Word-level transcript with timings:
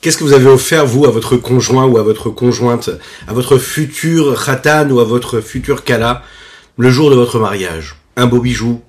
Qu'est-ce 0.00 0.16
que 0.16 0.22
vous 0.22 0.32
avez 0.32 0.46
offert, 0.46 0.86
vous, 0.86 1.06
à 1.06 1.10
votre 1.10 1.36
conjoint 1.36 1.84
ou 1.84 1.98
à 1.98 2.04
votre 2.04 2.30
conjointe, 2.30 2.88
à 3.26 3.32
votre 3.32 3.58
futur 3.58 4.40
khatan 4.40 4.88
ou 4.90 5.00
à 5.00 5.04
votre 5.04 5.40
futur 5.40 5.82
kala, 5.82 6.22
le 6.76 6.88
jour 6.88 7.10
de 7.10 7.16
votre 7.16 7.40
mariage? 7.40 7.96
Un 8.16 8.26
beau 8.26 8.38
bijou, 8.38 8.80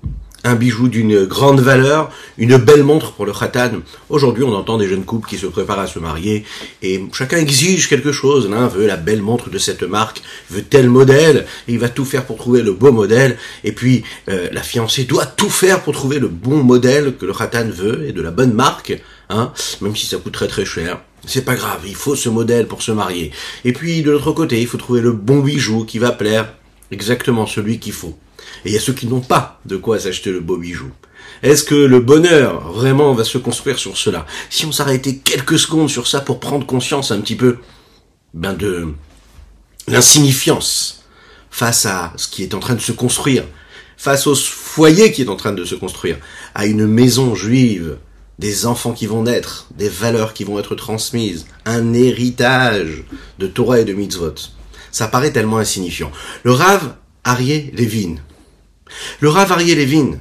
un 0.44 0.54
bijou 0.54 0.86
d'une 0.86 1.24
grande 1.24 1.58
valeur, 1.58 2.12
une 2.38 2.58
belle 2.58 2.84
montre 2.84 3.10
pour 3.10 3.26
le 3.26 3.32
khatan. 3.32 3.80
Aujourd'hui, 4.08 4.44
on 4.44 4.54
entend 4.54 4.78
des 4.78 4.86
jeunes 4.86 5.02
couples 5.02 5.28
qui 5.28 5.36
se 5.36 5.46
préparent 5.46 5.80
à 5.80 5.88
se 5.88 5.98
marier 5.98 6.44
et 6.80 7.04
chacun 7.12 7.38
exige 7.38 7.88
quelque 7.88 8.12
chose. 8.12 8.48
L'un 8.48 8.68
veut 8.68 8.86
la 8.86 8.96
belle 8.96 9.20
montre 9.20 9.50
de 9.50 9.58
cette 9.58 9.82
marque, 9.82 10.22
veut 10.48 10.62
tel 10.62 10.88
modèle, 10.88 11.44
et 11.66 11.72
il 11.72 11.80
va 11.80 11.88
tout 11.88 12.04
faire 12.04 12.24
pour 12.24 12.36
trouver 12.36 12.62
le 12.62 12.72
beau 12.72 12.92
modèle. 12.92 13.36
Et 13.64 13.72
puis, 13.72 14.04
euh, 14.28 14.46
la 14.52 14.62
fiancée 14.62 15.02
doit 15.02 15.26
tout 15.26 15.50
faire 15.50 15.82
pour 15.82 15.92
trouver 15.92 16.20
le 16.20 16.28
bon 16.28 16.62
modèle 16.62 17.16
que 17.16 17.26
le 17.26 17.32
khatan 17.32 17.68
veut 17.68 18.06
et 18.06 18.12
de 18.12 18.22
la 18.22 18.30
bonne 18.30 18.52
marque, 18.52 18.96
hein, 19.30 19.52
même 19.80 19.96
si 19.96 20.06
ça 20.06 20.18
coûte 20.18 20.34
très 20.34 20.48
très 20.48 20.64
cher. 20.64 21.00
C'est 21.26 21.44
pas 21.44 21.54
grave, 21.54 21.82
il 21.86 21.94
faut 21.94 22.16
ce 22.16 22.28
modèle 22.28 22.66
pour 22.66 22.82
se 22.82 22.92
marier. 22.92 23.30
Et 23.64 23.72
puis, 23.72 24.02
de 24.02 24.10
l'autre 24.10 24.32
côté, 24.32 24.60
il 24.60 24.66
faut 24.66 24.78
trouver 24.78 25.00
le 25.00 25.12
bon 25.12 25.40
bijou 25.40 25.84
qui 25.84 25.98
va 25.98 26.12
plaire, 26.12 26.54
exactement 26.90 27.46
celui 27.46 27.78
qu'il 27.78 27.92
faut. 27.92 28.18
Et 28.64 28.70
il 28.70 28.74
y 28.74 28.76
a 28.76 28.80
ceux 28.80 28.92
qui 28.92 29.06
n'ont 29.06 29.20
pas 29.20 29.60
de 29.66 29.76
quoi 29.76 29.98
s'acheter 29.98 30.32
le 30.32 30.40
beau 30.40 30.56
bijou. 30.56 30.90
Est-ce 31.42 31.64
que 31.64 31.74
le 31.74 32.00
bonheur 32.00 32.72
vraiment 32.72 33.14
va 33.14 33.24
se 33.24 33.38
construire 33.38 33.78
sur 33.78 33.96
cela? 33.96 34.26
Si 34.50 34.66
on 34.66 34.72
s'arrêtait 34.72 35.16
quelques 35.16 35.58
secondes 35.58 35.88
sur 35.88 36.06
ça 36.06 36.20
pour 36.20 36.40
prendre 36.40 36.66
conscience 36.66 37.10
un 37.10 37.20
petit 37.20 37.36
peu 37.36 37.58
ben 38.34 38.52
de 38.52 38.88
l'insignifiance 39.88 41.04
face 41.50 41.86
à 41.86 42.12
ce 42.16 42.28
qui 42.28 42.42
est 42.42 42.54
en 42.54 42.60
train 42.60 42.74
de 42.74 42.80
se 42.80 42.92
construire, 42.92 43.44
face 43.96 44.26
au 44.26 44.34
foyer 44.34 45.12
qui 45.12 45.22
est 45.22 45.28
en 45.28 45.36
train 45.36 45.52
de 45.52 45.64
se 45.64 45.74
construire, 45.74 46.18
à 46.54 46.66
une 46.66 46.86
maison 46.86 47.34
juive, 47.34 47.98
des 48.40 48.64
enfants 48.64 48.92
qui 48.92 49.06
vont 49.06 49.24
naître, 49.24 49.68
des 49.76 49.90
valeurs 49.90 50.32
qui 50.32 50.44
vont 50.44 50.58
être 50.58 50.74
transmises, 50.74 51.44
un 51.66 51.92
héritage 51.92 53.04
de 53.38 53.46
Torah 53.46 53.80
et 53.80 53.84
de 53.84 53.92
mitzvot. 53.92 54.34
Ça 54.90 55.08
paraît 55.08 55.30
tellement 55.30 55.58
insignifiant. 55.58 56.10
Le 56.42 56.52
Rav 56.52 56.94
Arié 57.22 57.70
Levin, 57.76 58.16
le 59.20 59.28
Rav 59.28 59.52
Arié 59.52 59.74
Levin, 59.74 60.18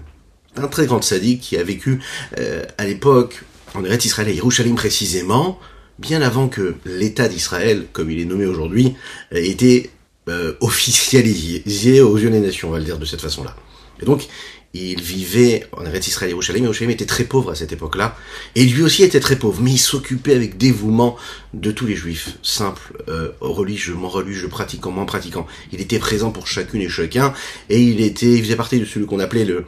un 0.57 0.67
très 0.67 0.85
grand 0.85 1.01
sadique 1.01 1.39
qui 1.39 1.57
a 1.57 1.63
vécu 1.63 2.01
euh, 2.37 2.65
à 2.77 2.85
l'époque 2.85 3.41
en 3.73 3.85
Eretz 3.85 4.03
Israël 4.03 4.27
et 4.27 4.35
Yerushalayim 4.35 4.75
précisément, 4.75 5.57
bien 5.97 6.21
avant 6.21 6.49
que 6.49 6.75
l'État 6.85 7.29
d'Israël, 7.29 7.85
comme 7.93 8.11
il 8.11 8.19
est 8.19 8.25
nommé 8.25 8.45
aujourd'hui, 8.45 8.95
ait 9.31 9.47
été 9.47 9.91
euh, 10.27 10.55
officialisé 10.59 12.01
aux 12.01 12.17
yeux 12.17 12.29
des 12.29 12.41
nations, 12.41 12.67
on 12.67 12.71
va 12.71 12.79
le 12.79 12.85
dire 12.85 12.99
de 12.99 13.05
cette 13.05 13.21
façon-là. 13.21 13.55
Et 14.01 14.05
donc, 14.05 14.27
il 14.73 15.01
vivait 15.01 15.65
en 15.71 15.85
Eretz 15.85 16.07
Israël 16.07 16.29
et 16.29 16.33
Yerushalayim, 16.33 16.65
Yerushalayim 16.65 16.91
était 16.91 17.05
très 17.05 17.23
pauvre 17.23 17.51
à 17.51 17.55
cette 17.55 17.71
époque-là, 17.71 18.15
et 18.55 18.65
lui 18.65 18.83
aussi 18.83 19.03
était 19.03 19.19
très 19.19 19.35
pauvre, 19.35 19.61
mais 19.61 19.71
il 19.71 19.79
s'occupait 19.79 20.35
avec 20.35 20.57
dévouement 20.57 21.17
de 21.53 21.71
tous 21.71 21.87
les 21.87 21.95
juifs, 21.95 22.37
simples, 22.43 22.93
euh, 23.07 23.31
religieux, 23.41 23.95
moins 23.95 24.09
religieux, 24.09 24.47
pratiquants, 24.47 24.91
moins 24.91 25.05
pratiquants. 25.05 25.47
Il 25.71 25.81
était 25.81 25.97
présent 25.97 26.31
pour 26.31 26.47
chacune 26.47 26.81
et 26.81 26.89
chacun, 26.89 27.33
et 27.69 27.81
il 27.81 27.99
était, 28.01 28.33
il 28.33 28.43
faisait 28.43 28.55
partie 28.55 28.79
de 28.79 28.85
celui 28.85 29.07
qu'on 29.07 29.19
appelait 29.19 29.45
le, 29.45 29.65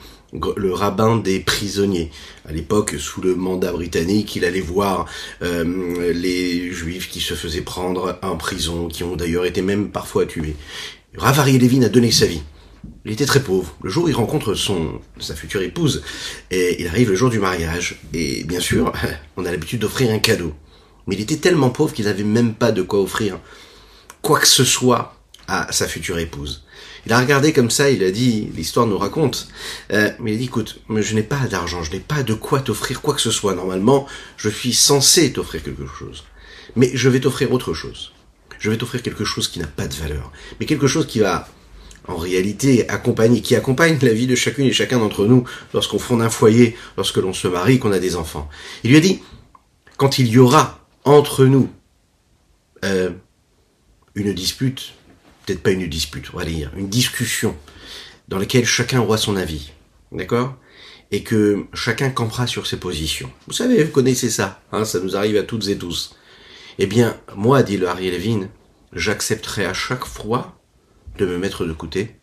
le 0.55 0.73
rabbin 0.73 1.17
des 1.17 1.39
prisonniers. 1.39 2.11
À 2.47 2.52
l'époque, 2.52 2.95
sous 2.99 3.21
le 3.21 3.36
mandat 3.36 3.71
britannique, 3.71 4.36
il 4.36 4.45
allait 4.45 4.61
voir 4.61 5.08
euh, 5.41 6.13
les 6.13 6.71
juifs 6.71 7.09
qui 7.09 7.21
se 7.21 7.33
faisaient 7.33 7.61
prendre 7.61 8.19
en 8.21 8.38
prison, 8.38 8.88
qui 8.88 9.03
ont 9.03 9.15
d'ailleurs 9.15 9.45
été 9.45 9.61
même 9.61 9.89
parfois 9.89 10.27
tués. 10.27 10.55
Ravari 11.17 11.58
Levin 11.58 11.81
a 11.83 11.89
donné 11.89 12.11
sa 12.11 12.25
vie. 12.25 12.41
Il 13.05 13.11
était 13.11 13.25
très 13.25 13.41
pauvre. 13.41 13.75
Le 13.83 13.89
jour 13.89 14.05
où 14.05 14.09
il 14.09 14.15
rencontre 14.15 14.53
son, 14.53 15.01
sa 15.19 15.35
future 15.35 15.61
épouse, 15.61 16.03
et 16.49 16.81
il 16.81 16.87
arrive 16.87 17.09
le 17.09 17.15
jour 17.15 17.29
du 17.29 17.39
mariage, 17.39 17.99
et 18.13 18.43
bien 18.43 18.59
sûr, 18.59 18.91
on 19.37 19.45
a 19.45 19.51
l'habitude 19.51 19.81
d'offrir 19.81 20.11
un 20.11 20.19
cadeau. 20.19 20.53
Mais 21.07 21.15
il 21.15 21.21
était 21.21 21.37
tellement 21.37 21.69
pauvre 21.69 21.93
qu'il 21.93 22.05
n'avait 22.05 22.23
même 22.23 22.53
pas 22.53 22.71
de 22.71 22.81
quoi 22.81 22.99
offrir 23.02 23.39
quoi 24.21 24.39
que 24.39 24.47
ce 24.47 24.63
soit 24.63 25.15
à 25.47 25.71
sa 25.71 25.87
future 25.87 26.19
épouse. 26.19 26.63
Il 27.05 27.13
a 27.13 27.19
regardé 27.19 27.52
comme 27.52 27.71
ça, 27.71 27.89
il 27.89 28.03
a 28.03 28.11
dit, 28.11 28.49
l'histoire 28.55 28.86
nous 28.86 28.97
raconte, 28.97 29.47
euh, 29.91 30.11
mais 30.20 30.31
il 30.31 30.36
a 30.36 30.37
dit, 30.37 30.45
écoute, 30.45 30.80
je 30.95 31.15
n'ai 31.15 31.23
pas 31.23 31.47
d'argent, 31.47 31.81
je 31.83 31.91
n'ai 31.91 31.99
pas 31.99 32.21
de 32.21 32.36
quoi 32.36 32.59
t'offrir 32.59 33.02
quoi 33.02 33.15
que 33.15 33.21
ce 33.21 33.31
soit. 33.31 33.55
Normalement, 33.55 34.08
je 34.37 34.49
suis 34.49 34.73
censé 34.73 35.33
t'offrir 35.33 35.64
quelque 35.64 35.87
chose. 35.87 36.23
Mais 36.75 36.91
je 36.93 37.09
vais 37.09 37.20
t'offrir 37.20 37.52
autre 37.52 37.73
chose. 37.73 38.11
Je 38.59 38.70
vais 38.70 38.77
t'offrir 38.77 39.02
quelque 39.02 39.25
chose 39.25 39.47
qui 39.47 39.59
n'a 39.59 39.67
pas 39.67 39.87
de 39.87 39.95
valeur, 39.95 40.31
mais 40.59 40.67
quelque 40.67 40.87
chose 40.87 41.08
qui 41.08 41.20
va 41.20 41.47
en 42.08 42.17
réalité 42.17 42.89
accompagner, 42.89 43.42
qui 43.42 43.56
accompagne 43.56 43.98
la 44.02 44.14
vie 44.14 44.28
de 44.28 44.36
chacune 44.36 44.66
et 44.66 44.73
chacun 44.73 45.00
d'entre 45.00 45.26
nous 45.26 45.44
lorsqu'on 45.73 46.00
fonde 46.00 46.22
un 46.22 46.30
foyer, 46.30 46.76
lorsque 46.98 47.17
l'on 47.17 47.34
se 47.34 47.48
marie, 47.48 47.80
qu'on 47.80 47.92
a 47.92 48.00
des 48.00 48.16
enfants. 48.16 48.50
Il 48.84 48.92
lui 48.92 48.98
a 48.98 49.02
dit, 49.02 49.22
quand 49.98 50.20
il 50.20 50.28
y 50.28 50.38
aura 50.38 50.88
entre 51.06 51.45
nous 51.45 51.70
euh, 52.84 53.12
une 54.16 54.34
dispute, 54.34 54.94
peut-être 55.45 55.62
pas 55.62 55.72
une 55.72 55.88
dispute, 55.88 56.28
on 56.34 56.38
va 56.38 56.45
dire, 56.45 56.72
une 56.76 56.89
discussion 56.89 57.56
dans 58.28 58.39
laquelle 58.39 58.66
chacun 58.66 59.02
aura 59.02 59.18
son 59.18 59.36
avis, 59.36 59.72
d'accord? 60.12 60.56
Et 61.12 61.23
que 61.23 61.66
chacun 61.73 62.10
campera 62.10 62.48
sur 62.48 62.66
ses 62.66 62.78
positions. 62.78 63.30
Vous 63.48 63.54
savez, 63.54 63.83
vous 63.83 63.92
connaissez 63.92 64.30
ça, 64.30 64.62
hein, 64.72 64.86
ça 64.86 65.00
nous 65.02 65.16
arrive 65.16 65.38
à 65.38 65.44
toutes 65.44 65.68
et 65.68 65.78
tous. 65.78 66.16
Eh 66.80 66.88
bien, 66.88 67.18
moi, 67.36 67.64
dit 67.64 67.78
le 67.78 67.89
Harry 67.89 68.10
Levin, 68.10 68.48
j'accepterai 68.94 69.66
à 69.66 69.73
chaque 69.73 70.06
fois 70.06 70.61
de 71.17 71.26
me 71.26 71.38
mettre 71.38 71.66
de 71.66 71.73
côté 71.73 72.16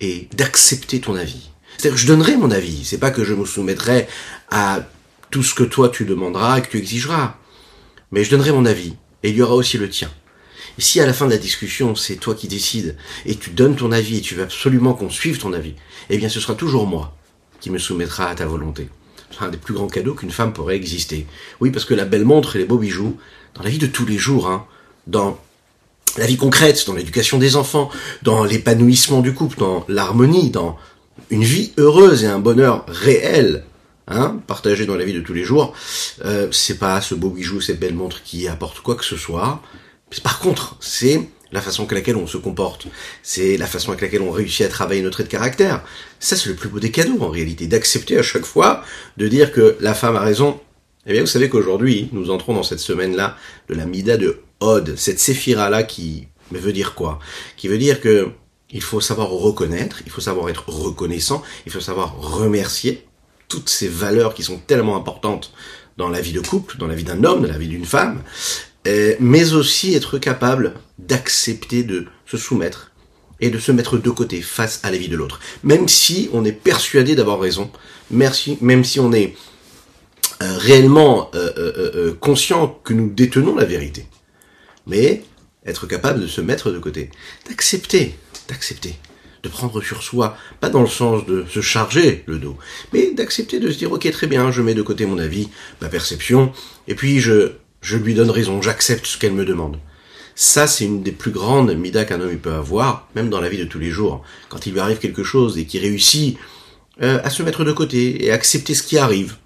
et 0.00 0.28
d'accepter 0.36 1.00
ton 1.00 1.14
avis. 1.14 1.50
C'est-à-dire 1.76 1.98
je 1.98 2.06
donnerai 2.06 2.36
mon 2.36 2.50
avis, 2.50 2.84
c'est 2.84 2.98
pas 2.98 3.10
que 3.10 3.24
je 3.24 3.34
me 3.34 3.44
soumettrai 3.44 4.06
à 4.50 4.86
tout 5.30 5.42
ce 5.42 5.54
que 5.54 5.64
toi 5.64 5.88
tu 5.88 6.04
demanderas 6.04 6.58
et 6.58 6.62
que 6.62 6.68
tu 6.68 6.78
exigeras. 6.78 7.36
Mais 8.10 8.24
je 8.24 8.30
donnerai 8.30 8.52
mon 8.52 8.66
avis, 8.66 8.94
et 9.22 9.30
il 9.30 9.36
y 9.36 9.42
aura 9.42 9.54
aussi 9.54 9.78
le 9.78 9.88
tien. 9.88 10.10
Et 10.78 10.82
si 10.82 11.00
à 11.00 11.06
la 11.06 11.12
fin 11.12 11.26
de 11.26 11.30
la 11.30 11.38
discussion, 11.38 11.94
c'est 11.94 12.16
toi 12.16 12.34
qui 12.34 12.48
décides, 12.48 12.96
et 13.24 13.36
tu 13.36 13.50
donnes 13.50 13.76
ton 13.76 13.92
avis, 13.92 14.18
et 14.18 14.20
tu 14.20 14.34
veux 14.34 14.42
absolument 14.42 14.94
qu'on 14.94 15.10
suive 15.10 15.38
ton 15.38 15.52
avis, 15.52 15.74
eh 16.10 16.18
bien 16.18 16.28
ce 16.28 16.40
sera 16.40 16.54
toujours 16.54 16.86
moi 16.86 17.16
qui 17.60 17.70
me 17.70 17.78
soumettra 17.78 18.28
à 18.28 18.34
ta 18.34 18.46
volonté. 18.46 18.88
C'est 19.30 19.44
un 19.44 19.48
des 19.48 19.56
plus 19.56 19.72
grands 19.72 19.86
cadeaux 19.86 20.14
qu'une 20.14 20.30
femme 20.30 20.52
pourrait 20.52 20.76
exister. 20.76 21.26
Oui, 21.60 21.70
parce 21.70 21.86
que 21.86 21.94
la 21.94 22.04
belle 22.04 22.24
montre 22.24 22.56
et 22.56 22.58
les 22.58 22.64
beaux 22.64 22.78
bijoux, 22.78 23.16
dans 23.54 23.62
la 23.62 23.70
vie 23.70 23.78
de 23.78 23.86
tous 23.86 24.04
les 24.04 24.18
jours, 24.18 24.48
hein, 24.48 24.66
dans 25.06 25.38
la 26.18 26.26
vie 26.26 26.36
concrète, 26.36 26.84
dans 26.86 26.94
l'éducation 26.94 27.38
des 27.38 27.56
enfants, 27.56 27.90
dans 28.22 28.44
l'épanouissement 28.44 29.20
du 29.20 29.32
couple, 29.32 29.58
dans 29.58 29.84
l'harmonie, 29.88 30.50
dans 30.50 30.76
une 31.30 31.44
vie 31.44 31.72
heureuse 31.78 32.24
et 32.24 32.26
un 32.26 32.38
bonheur 32.38 32.84
réel, 32.88 33.64
hein, 34.08 34.40
partagé 34.46 34.86
dans 34.86 34.96
la 34.96 35.04
vie 35.04 35.14
de 35.14 35.20
tous 35.20 35.32
les 35.32 35.44
jours, 35.44 35.74
euh, 36.24 36.48
c'est 36.50 36.78
pas 36.78 37.00
ce 37.00 37.14
beau 37.14 37.30
bijou, 37.30 37.60
cette 37.60 37.80
belle 37.80 37.94
montre 37.94 38.22
qui 38.22 38.48
apporte 38.48 38.80
quoi 38.80 38.94
que 38.94 39.04
ce 39.04 39.16
soit. 39.16 39.62
Par 40.22 40.40
contre, 40.40 40.76
c'est 40.80 41.28
la 41.52 41.60
façon 41.60 41.82
avec 41.82 41.92
laquelle 41.92 42.16
on 42.16 42.26
se 42.26 42.38
comporte, 42.38 42.86
c'est 43.22 43.56
la 43.56 43.66
façon 43.66 43.90
avec 43.90 44.00
laquelle 44.00 44.22
on 44.22 44.30
réussit 44.30 44.66
à 44.66 44.68
travailler 44.68 45.02
notre 45.02 45.16
trait 45.16 45.24
de 45.24 45.28
caractère. 45.28 45.82
Ça, 46.18 46.36
c'est 46.36 46.48
le 46.48 46.54
plus 46.54 46.68
beau 46.68 46.80
des 46.80 46.90
cadeaux 46.90 47.18
en 47.20 47.28
réalité, 47.28 47.66
d'accepter 47.66 48.18
à 48.18 48.22
chaque 48.22 48.44
fois 48.44 48.84
de 49.16 49.28
dire 49.28 49.52
que 49.52 49.76
la 49.80 49.94
femme 49.94 50.16
a 50.16 50.20
raison. 50.20 50.60
Eh 51.06 51.12
bien, 51.12 51.20
vous 51.20 51.26
savez 51.26 51.48
qu'aujourd'hui, 51.48 52.08
nous 52.12 52.30
entrons 52.30 52.54
dans 52.54 52.62
cette 52.62 52.78
semaine-là 52.78 53.36
de 53.68 53.74
la 53.74 53.86
Mida 53.86 54.16
de 54.16 54.40
Od, 54.62 54.94
cette 54.96 55.18
séphira-là 55.18 55.82
qui 55.82 56.28
veut 56.50 56.72
dire 56.72 56.94
quoi? 56.94 57.18
Qui 57.56 57.68
veut 57.68 57.78
dire 57.78 58.00
que 58.00 58.28
il 58.70 58.82
faut 58.82 59.00
savoir 59.00 59.28
reconnaître, 59.28 60.00
il 60.06 60.10
faut 60.10 60.20
savoir 60.20 60.48
être 60.48 60.68
reconnaissant, 60.68 61.42
il 61.66 61.72
faut 61.72 61.80
savoir 61.80 62.16
remercier 62.18 63.06
toutes 63.48 63.68
ces 63.68 63.88
valeurs 63.88 64.34
qui 64.34 64.42
sont 64.42 64.58
tellement 64.58 64.96
importantes 64.96 65.52
dans 65.98 66.08
la 66.08 66.22
vie 66.22 66.32
de 66.32 66.40
couple, 66.40 66.78
dans 66.78 66.86
la 66.86 66.94
vie 66.94 67.04
d'un 67.04 67.22
homme, 67.22 67.42
dans 67.42 67.48
la 67.48 67.58
vie 67.58 67.68
d'une 67.68 67.84
femme, 67.84 68.22
euh, 68.86 69.14
mais 69.20 69.52
aussi 69.52 69.94
être 69.94 70.18
capable 70.18 70.74
d'accepter 70.98 71.82
de 71.82 72.06
se 72.24 72.38
soumettre 72.38 72.92
et 73.40 73.50
de 73.50 73.58
se 73.58 73.72
mettre 73.72 73.98
de 73.98 74.10
côté 74.10 74.40
face 74.40 74.80
à 74.84 74.90
la 74.90 74.96
vie 74.96 75.08
de 75.08 75.16
l'autre. 75.16 75.40
Même 75.64 75.86
si 75.88 76.30
on 76.32 76.44
est 76.44 76.52
persuadé 76.52 77.14
d'avoir 77.14 77.40
raison, 77.40 77.70
merci, 78.10 78.56
même 78.62 78.84
si 78.84 79.00
on 79.00 79.12
est 79.12 79.36
euh, 80.42 80.56
réellement 80.56 81.30
euh, 81.34 82.14
conscient 82.20 82.80
que 82.84 82.94
nous 82.94 83.10
détenons 83.10 83.54
la 83.54 83.64
vérité. 83.64 84.06
Mais 84.86 85.22
être 85.64 85.86
capable 85.86 86.20
de 86.20 86.26
se 86.26 86.40
mettre 86.40 86.70
de 86.70 86.78
côté, 86.78 87.10
d'accepter, 87.48 88.14
d'accepter, 88.48 88.96
de 89.42 89.48
prendre 89.48 89.80
sur 89.82 90.02
soi, 90.02 90.36
pas 90.60 90.70
dans 90.70 90.80
le 90.80 90.88
sens 90.88 91.24
de 91.26 91.44
se 91.48 91.60
charger 91.60 92.24
le 92.26 92.38
dos, 92.38 92.56
mais 92.92 93.12
d'accepter 93.12 93.60
de 93.60 93.70
se 93.70 93.78
dire 93.78 93.92
ok 93.92 94.10
très 94.10 94.26
bien, 94.26 94.50
je 94.50 94.62
mets 94.62 94.74
de 94.74 94.82
côté 94.82 95.06
mon 95.06 95.18
avis, 95.18 95.48
ma 95.80 95.88
perception, 95.88 96.52
et 96.88 96.94
puis 96.94 97.20
je, 97.20 97.52
je 97.80 97.96
lui 97.96 98.14
donne 98.14 98.30
raison, 98.30 98.60
j'accepte 98.62 99.06
ce 99.06 99.18
qu'elle 99.18 99.32
me 99.32 99.44
demande. 99.44 99.78
Ça, 100.34 100.66
c'est 100.66 100.84
une 100.84 101.02
des 101.02 101.12
plus 101.12 101.30
grandes 101.30 101.74
midas 101.74 102.04
qu'un 102.04 102.20
homme 102.20 102.36
peut 102.38 102.52
avoir, 102.52 103.08
même 103.14 103.28
dans 103.28 103.40
la 103.40 103.50
vie 103.50 103.58
de 103.58 103.64
tous 103.64 103.78
les 103.78 103.90
jours. 103.90 104.24
Quand 104.48 104.66
il 104.66 104.72
lui 104.72 104.80
arrive 104.80 104.98
quelque 104.98 105.22
chose 105.22 105.58
et 105.58 105.66
qu'il 105.66 105.82
réussit 105.82 106.38
euh, 107.02 107.20
à 107.22 107.28
se 107.28 107.42
mettre 107.42 107.64
de 107.64 107.72
côté 107.72 108.24
et 108.24 108.30
accepter 108.30 108.74
ce 108.74 108.82
qui 108.82 108.96
arrive. 108.96 109.36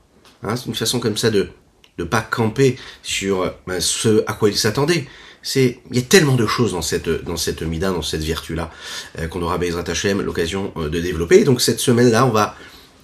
Hein, 0.42 0.54
c'est 0.56 0.66
une 0.66 0.74
façon 0.74 1.00
comme 1.00 1.16
ça 1.16 1.30
de 1.30 1.48
ne 1.98 2.04
pas 2.04 2.20
camper 2.20 2.76
sur 3.02 3.52
ben, 3.66 3.80
ce 3.80 4.22
à 4.26 4.34
quoi 4.34 4.48
il 4.48 4.56
s'attendait, 4.56 5.06
c'est 5.46 5.78
il 5.90 5.96
y 5.96 6.00
a 6.00 6.02
tellement 6.02 6.34
de 6.34 6.46
choses 6.46 6.72
dans 6.72 6.82
cette 6.82 7.08
dans 7.08 7.36
cette 7.36 7.62
mida, 7.62 7.90
dans 7.90 8.02
cette 8.02 8.24
vertu 8.24 8.54
là 8.54 8.70
euh, 9.18 9.28
qu'on 9.28 9.40
aura 9.42 9.58
Bezrat 9.58 9.84
Hashem 9.88 10.20
l'occasion 10.20 10.72
euh, 10.76 10.88
de 10.88 11.00
développer. 11.00 11.44
donc 11.44 11.60
cette 11.60 11.78
semaine 11.78 12.10
là, 12.10 12.26
on 12.26 12.30
va 12.30 12.56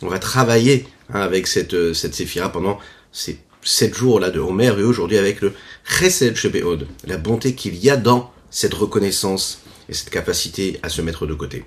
on 0.02 0.08
va 0.08 0.18
travailler 0.18 0.86
hein, 1.14 1.20
avec 1.20 1.46
cette 1.46 1.74
euh, 1.74 1.94
cette 1.94 2.14
séphira 2.14 2.50
pendant 2.50 2.80
ces 3.12 3.38
sept 3.62 3.94
jours 3.94 4.18
là 4.18 4.30
de 4.30 4.40
Homer 4.40 4.74
et 4.76 4.82
aujourd'hui 4.82 5.18
avec 5.18 5.40
le 5.40 5.52
Chesed 5.84 6.34
Shebeod, 6.34 6.88
la 7.06 7.16
bonté 7.16 7.54
qu'il 7.54 7.76
y 7.76 7.90
a 7.90 7.96
dans 7.96 8.32
cette 8.50 8.74
reconnaissance 8.74 9.60
et 9.88 9.94
cette 9.94 10.10
capacité 10.10 10.80
à 10.82 10.88
se 10.88 11.00
mettre 11.00 11.26
de 11.26 11.34
côté. 11.34 11.64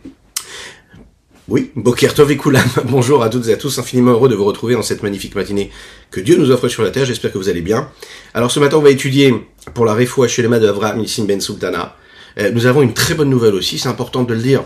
Oui, 1.48 1.70
Bokertov 1.76 2.32
et 2.32 2.38
Koulam, 2.38 2.68
bonjour 2.86 3.22
à 3.22 3.30
toutes 3.30 3.48
et 3.50 3.54
à 3.54 3.58
tous, 3.58 3.78
infiniment 3.78 4.14
heureux 4.14 4.30
de 4.30 4.34
vous 4.34 4.46
retrouver 4.46 4.74
dans 4.74 4.82
cette 4.82 5.04
magnifique 5.04 5.36
matinée 5.36 5.70
que 6.10 6.20
Dieu 6.20 6.38
nous 6.38 6.50
offre 6.50 6.68
sur 6.70 6.82
la 6.82 6.90
terre, 6.90 7.06
j'espère 7.06 7.32
que 7.32 7.38
vous 7.38 7.50
allez 7.50 7.62
bien. 7.62 7.88
Alors 8.34 8.50
ce 8.50 8.60
matin 8.60 8.78
on 8.78 8.82
va 8.82 8.90
étudier 8.90 9.32
pour 9.76 9.86
la 9.86 9.94
Refoua 9.94 10.28
Shelema 10.28 10.58
de 10.58 10.68
Avraham 10.68 10.98
Nissim 10.98 11.26
Ben 11.26 11.40
Sultana. 11.40 11.96
Euh, 12.40 12.50
nous 12.50 12.66
avons 12.66 12.82
une 12.82 12.96
très 12.96 13.14
bonne 13.14 13.30
nouvelle 13.30 13.54
aussi, 13.54 13.78
c'est 13.78 13.90
important 13.90 14.24
de 14.24 14.34
le 14.34 14.42
dire. 14.42 14.64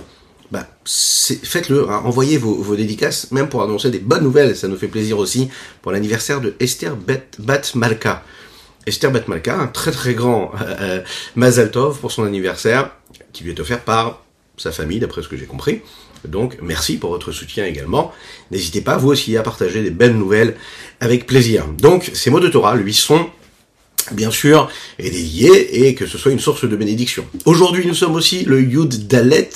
Bah, 0.52 0.70
faites-le, 0.86 1.90
hein, 1.90 2.02
envoyez 2.06 2.38
vos, 2.38 2.56
vos, 2.56 2.78
dédicaces, 2.78 3.30
même 3.31 3.50
pour 3.50 3.62
annoncer 3.62 3.92
des 3.92 4.00
bonnes 4.00 4.24
nouvelles, 4.24 4.56
ça 4.56 4.70
nous 4.70 4.78
fait 4.78 4.88
plaisir 4.88 5.18
aussi, 5.18 5.50
pour 5.81 5.92
l'anniversaire 5.92 6.40
de 6.40 6.54
Esther 6.62 6.96
Bat 6.96 7.74
Malka. 7.76 8.24
Esther 8.88 9.12
Bat 9.12 9.28
Malka, 9.28 9.60
un 9.60 9.68
très 9.68 9.92
très 9.92 10.14
grand 10.14 10.54
euh, 10.62 10.76
euh 10.80 11.02
Mazal 11.36 11.72
Tov 11.72 12.00
pour 12.00 12.14
son 12.14 12.24
anniversaire, 12.24 12.92
qui 13.34 13.44
lui 13.44 13.52
est 13.52 13.60
offert 13.60 13.81
par 13.81 14.24
sa 14.56 14.72
famille, 14.72 15.00
d'après 15.00 15.22
ce 15.22 15.28
que 15.28 15.36
j'ai 15.36 15.46
compris. 15.46 15.81
Donc, 16.27 16.57
merci 16.62 16.98
pour 16.98 17.12
votre 17.12 17.31
soutien 17.31 17.66
également. 17.66 18.12
N'hésitez 18.51 18.81
pas, 18.81 18.98
vous 18.98 19.10
aussi, 19.10 19.38
à 19.38 19.44
partager 19.44 19.81
des 19.81 19.89
belles 19.89 20.16
nouvelles 20.16 20.56
avec 21.00 21.25
plaisir. 21.25 21.66
Donc, 21.77 22.12
ces 22.13 22.30
mots 22.30 22.39
de 22.39 22.50
Torah 22.50 22.75
lui 22.75 22.94
sont 22.94 23.27
bien 24.12 24.31
sûr, 24.31 24.69
dédiés 24.98 25.88
et 25.88 25.94
que 25.94 26.07
ce 26.07 26.18
soit 26.18 26.31
une 26.31 26.39
source 26.39 26.68
de 26.68 26.75
bénédiction. 26.75 27.25
Aujourd'hui, 27.45 27.86
nous 27.86 27.94
sommes 27.94 28.16
aussi 28.16 28.44
le 28.44 28.62
Yud 28.62 29.07
Dalet 29.07 29.50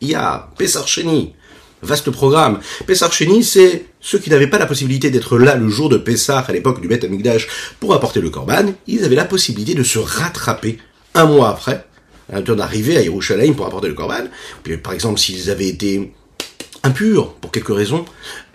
Ya, 0.00 0.50
Pesar 0.58 0.86
Sheni. 0.86 1.32
Vaste 1.84 2.10
programme. 2.10 2.60
Pessar 2.86 3.12
Sheni, 3.12 3.44
c'est 3.44 3.84
ceux 4.00 4.18
qui 4.18 4.30
n'avaient 4.30 4.46
pas 4.46 4.58
la 4.58 4.66
possibilité 4.66 5.10
d'être 5.10 5.38
là 5.38 5.54
le 5.54 5.68
jour 5.68 5.90
de 5.90 5.98
Pessar 5.98 6.48
à 6.48 6.52
l'époque 6.52 6.80
du 6.80 6.88
Beth 6.88 7.04
Amikdash 7.04 7.46
pour 7.78 7.92
apporter 7.92 8.20
le 8.20 8.30
Korban. 8.30 8.72
Ils 8.86 9.04
avaient 9.04 9.14
la 9.14 9.26
possibilité 9.26 9.74
de 9.74 9.82
se 9.82 9.98
rattraper 9.98 10.78
un 11.14 11.26
mois 11.26 11.50
après 11.50 11.84
d'arriver 12.28 12.96
à 12.96 13.02
Yerushalayim 13.02 13.54
pour 13.54 13.66
apporter 13.66 13.88
le 13.88 13.94
Corban. 13.94 14.24
Puis, 14.62 14.76
par 14.76 14.92
exemple, 14.92 15.18
s'ils 15.18 15.50
avaient 15.50 15.68
été 15.68 16.12
impurs 16.82 17.34
pour 17.34 17.50
quelque 17.50 17.72
raison 17.72 18.04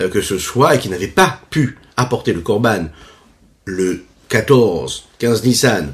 euh, 0.01 0.09
que 0.09 0.21
ce 0.21 0.37
soit 0.37 0.75
et 0.75 0.79
qu'ils 0.79 0.91
n'avaient 0.91 1.07
pas 1.07 1.41
pu 1.49 1.77
apporter 1.97 2.33
le 2.33 2.41
Corban 2.41 2.85
le 3.65 4.03
14, 4.29 5.07
15 5.17 5.43
Nissan 5.43 5.93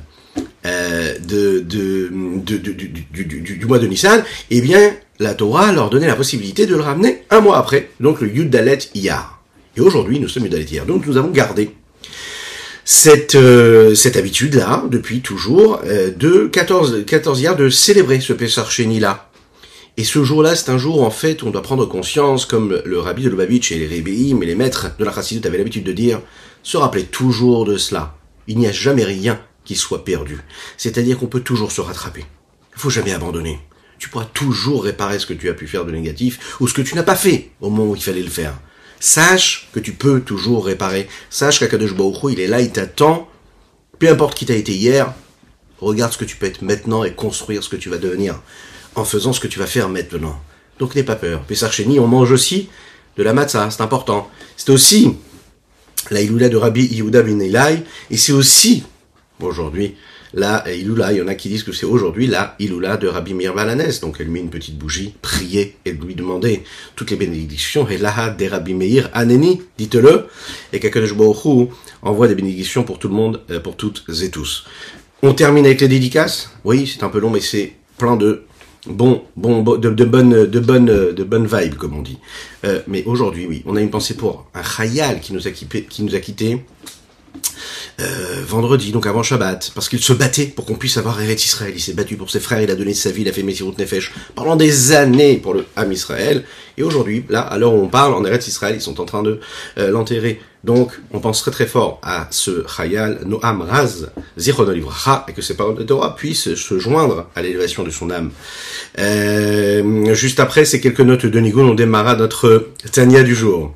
euh, 0.65 1.17
de, 1.19 1.59
du, 1.59 3.65
mois 3.65 3.79
de 3.79 3.87
Nissan, 3.87 4.23
eh 4.49 4.61
bien, 4.61 4.93
la 5.19 5.33
Torah 5.33 5.71
leur 5.71 5.89
donnait 5.89 6.07
la 6.07 6.15
possibilité 6.15 6.65
de 6.65 6.75
le 6.75 6.81
ramener 6.81 7.23
un 7.29 7.39
mois 7.39 7.57
après, 7.57 7.91
donc 7.99 8.21
le 8.21 8.29
Yud 8.29 8.49
Dalet 8.49 8.79
Iyar. 8.93 9.41
Et 9.77 9.81
aujourd'hui, 9.81 10.19
nous 10.19 10.27
sommes 10.27 10.43
Yud 10.43 10.51
Dalet 10.51 10.65
Iyar. 10.65 10.85
Donc 10.85 11.05
nous 11.05 11.17
avons 11.17 11.29
gardé 11.29 11.71
cette, 12.85 13.33
euh, 13.33 13.95
cette 13.95 14.15
habitude-là, 14.15 14.85
depuis 14.89 15.21
toujours, 15.21 15.81
euh, 15.85 16.11
de 16.11 16.45
14, 16.45 17.03
14 17.05 17.41
years, 17.41 17.55
de 17.55 17.67
célébrer 17.67 18.21
ce 18.21 18.31
Pessar 18.31 18.69
Sheni-là. 18.69 19.31
Et 19.97 20.03
ce 20.03 20.23
jour-là, 20.23 20.55
c'est 20.55 20.69
un 20.69 20.77
jour, 20.77 21.01
en 21.01 21.09
fait, 21.09 21.41
on 21.41 21.49
doit 21.49 21.63
prendre 21.63 21.87
conscience, 21.87 22.45
comme 22.45 22.81
le 22.85 22.99
rabbi 22.99 23.23
de 23.23 23.29
Lubavitch 23.29 23.71
et 23.71 23.79
les 23.79 23.87
Rebbeim 23.87 24.41
et 24.41 24.45
les 24.45 24.55
maîtres 24.55 24.91
de 24.99 25.03
la 25.03 25.11
Chassidut 25.11 25.47
avaient 25.47 25.57
l'habitude 25.57 25.83
de 25.83 25.93
dire, 25.93 26.21
se 26.61 26.77
rappeler 26.77 27.05
toujours 27.05 27.65
de 27.65 27.77
cela. 27.77 28.15
Il 28.47 28.59
n'y 28.59 28.67
a 28.67 28.71
jamais 28.71 29.03
rien 29.03 29.41
qui 29.63 29.75
soit 29.75 30.05
perdu. 30.05 30.37
C'est-à-dire 30.77 31.17
qu'on 31.17 31.25
peut 31.25 31.39
toujours 31.39 31.71
se 31.71 31.81
rattraper. 31.81 32.23
Il 32.75 32.79
faut 32.79 32.91
jamais 32.91 33.13
abandonner. 33.13 33.59
Tu 33.97 34.09
pourras 34.09 34.25
toujours 34.25 34.83
réparer 34.83 35.17
ce 35.17 35.25
que 35.25 35.33
tu 35.33 35.49
as 35.49 35.53
pu 35.53 35.65
faire 35.65 35.85
de 35.85 35.91
négatif 35.91 36.57
ou 36.59 36.67
ce 36.67 36.73
que 36.73 36.83
tu 36.83 36.93
n'as 36.93 37.03
pas 37.03 37.15
fait 37.15 37.49
au 37.61 37.69
moment 37.69 37.89
où 37.89 37.95
il 37.95 38.03
fallait 38.03 38.21
le 38.21 38.29
faire. 38.29 38.53
Sache 38.99 39.69
que 39.73 39.79
tu 39.79 39.93
peux 39.93 40.21
toujours 40.21 40.65
réparer. 40.65 41.07
Sache 41.29 41.59
qu'Akadosh 41.59 41.93
Baruch 41.93 42.17
il 42.31 42.39
est 42.39 42.47
là, 42.47 42.61
il 42.61 42.71
t'attend. 42.71 43.29
Peu 43.99 44.09
importe 44.09 44.37
qui 44.37 44.45
t'a 44.45 44.55
été 44.55 44.73
hier, 44.73 45.13
regarde 45.79 46.11
ce 46.11 46.17
que 46.17 46.25
tu 46.25 46.35
peux 46.35 46.45
être 46.45 46.61
maintenant 46.61 47.03
et 47.03 47.13
construire 47.13 47.63
ce 47.63 47.69
que 47.69 47.75
tu 47.75 47.89
vas 47.89 47.97
devenir 47.97 48.41
en 48.95 49.05
faisant 49.05 49.33
ce 49.33 49.39
que 49.39 49.47
tu 49.47 49.59
vas 49.59 49.67
faire 49.67 49.89
maintenant. 49.89 50.39
Donc 50.79 50.95
n'aie 50.95 51.03
pas 51.03 51.15
peur. 51.15 51.43
Pessar 51.43 51.71
Cheni, 51.71 51.99
on 51.99 52.07
mange 52.07 52.31
aussi 52.31 52.69
de 53.17 53.23
la 53.23 53.33
matzah, 53.33 53.69
c'est 53.71 53.81
important. 53.81 54.29
C'est 54.57 54.69
aussi 54.69 55.15
la 56.11 56.21
Iloula 56.21 56.49
de 56.49 56.57
Rabbi 56.57 56.85
Yehuda 56.85 57.21
bin 57.21 57.39
Elai, 57.39 57.83
et 58.11 58.17
c'est 58.17 58.31
aussi, 58.31 58.83
aujourd'hui, 59.39 59.95
la 60.33 60.63
il 60.71 60.87
y 60.87 61.21
en 61.21 61.27
a 61.27 61.35
qui 61.35 61.49
disent 61.49 61.63
que 61.63 61.71
c'est 61.71 61.85
aujourd'hui 61.85 62.27
la 62.27 62.55
Iloula 62.59 62.97
de 62.97 63.07
Rabbi 63.07 63.33
Mir 63.33 63.53
Balanès. 63.53 63.99
Donc 64.01 64.17
elle 64.19 64.29
met 64.29 64.39
une 64.39 64.49
petite 64.49 64.77
bougie, 64.77 65.13
prier 65.21 65.75
et 65.85 65.91
lui 65.93 66.15
demander 66.15 66.63
toutes 66.95 67.11
les 67.11 67.17
bénédictions. 67.17 67.87
Et 67.89 67.97
là, 67.97 68.29
des 68.29 68.47
Rabbi 68.47 68.73
Meir 68.73 69.09
Aneni, 69.13 69.61
dites-le. 69.77 70.27
Et 70.73 70.79
qu'Akadosh 70.79 71.13
envoie 72.01 72.27
des 72.27 72.35
bénédictions 72.35 72.83
pour 72.83 72.99
tout 72.99 73.07
le 73.07 73.15
monde, 73.15 73.41
euh, 73.49 73.59
pour 73.59 73.75
toutes 73.75 74.05
et 74.21 74.29
tous. 74.29 74.65
On 75.23 75.33
termine 75.33 75.65
avec 75.65 75.81
les 75.81 75.87
dédicaces. 75.87 76.51
Oui, 76.63 76.91
c'est 76.91 77.03
un 77.03 77.09
peu 77.09 77.19
long, 77.19 77.29
mais 77.29 77.39
c'est 77.39 77.73
plein 77.97 78.15
de 78.15 78.43
bon, 78.87 79.23
de, 79.35 80.05
bonnes, 80.05 80.45
de 80.45 80.59
bonnes, 80.59 80.85
de 80.85 81.57
vibes, 81.57 81.75
comme 81.75 81.97
on 81.97 82.01
dit. 82.01 82.19
Euh, 82.65 82.81
mais 82.87 83.03
aujourd'hui, 83.05 83.45
oui, 83.47 83.63
on 83.65 83.75
a 83.75 83.81
une 83.81 83.89
pensée 83.89 84.15
pour 84.15 84.47
un 84.53 84.61
Khayal 84.61 85.19
qui 85.19 85.33
nous 85.33 85.47
a, 85.47 85.51
qui 85.51 86.03
nous 86.03 86.15
a 86.15 86.19
quittés 86.19 86.61
euh, 88.01 88.43
vendredi, 88.45 88.91
donc 88.91 89.07
avant 89.07 89.23
Shabbat, 89.23 89.71
parce 89.73 89.87
qu'il 89.87 90.01
se 90.01 90.13
battait 90.13 90.47
pour 90.47 90.65
qu'on 90.65 90.75
puisse 90.75 90.97
avoir 90.97 91.21
Eretz 91.21 91.45
Israël. 91.45 91.73
Il 91.75 91.81
s'est 91.81 91.93
battu 91.93 92.17
pour 92.17 92.29
ses 92.29 92.39
frères, 92.39 92.61
il 92.61 92.69
a 92.69 92.75
donné 92.75 92.93
sa 92.93 93.11
vie, 93.11 93.21
il 93.21 93.29
a 93.29 93.31
fait 93.31 93.43
Messirut 93.43 93.73
Nefesh 93.77 94.11
pendant 94.35 94.55
des 94.55 94.91
années 94.91 95.37
pour 95.37 95.53
le 95.53 95.65
Ham 95.75 95.91
Israël. 95.91 96.43
Et 96.77 96.83
aujourd'hui, 96.83 97.23
là, 97.29 97.57
où 97.57 97.63
on 97.63 97.87
parle, 97.87 98.13
en 98.13 98.25
Eretz 98.25 98.47
Israël, 98.47 98.75
ils 98.75 98.81
sont 98.81 98.99
en 98.99 99.05
train 99.05 99.23
de 99.23 99.39
euh, 99.77 99.91
l'enterrer. 99.91 100.41
Donc, 100.65 100.99
on 101.13 101.19
pense 101.19 101.41
très 101.41 101.51
très 101.51 101.67
fort 101.67 102.01
à 102.03 102.27
ce 102.31 102.65
Chayal 102.67 103.19
Noam 103.25 103.61
Raz, 103.61 104.07
Zichron 104.37 104.65
et 104.71 105.33
que 105.33 105.41
ses 105.41 105.55
paroles 105.55 105.75
de 105.75 105.83
Torah 105.83 106.15
puissent 106.15 106.55
se 106.55 106.79
joindre 106.79 107.29
à 107.35 107.43
l'élévation 107.43 107.83
de 107.83 107.91
son 107.91 108.09
âme. 108.09 108.31
Euh, 108.97 110.13
juste 110.15 110.39
après 110.39 110.65
ces 110.65 110.81
quelques 110.81 111.01
notes 111.01 111.27
de 111.27 111.39
Nigun, 111.39 111.61
on 111.61 111.75
démarra 111.75 112.15
notre 112.15 112.69
Tania 112.91 113.21
du 113.21 113.35
jour. 113.35 113.73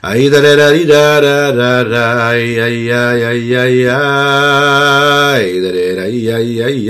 ay. 0.01 0.29
Da 0.31 0.39
da 0.39 0.55
da 0.55 0.71
di 0.71 0.83
da 0.85 1.19
da 1.19 1.51
da 1.51 1.83
da. 1.83 2.05
Ay 2.31 2.55
ay 2.67 2.87
ay 2.87 3.21
ay 3.27 3.83
ay. 3.91 5.45
Da 5.59 5.69
da 5.75 5.83
da 5.99 6.03
ay 6.07 6.27
ay 6.39 6.51
ay 6.63 6.87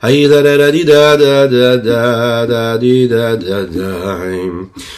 ay. 0.00 0.18
Da 0.32 0.40
da 0.40 0.52
da 0.56 0.68
di 0.72 0.82
da 0.88 1.16
da 1.16 1.46
da 1.46 1.76
da 1.76 2.46
da 2.48 2.76
da 2.80 2.80
da. 2.80 3.36
da 3.36 3.58
da 3.68 4.97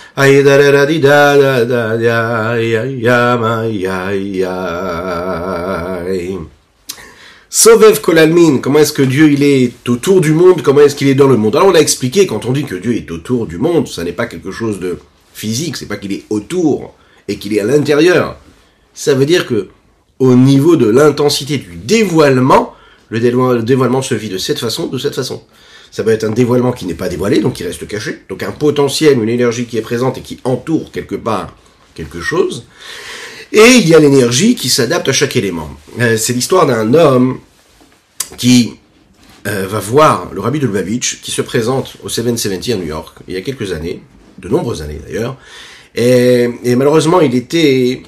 Sovev 7.49 8.01
Kolalmin, 8.01 8.57
comment 8.57 8.79
est-ce 8.79 8.91
que 8.91 9.01
Dieu 9.01 9.31
il 9.31 9.41
est 9.43 9.71
autour 9.87 10.19
du 10.19 10.33
monde, 10.33 10.61
comment 10.61 10.81
est-ce 10.81 10.95
qu'il 10.95 11.07
est 11.07 11.15
dans 11.15 11.27
le 11.27 11.37
monde? 11.37 11.55
Alors 11.55 11.69
on 11.69 11.71
l'a 11.71 11.79
expliqué, 11.79 12.27
quand 12.27 12.45
on 12.45 12.51
dit 12.51 12.65
que 12.65 12.75
Dieu 12.75 12.95
est 12.95 13.09
autour 13.09 13.47
du 13.47 13.57
monde, 13.57 13.87
ça 13.87 14.03
n'est 14.03 14.11
pas 14.11 14.25
quelque 14.25 14.51
chose 14.51 14.79
de 14.81 14.99
physique, 15.33 15.77
c'est 15.77 15.85
pas 15.85 15.95
qu'il 15.95 16.11
est 16.11 16.23
autour 16.29 16.93
et 17.29 17.37
qu'il 17.37 17.53
est 17.53 17.61
à 17.61 17.65
l'intérieur. 17.65 18.37
Ça 18.93 19.13
veut 19.13 19.25
dire 19.25 19.47
que 19.47 19.69
au 20.19 20.35
niveau 20.35 20.75
de 20.75 20.89
l'intensité 20.89 21.57
du 21.57 21.75
dévoilement, 21.75 22.73
le 23.09 23.19
dévoilement 23.19 24.01
se 24.01 24.15
vit 24.15 24.29
de 24.29 24.37
cette 24.37 24.59
façon, 24.59 24.87
de 24.87 24.97
cette 24.97 25.15
façon. 25.15 25.41
Ça 25.91 26.03
peut 26.03 26.11
être 26.11 26.23
un 26.23 26.31
dévoilement 26.31 26.71
qui 26.71 26.85
n'est 26.85 26.93
pas 26.93 27.09
dévoilé, 27.09 27.39
donc 27.39 27.53
qui 27.53 27.63
reste 27.63 27.85
caché, 27.87 28.21
donc 28.29 28.43
un 28.43 28.51
potentiel, 28.51 29.21
une 29.21 29.29
énergie 29.29 29.65
qui 29.65 29.77
est 29.77 29.81
présente 29.81 30.17
et 30.17 30.21
qui 30.21 30.39
entoure 30.45 30.91
quelque 30.91 31.15
part 31.15 31.55
quelque 31.93 32.21
chose. 32.21 32.65
Et 33.51 33.77
il 33.77 33.87
y 33.87 33.93
a 33.93 33.99
l'énergie 33.99 34.55
qui 34.55 34.69
s'adapte 34.69 35.09
à 35.09 35.13
chaque 35.13 35.35
élément. 35.35 35.69
Euh, 35.99 36.15
c'est 36.15 36.31
l'histoire 36.33 36.65
d'un 36.65 36.93
homme 36.93 37.39
qui 38.37 38.75
euh, 39.47 39.67
va 39.67 39.79
voir 39.79 40.31
le 40.33 40.39
rabbi 40.39 40.59
de 40.59 40.67
Lubavitch, 40.67 41.19
qui 41.21 41.31
se 41.31 41.41
présente 41.41 41.97
au 42.03 42.09
770 42.09 42.73
à 42.73 42.77
New 42.77 42.85
York, 42.85 43.17
il 43.27 43.33
y 43.33 43.37
a 43.37 43.41
quelques 43.41 43.73
années, 43.73 44.01
de 44.37 44.47
nombreuses 44.47 44.81
années 44.81 45.01
d'ailleurs, 45.05 45.37
et, 45.95 46.49
et 46.63 46.75
malheureusement 46.75 47.19
il 47.19 47.35
était 47.35 48.03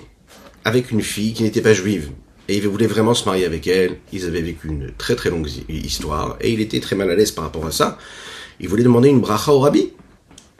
avec 0.63 0.91
une 0.91 1.01
fille 1.01 1.33
qui 1.33 1.43
n'était 1.43 1.61
pas 1.61 1.73
juive. 1.73 2.11
Et 2.49 2.57
il 2.57 2.67
voulait 2.67 2.87
vraiment 2.87 3.13
se 3.13 3.25
marier 3.25 3.45
avec 3.45 3.67
elle. 3.67 3.97
Ils 4.11 4.25
avaient 4.25 4.41
vécu 4.41 4.67
une 4.67 4.91
très 4.97 5.15
très 5.15 5.29
longue 5.29 5.47
histoire. 5.69 6.37
Et 6.41 6.51
il 6.51 6.59
était 6.59 6.79
très 6.79 6.95
mal 6.95 7.09
à 7.09 7.15
l'aise 7.15 7.31
par 7.31 7.45
rapport 7.45 7.65
à 7.65 7.71
ça. 7.71 7.97
Il 8.59 8.67
voulait 8.67 8.83
demander 8.83 9.09
une 9.09 9.21
bracha 9.21 9.51
au 9.51 9.59
rabbi. 9.59 9.91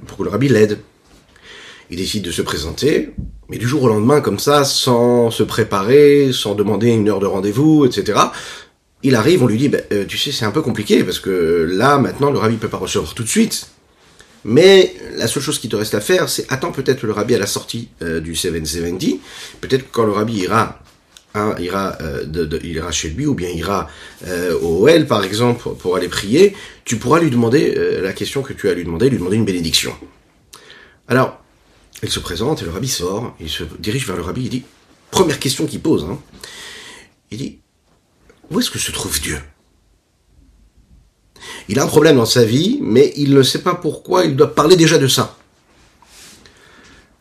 Pour 0.08 0.18
que 0.18 0.24
le 0.24 0.30
rabbi 0.30 0.48
l'aide. 0.48 0.80
Il 1.90 1.98
décide 1.98 2.24
de 2.24 2.32
se 2.32 2.42
présenter, 2.42 3.12
mais 3.50 3.58
du 3.58 3.68
jour 3.68 3.84
au 3.84 3.88
lendemain, 3.88 4.22
comme 4.22 4.40
ça, 4.40 4.64
sans 4.64 5.30
se 5.30 5.44
préparer, 5.44 6.32
sans 6.32 6.56
demander 6.56 6.90
une 6.90 7.08
heure 7.10 7.20
de 7.20 7.26
rendez-vous, 7.26 7.86
etc. 7.86 8.20
Il 9.04 9.16
arrive, 9.16 9.44
on 9.44 9.48
lui 9.48 9.58
dit, 9.58 9.70
ben, 9.70 9.84
euh, 9.92 10.06
tu 10.08 10.18
sais, 10.18 10.32
c'est 10.32 10.46
un 10.46 10.52
peu 10.52 10.62
compliqué, 10.62 11.04
parce 11.04 11.20
que 11.20 11.68
là, 11.70 12.00
maintenant, 12.00 12.32
le 12.32 12.40
rabbi 12.40 12.56
peut 12.56 12.70
pas 12.70 12.78
recevoir 12.78 13.14
tout 13.14 13.24
de 13.24 13.30
suite. 13.30 13.68
Mais 14.46 14.96
la 15.16 15.28
seule 15.28 15.44
chose 15.44 15.60
qui 15.60 15.70
te 15.70 15.76
reste 15.76 15.94
à 15.94 16.02
faire, 16.02 16.30
c'est 16.30 16.46
attends 16.52 16.72
peut-être 16.72 17.04
le 17.04 17.14
rabbi 17.14 17.36
à 17.36 17.40
la 17.40 17.48
sortie 17.48 17.90
euh, 18.02 18.20
du 18.20 18.36
770. 18.36 19.20
Peut-être 19.62 19.86
quand 19.92 20.06
le 20.06 20.12
rabbi 20.12 20.34
ira, 20.34 20.83
hein, 21.34 21.56
euh, 21.60 22.60
il 22.64 22.72
ira 22.72 22.92
chez 22.92 23.10
lui 23.10 23.26
ou 23.26 23.34
bien 23.34 23.50
ira 23.50 23.90
au 24.62 24.88
OL 24.88 25.06
par 25.06 25.24
exemple 25.24 25.70
pour 25.80 25.96
aller 25.96 26.08
prier, 26.08 26.56
tu 26.86 26.98
pourras 26.98 27.20
lui 27.20 27.30
demander 27.30 27.76
la 28.02 28.14
question 28.14 28.42
que 28.42 28.54
tu 28.54 28.70
as 28.70 28.74
lui 28.74 28.84
demander, 28.84 29.10
lui 29.10 29.18
demander 29.18 29.38
une 29.38 29.46
bénédiction. 29.46 29.94
Alors, 31.08 31.42
il 32.02 32.10
se 32.10 32.20
présente 32.20 32.62
et 32.62 32.66
le 32.66 32.72
rabbi 32.72 32.88
sort, 32.88 33.36
il 33.40 33.50
se 33.50 33.64
dirige 33.80 34.08
vers 34.08 34.16
le 34.16 34.24
rabbi, 34.24 34.44
il 34.44 34.50
dit, 34.50 34.64
première 35.12 35.40
question 35.40 35.66
qu'il 35.66 35.82
pose, 35.82 36.06
hein, 36.10 36.20
il 37.32 37.38
dit, 37.38 37.60
où 38.50 38.60
est-ce 38.60 38.72
que 38.72 38.80
se 38.80 38.92
trouve 38.92 39.20
Dieu? 39.20 39.40
Il 41.70 41.80
a 41.80 41.84
un 41.84 41.88
problème 41.88 42.18
dans 42.18 42.26
sa 42.26 42.44
vie, 42.44 42.80
mais 42.82 43.14
il 43.16 43.34
ne 43.34 43.44
sait 43.44 43.62
pas 43.62 43.76
pourquoi 43.76 44.26
il 44.26 44.36
doit 44.36 44.54
parler 44.54 44.76
déjà 44.76 44.98
de 44.98 45.08
ça. 45.08 45.38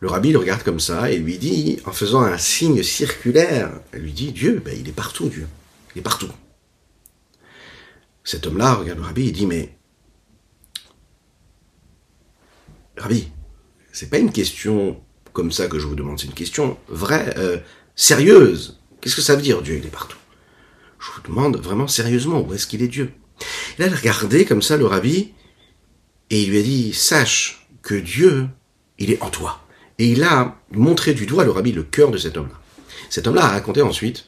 Le 0.03 0.09
rabbi 0.09 0.33
le 0.33 0.39
regarde 0.39 0.63
comme 0.63 0.81
ça 0.81 1.09
et 1.09 1.17
lui 1.17 1.37
dit, 1.37 1.79
en 1.85 1.93
faisant 1.93 2.23
un 2.23 2.37
signe 2.37 2.83
circulaire, 2.83 3.71
lui 3.93 4.11
dit, 4.11 4.33
Dieu, 4.33 4.61
ben, 4.63 4.77
il 4.77 4.89
est 4.89 4.91
partout, 4.91 5.29
Dieu. 5.29 5.47
Il 5.95 5.99
est 5.99 6.01
partout. 6.01 6.27
Cet 8.25 8.45
homme-là 8.45 8.73
regarde 8.73 8.99
le 8.99 9.05
rabbi 9.05 9.29
et 9.29 9.31
dit, 9.31 9.45
mais, 9.45 9.77
rabbi, 12.97 13.31
c'est 13.93 14.09
pas 14.09 14.17
une 14.17 14.33
question 14.33 15.01
comme 15.31 15.53
ça 15.53 15.67
que 15.67 15.79
je 15.79 15.87
vous 15.87 15.95
demande, 15.95 16.19
c'est 16.19 16.27
une 16.27 16.33
question 16.33 16.77
vraie, 16.89 17.33
euh, 17.37 17.59
sérieuse. 17.95 18.81
Qu'est-ce 18.99 19.15
que 19.15 19.21
ça 19.21 19.37
veut 19.37 19.41
dire 19.41 19.61
Dieu, 19.61 19.77
il 19.77 19.85
est 19.85 19.89
partout? 19.89 20.17
Je 20.99 21.11
vous 21.15 21.21
demande 21.21 21.55
vraiment 21.55 21.87
sérieusement, 21.87 22.41
où 22.41 22.53
est-ce 22.53 22.67
qu'il 22.67 22.81
est 22.81 22.89
Dieu? 22.89 23.13
Il 23.79 23.85
a 23.85 23.87
regardé 23.87 24.43
comme 24.43 24.61
ça 24.61 24.75
le 24.75 24.85
rabbi, 24.85 25.31
et 26.29 26.43
il 26.43 26.49
lui 26.49 26.59
a 26.59 26.61
dit, 26.61 26.91
sache 26.91 27.69
que 27.81 27.95
Dieu, 27.95 28.49
il 28.99 29.09
est 29.09 29.23
en 29.23 29.29
toi. 29.29 29.62
Et 30.03 30.07
il 30.07 30.23
a 30.23 30.57
montré 30.71 31.13
du 31.13 31.25
doigt, 31.25 31.45
le 31.45 31.51
rabbi, 31.51 31.71
le 31.71 31.83
cœur 31.83 32.11
de 32.11 32.17
cet 32.17 32.35
homme-là. 32.35 32.59
Cet 33.09 33.25
homme-là 33.25 33.45
a 33.45 33.47
raconté 33.47 33.81
ensuite 33.81 34.25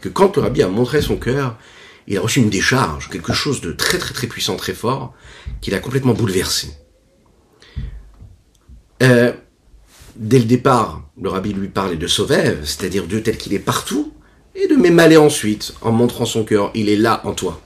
que 0.00 0.08
quand 0.08 0.34
le 0.36 0.40
rabbi 0.40 0.62
a 0.62 0.68
montré 0.68 1.02
son 1.02 1.18
cœur, 1.18 1.58
il 2.06 2.16
a 2.16 2.22
reçu 2.22 2.40
une 2.40 2.48
décharge, 2.48 3.10
quelque 3.10 3.34
chose 3.34 3.60
de 3.60 3.70
très 3.70 3.98
très 3.98 4.14
très 4.14 4.28
puissant, 4.28 4.56
très 4.56 4.72
fort, 4.72 5.12
qui 5.60 5.70
l'a 5.70 5.78
complètement 5.78 6.14
bouleversé. 6.14 6.70
Euh, 9.02 9.34
dès 10.16 10.38
le 10.38 10.46
départ, 10.46 11.06
le 11.20 11.28
rabbi 11.28 11.52
lui 11.52 11.68
parlait 11.68 11.96
de 11.96 12.06
Sauvev, 12.06 12.64
c'est-à-dire 12.64 13.06
Dieu 13.06 13.22
tel 13.22 13.36
qu'il 13.36 13.52
est 13.52 13.58
partout, 13.58 14.14
et 14.54 14.68
de 14.68 14.74
Mémalé 14.74 15.18
ensuite, 15.18 15.74
en 15.82 15.92
montrant 15.92 16.24
son 16.24 16.44
cœur, 16.44 16.70
il 16.74 16.88
est 16.88 16.96
là 16.96 17.20
en 17.24 17.34
toi. 17.34 17.60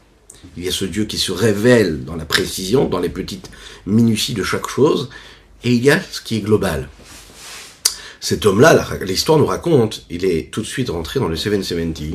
Il 0.57 0.65
y 0.65 0.69
a 0.69 0.73
ce 0.73 0.87
Dieu 0.87 1.05
qui 1.05 1.19
se 1.19 1.31
révèle 1.31 2.05
dans 2.05 2.17
la 2.17 2.25
précision, 2.25 2.87
dans 2.87 2.99
les 2.99 3.11
petites 3.11 3.49
minuties 3.87 4.35
de 4.35 4.43
chaque 4.43 4.67
chose, 4.67 5.09
et 5.63 5.73
il 5.73 5.85
y 5.85 5.93
a 5.93 6.01
ce 6.01 6.21
qui 6.21 6.39
est 6.39 6.41
global. 6.41 6.89
Cet 8.25 8.47
homme-là, 8.47 8.89
l'histoire 9.03 9.37
nous 9.39 9.45
raconte, 9.45 10.07
il 10.09 10.25
est 10.25 10.51
tout 10.51 10.63
de 10.63 10.67
suite 10.67 10.89
rentré 10.89 11.21
dans 11.21 11.29
le 11.29 11.37
770, 11.37 12.15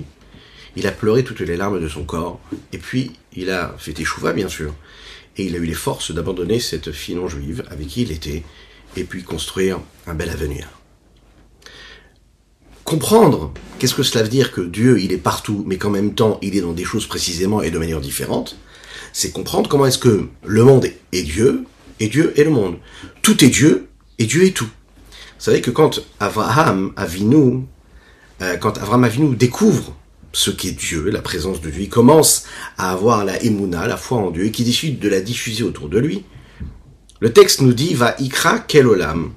il 0.75 0.87
a 0.87 0.91
pleuré 0.91 1.23
toutes 1.23 1.41
les 1.41 1.55
larmes 1.55 1.79
de 1.79 1.87
son 1.87 2.03
corps, 2.03 2.39
et 2.73 2.79
puis 2.79 3.11
il 3.35 3.51
a 3.51 3.75
fait 3.77 3.99
échouva 3.99 4.33
bien 4.33 4.49
sûr, 4.49 4.73
et 5.37 5.43
il 5.43 5.53
a 5.53 5.59
eu 5.59 5.65
les 5.65 5.75
forces 5.75 6.09
d'abandonner 6.09 6.59
cette 6.59 6.91
fille 6.93 7.13
non 7.13 7.27
juive 7.27 7.63
avec 7.69 7.89
qui 7.89 8.01
il 8.01 8.11
était, 8.11 8.41
et 8.97 9.03
puis 9.03 9.21
construire 9.21 9.81
un 10.07 10.15
bel 10.15 10.31
avenir. 10.31 10.67
Comprendre 12.85 13.53
qu'est-ce 13.77 13.93
que 13.93 14.01
cela 14.01 14.23
veut 14.23 14.29
dire 14.29 14.51
que 14.51 14.61
Dieu, 14.61 14.99
il 14.99 15.11
est 15.11 15.17
partout, 15.19 15.63
mais 15.67 15.77
qu'en 15.77 15.91
même 15.91 16.15
temps, 16.15 16.39
il 16.41 16.57
est 16.57 16.61
dans 16.61 16.73
des 16.73 16.85
choses 16.85 17.05
précisément 17.05 17.61
et 17.61 17.69
de 17.69 17.77
manière 17.77 18.01
différente, 18.01 18.57
c'est 19.13 19.31
comprendre 19.31 19.69
comment 19.69 19.85
est-ce 19.85 19.99
que 19.99 20.27
le 20.43 20.63
monde 20.63 20.89
est 21.11 21.21
Dieu, 21.21 21.65
et 21.99 22.07
Dieu 22.07 22.33
est 22.35 22.45
le 22.45 22.49
monde. 22.49 22.79
Tout 23.21 23.45
est 23.45 23.49
Dieu, 23.49 23.89
et 24.17 24.25
Dieu 24.25 24.43
est 24.45 24.57
tout. 24.57 24.69
Savez 25.39 25.61
que 25.61 25.71
quand 25.71 26.01
Abraham 26.19 26.91
Avinu, 26.97 27.63
euh, 28.41 28.57
quand 28.57 28.77
Avinu 28.77 29.37
découvre 29.37 29.95
ce 30.33 30.51
qu'est 30.51 30.73
Dieu, 30.73 31.09
la 31.09 31.21
présence 31.21 31.61
de 31.61 31.69
Dieu, 31.69 31.83
il 31.83 31.89
commence 31.89 32.43
à 32.77 32.91
avoir 32.91 33.23
la 33.23 33.41
émouna, 33.41 33.87
la 33.87 33.95
foi 33.95 34.17
en 34.17 34.31
Dieu, 34.31 34.45
et 34.45 34.51
qui 34.51 34.65
décide 34.65 34.99
de 34.99 35.07
la 35.07 35.21
diffuser 35.21 35.63
autour 35.63 35.87
de 35.87 35.97
lui, 35.97 36.25
le 37.21 37.31
texte 37.31 37.61
nous 37.61 37.71
dit 37.71 37.93
va 37.93 38.15
ikra 38.19 38.59
kel 38.59 38.85
olam. 38.85 39.31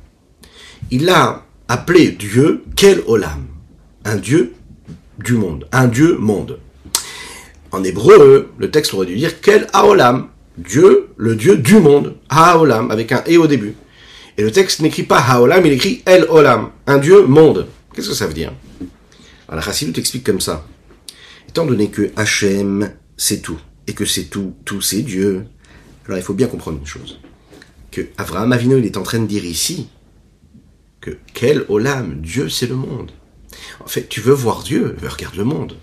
Il 0.91 1.09
a 1.09 1.47
appelé 1.69 2.11
Dieu 2.11 2.65
quel 2.75 3.03
olam, 3.07 3.47
un 4.05 4.17
Dieu 4.17 4.55
du 5.19 5.35
monde, 5.35 5.69
un 5.71 5.87
Dieu 5.87 6.17
monde. 6.19 6.59
En 7.71 7.85
hébreu, 7.85 8.51
le 8.59 8.71
texte 8.73 8.93
aurait 8.93 9.07
dû 9.07 9.15
dire 9.15 9.41
quel 9.41 9.69
aolam, 9.73 10.29
Dieu, 10.59 11.11
le 11.17 11.37
Dieu 11.37 11.57
du 11.57 11.79
monde, 11.79 12.17
haolam, 12.29 12.91
avec 12.91 13.13
un 13.13 13.23
et 13.25 13.39
au 13.39 13.47
début. 13.47 13.75
Et 14.39 14.43
le 14.43 14.51
texte 14.51 14.81
n'écrit 14.81 15.03
pas 15.03 15.21
haolam, 15.21 15.65
il 15.67 15.73
écrit 15.73 16.03
el 16.07 16.25
olam, 16.29 16.71
un 16.87 16.99
Dieu 16.99 17.27
monde. 17.27 17.69
Qu'est-ce 17.95 18.09
que 18.09 18.15
ça 18.15 18.27
veut 18.27 18.35
dire? 18.35 18.53
Alors 19.49 19.57
la 19.57 19.63
Chassidut 19.63 19.99
explique 19.99 20.25
comme 20.25 20.41
ça. 20.41 20.67
Étant 21.49 21.67
donné 21.67 21.91
que 21.91 22.11
Hachem, 22.17 22.93
c'est 23.17 23.43
tout, 23.43 23.61
et 23.87 23.93
que 23.93 24.07
c'est 24.07 24.25
tout, 24.25 24.55
tout 24.65 24.81
c'est 24.81 25.03
Dieu, 25.03 25.45
alors 26.07 26.19
il 26.19 26.25
faut 26.25 26.35
bien 26.35 26.47
comprendre 26.47 26.79
une 26.79 26.87
chose 26.87 27.21
que 27.91 28.09
Avraham 28.17 28.53
Avinu 28.53 28.79
il 28.79 28.87
est 28.87 28.97
en 28.97 29.03
train 29.03 29.19
de 29.19 29.27
dire 29.27 29.45
ici 29.45 29.89
que 31.01 31.19
quel 31.35 31.65
olam, 31.69 32.21
Dieu 32.23 32.49
c'est 32.49 32.67
le 32.67 32.75
monde. 32.75 33.13
En 33.85 33.87
fait, 33.87 34.09
tu 34.09 34.21
veux 34.21 34.33
voir 34.33 34.63
Dieu, 34.63 34.97
regarde 35.03 35.37
le 35.37 35.45
monde. 35.45 35.77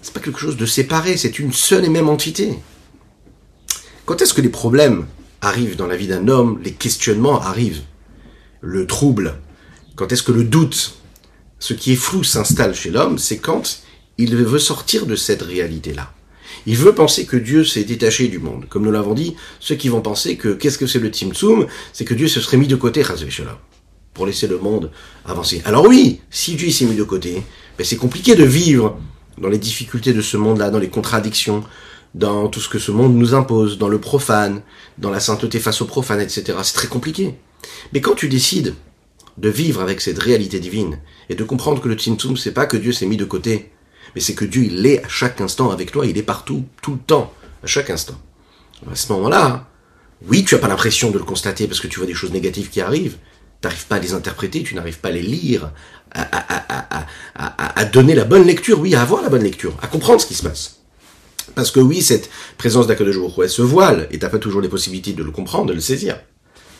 C'est 0.00 0.14
pas 0.14 0.20
quelque 0.20 0.40
chose 0.40 0.56
de 0.56 0.66
séparé, 0.66 1.16
c'est 1.16 1.38
une 1.38 1.52
seule 1.52 1.84
et 1.84 1.88
même 1.90 2.08
entité. 2.08 2.58
Quand 4.06 4.20
est-ce 4.22 4.34
que 4.34 4.40
les 4.40 4.48
problèmes 4.48 5.06
arrivent 5.44 5.76
dans 5.76 5.86
la 5.86 5.96
vie 5.96 6.06
d'un 6.06 6.28
homme, 6.28 6.60
les 6.62 6.72
questionnements 6.72 7.40
arrivent, 7.40 7.82
le 8.60 8.86
trouble, 8.86 9.34
quand 9.96 10.12
est-ce 10.12 10.22
que 10.22 10.32
le 10.32 10.44
doute, 10.44 10.94
ce 11.58 11.74
qui 11.74 11.92
est 11.92 11.96
flou 11.96 12.24
s'installe 12.24 12.74
chez 12.74 12.90
l'homme, 12.90 13.18
c'est 13.18 13.38
quand 13.38 13.80
il 14.18 14.34
veut 14.36 14.58
sortir 14.58 15.06
de 15.06 15.16
cette 15.16 15.42
réalité-là. 15.42 16.12
Il 16.66 16.76
veut 16.76 16.94
penser 16.94 17.26
que 17.26 17.36
Dieu 17.36 17.64
s'est 17.64 17.84
détaché 17.84 18.28
du 18.28 18.38
monde. 18.38 18.66
Comme 18.68 18.84
nous 18.84 18.90
l'avons 18.90 19.14
dit, 19.14 19.34
ceux 19.60 19.74
qui 19.74 19.88
vont 19.88 20.00
penser 20.00 20.36
que 20.36 20.48
qu'est-ce 20.48 20.78
que 20.78 20.86
c'est 20.86 20.98
le 20.98 21.08
Tzum, 21.08 21.66
c'est 21.92 22.04
que 22.04 22.14
Dieu 22.14 22.28
se 22.28 22.40
serait 22.40 22.56
mis 22.56 22.68
de 22.68 22.76
côté, 22.76 23.02
pour 24.14 24.26
laisser 24.26 24.46
le 24.46 24.58
monde 24.58 24.90
avancer. 25.26 25.60
Alors 25.64 25.86
oui, 25.86 26.20
si 26.30 26.54
Dieu 26.54 26.70
s'est 26.70 26.86
mis 26.86 26.96
de 26.96 27.02
côté, 27.02 27.42
ben 27.76 27.84
c'est 27.84 27.96
compliqué 27.96 28.34
de 28.34 28.44
vivre 28.44 28.98
dans 29.38 29.48
les 29.48 29.58
difficultés 29.58 30.12
de 30.12 30.22
ce 30.22 30.36
monde-là, 30.36 30.70
dans 30.70 30.78
les 30.78 30.88
contradictions, 30.88 31.64
dans 32.14 32.48
tout 32.48 32.60
ce 32.60 32.68
que 32.68 32.78
ce 32.78 32.92
monde 32.92 33.14
nous 33.14 33.34
impose, 33.34 33.78
dans 33.78 33.88
le 33.88 34.00
profane, 34.00 34.62
dans 34.98 35.10
la 35.10 35.20
sainteté 35.20 35.58
face 35.58 35.82
au 35.82 35.86
profane, 35.86 36.20
etc. 36.20 36.58
C'est 36.62 36.74
très 36.74 36.88
compliqué. 36.88 37.34
Mais 37.92 38.00
quand 38.00 38.14
tu 38.14 38.28
décides 38.28 38.74
de 39.38 39.48
vivre 39.48 39.80
avec 39.80 40.00
cette 40.00 40.18
réalité 40.18 40.60
divine 40.60 41.00
et 41.28 41.34
de 41.34 41.44
comprendre 41.44 41.82
que 41.82 41.88
le 41.88 41.96
Tzimtzum, 41.96 42.36
c'est 42.36 42.52
pas 42.52 42.66
que 42.66 42.76
Dieu 42.76 42.92
s'est 42.92 43.06
mis 43.06 43.16
de 43.16 43.24
côté, 43.24 43.72
mais 44.14 44.20
c'est 44.20 44.34
que 44.34 44.44
Dieu, 44.44 44.64
il 44.64 44.86
est 44.86 45.04
à 45.04 45.08
chaque 45.08 45.40
instant 45.40 45.70
avec 45.70 45.90
toi, 45.90 46.06
il 46.06 46.16
est 46.16 46.22
partout, 46.22 46.64
tout 46.82 46.92
le 46.92 46.98
temps, 46.98 47.32
à 47.62 47.66
chaque 47.66 47.90
instant. 47.90 48.20
À 48.90 48.94
ce 48.94 49.12
moment-là, 49.12 49.68
oui, 50.28 50.44
tu 50.44 50.54
n'as 50.54 50.60
pas 50.60 50.68
l'impression 50.68 51.10
de 51.10 51.18
le 51.18 51.24
constater 51.24 51.66
parce 51.66 51.80
que 51.80 51.88
tu 51.88 51.98
vois 51.98 52.06
des 52.06 52.14
choses 52.14 52.32
négatives 52.32 52.70
qui 52.70 52.80
arrivent, 52.80 53.16
n'arrives 53.64 53.86
pas 53.86 53.96
à 53.96 53.98
les 53.98 54.14
interpréter, 54.14 54.62
tu 54.62 54.74
n'arrives 54.74 55.00
pas 55.00 55.08
à 55.08 55.12
les 55.12 55.22
lire, 55.22 55.72
à, 56.12 57.84
donner 57.86 58.14
la 58.14 58.24
bonne 58.24 58.46
lecture, 58.46 58.80
oui, 58.80 58.94
à 58.94 59.02
avoir 59.02 59.22
la 59.22 59.28
bonne 59.28 59.42
lecture, 59.42 59.76
à 59.82 59.86
comprendre 59.86 60.20
ce 60.20 60.26
qui 60.26 60.34
se 60.34 60.42
passe. 60.42 60.83
Parce 61.54 61.70
que 61.70 61.80
oui, 61.80 62.02
cette 62.02 62.30
présence 62.58 62.86
d'Akadosh 62.86 63.18
Baruch 63.18 63.48
se 63.48 63.62
voile, 63.62 64.08
et 64.10 64.18
t'as 64.18 64.28
pas 64.28 64.38
toujours 64.38 64.60
les 64.60 64.68
possibilités 64.68 65.12
de 65.12 65.22
le 65.22 65.30
comprendre, 65.30 65.66
de 65.66 65.72
le 65.72 65.80
saisir. 65.80 66.20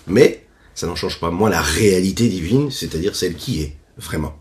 Mais, 0.07 0.47
ça 0.75 0.87
n'en 0.87 0.97
change 0.97 1.21
pas 1.21 1.31
moins 1.31 1.51
la 1.51 1.63
réalité 1.63 2.29
divine, 2.29 2.71
c'est-à-dire 2.71 3.15
celle 3.15 3.37
qui 3.37 3.63
est, 3.63 3.77
vraiment. 3.97 4.37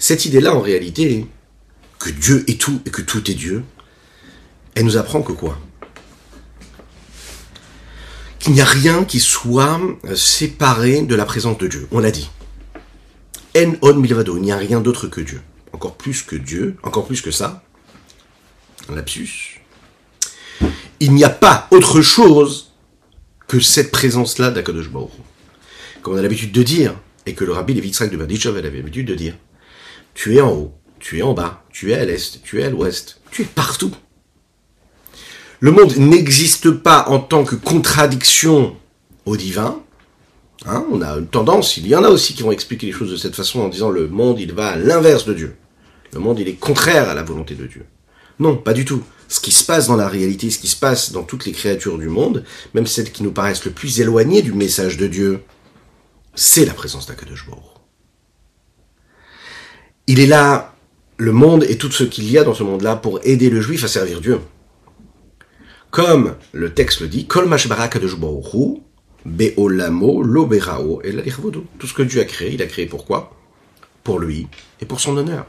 Cette 0.00 0.24
idée-là, 0.24 0.54
en 0.54 0.60
réalité, 0.60 1.26
que 2.00 2.10
Dieu 2.10 2.44
est 2.48 2.60
tout 2.60 2.80
et 2.84 2.90
que 2.90 3.02
tout 3.02 3.30
est 3.30 3.34
Dieu, 3.34 3.62
elle 4.74 4.84
nous 4.84 4.96
apprend 4.96 5.22
que 5.22 5.32
quoi? 5.32 5.58
Qu'il 8.40 8.52
n'y 8.52 8.60
a 8.60 8.66
rien 8.66 9.04
qui 9.04 9.20
soit 9.20 9.80
séparé 10.14 11.02
de 11.02 11.14
la 11.14 11.24
présence 11.24 11.58
de 11.58 11.68
Dieu. 11.68 11.88
On 11.92 12.00
l'a 12.00 12.10
dit. 12.10 12.28
En 13.56 13.72
on 13.80 13.94
milvado, 13.94 14.36
il 14.36 14.42
n'y 14.42 14.52
a 14.52 14.56
rien 14.56 14.80
d'autre 14.80 15.06
que 15.06 15.20
Dieu. 15.20 15.40
Encore 15.76 15.96
plus 15.96 16.22
que 16.22 16.36
Dieu, 16.36 16.78
encore 16.82 17.06
plus 17.06 17.20
que 17.20 17.30
ça. 17.30 17.62
Un 18.88 18.94
lapsus. 18.94 19.60
Il 21.00 21.12
n'y 21.12 21.22
a 21.22 21.28
pas 21.28 21.68
autre 21.70 22.00
chose 22.00 22.72
que 23.46 23.60
cette 23.60 23.90
présence-là 23.90 24.50
d'Akadosh. 24.50 24.88
Comme 26.00 26.14
on 26.14 26.16
a 26.16 26.22
l'habitude 26.22 26.50
de 26.50 26.62
dire, 26.62 26.94
et 27.26 27.34
que 27.34 27.44
le 27.44 27.52
rabbi 27.52 27.74
Lévitzrak 27.74 28.10
de 28.10 28.16
Berdichov 28.16 28.56
avait 28.56 28.70
l'habitude 28.70 29.06
de 29.06 29.14
dire, 29.14 29.34
tu 30.14 30.36
es 30.36 30.40
en 30.40 30.50
haut, 30.50 30.72
tu 30.98 31.18
es 31.18 31.22
en 31.22 31.34
bas, 31.34 31.62
tu 31.70 31.92
es 31.92 31.94
à 31.94 32.06
l'est, 32.06 32.42
tu 32.42 32.62
es 32.62 32.64
à 32.64 32.70
l'ouest, 32.70 33.20
tu 33.30 33.42
es 33.42 33.44
partout. 33.44 33.92
Le 35.60 35.72
monde 35.72 35.94
n'existe 35.98 36.70
pas 36.70 37.04
en 37.08 37.18
tant 37.18 37.44
que 37.44 37.54
contradiction 37.54 38.78
au 39.26 39.36
divin. 39.36 39.82
Hein, 40.64 40.86
on 40.90 41.02
a 41.02 41.18
une 41.18 41.26
tendance, 41.26 41.76
il 41.76 41.86
y 41.86 41.94
en 41.94 42.02
a 42.02 42.08
aussi 42.08 42.32
qui 42.32 42.42
vont 42.42 42.52
expliquer 42.52 42.86
les 42.86 42.92
choses 42.92 43.10
de 43.10 43.16
cette 43.16 43.34
façon 43.34 43.60
en 43.60 43.68
disant 43.68 43.90
le 43.90 44.08
monde 44.08 44.40
il 44.40 44.54
va 44.54 44.68
à 44.68 44.76
l'inverse 44.76 45.26
de 45.26 45.34
Dieu. 45.34 45.54
Le 46.16 46.22
monde 46.22 46.38
il 46.38 46.48
est 46.48 46.54
contraire 46.54 47.10
à 47.10 47.14
la 47.14 47.22
volonté 47.22 47.54
de 47.54 47.66
Dieu. 47.66 47.84
Non, 48.38 48.56
pas 48.56 48.72
du 48.72 48.86
tout. 48.86 49.02
Ce 49.28 49.38
qui 49.38 49.52
se 49.52 49.62
passe 49.64 49.86
dans 49.86 49.96
la 49.96 50.08
réalité, 50.08 50.48
ce 50.48 50.58
qui 50.58 50.66
se 50.66 50.76
passe 50.76 51.12
dans 51.12 51.24
toutes 51.24 51.44
les 51.44 51.52
créatures 51.52 51.98
du 51.98 52.08
monde, 52.08 52.42
même 52.72 52.86
celles 52.86 53.12
qui 53.12 53.22
nous 53.22 53.32
paraissent 53.32 53.66
le 53.66 53.70
plus 53.70 54.00
éloignées 54.00 54.40
du 54.40 54.54
message 54.54 54.96
de 54.96 55.08
Dieu, 55.08 55.42
c'est 56.34 56.64
la 56.64 56.72
présence 56.72 57.06
d'Akadosh. 57.06 57.44
Il 60.06 60.18
est 60.18 60.26
là 60.26 60.74
le 61.18 61.32
monde 61.32 61.64
et 61.68 61.76
tout 61.76 61.90
ce 61.90 62.04
qu'il 62.04 62.30
y 62.30 62.38
a 62.38 62.44
dans 62.44 62.54
ce 62.54 62.62
monde-là 62.62 62.96
pour 62.96 63.20
aider 63.22 63.50
le 63.50 63.60
juif 63.60 63.84
à 63.84 63.88
servir 63.88 64.22
Dieu. 64.22 64.40
Comme 65.90 66.36
le 66.52 66.72
texte 66.72 67.02
le 67.02 67.08
dit, 67.08 67.28
Beolamo, 69.26 70.22
Loberao 70.22 71.02
et 71.04 71.12
Tout 71.78 71.86
ce 71.86 71.92
que 71.92 72.02
Dieu 72.02 72.22
a 72.22 72.24
créé, 72.24 72.54
il 72.54 72.62
a 72.62 72.66
créé 72.66 72.86
pourquoi? 72.86 73.36
Pour 74.02 74.18
lui 74.18 74.46
et 74.80 74.86
pour 74.86 75.00
son 75.00 75.14
honneur. 75.18 75.46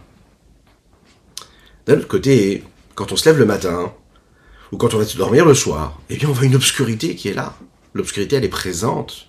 D'un 1.88 1.98
autre 1.98 2.08
côté, 2.08 2.64
quand 2.96 3.12
on 3.12 3.16
se 3.16 3.28
lève 3.28 3.40
le 3.40 3.46
matin, 3.46 3.94
ou 4.72 4.78
quand 4.78 4.94
on 4.94 4.98
va 4.98 5.06
se 5.06 5.18
dormir 5.18 5.46
le 5.46 5.54
soir, 5.54 6.00
eh 6.10 6.18
bien 6.18 6.30
on 6.30 6.34
voit 6.34 6.46
une 6.46 6.56
obscurité 6.56 7.16
qui 7.16 7.30
est 7.30 7.34
là. 7.34 7.56
L'obscurité, 7.94 8.36
elle 8.36 8.46
est 8.46 8.50
présente. 8.50 9.28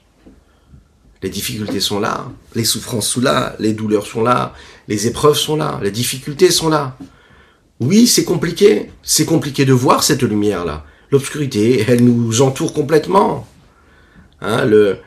Les 1.22 1.30
difficultés 1.30 1.80
sont 1.80 1.98
là, 1.98 2.30
les 2.54 2.64
souffrances 2.64 3.08
sont 3.08 3.20
là, 3.20 3.56
les 3.58 3.72
douleurs 3.72 4.06
sont 4.06 4.22
là, 4.22 4.54
les 4.86 5.06
épreuves 5.06 5.36
sont 5.36 5.56
là, 5.56 5.80
les 5.82 5.90
difficultés 5.90 6.50
sont 6.50 6.68
là. 6.68 6.96
Oui, 7.80 8.06
c'est 8.06 8.24
compliqué. 8.24 8.90
C'est 9.02 9.24
compliqué 9.24 9.64
de 9.64 9.72
voir 9.72 10.02
cette 10.02 10.22
lumière-là. 10.22 10.84
L'obscurité, 11.10 11.84
elle 11.88 12.04
nous 12.04 12.42
entoure 12.42 12.72
complètement. 12.72 13.46
Hein, 14.40 14.64
le, 14.64 15.00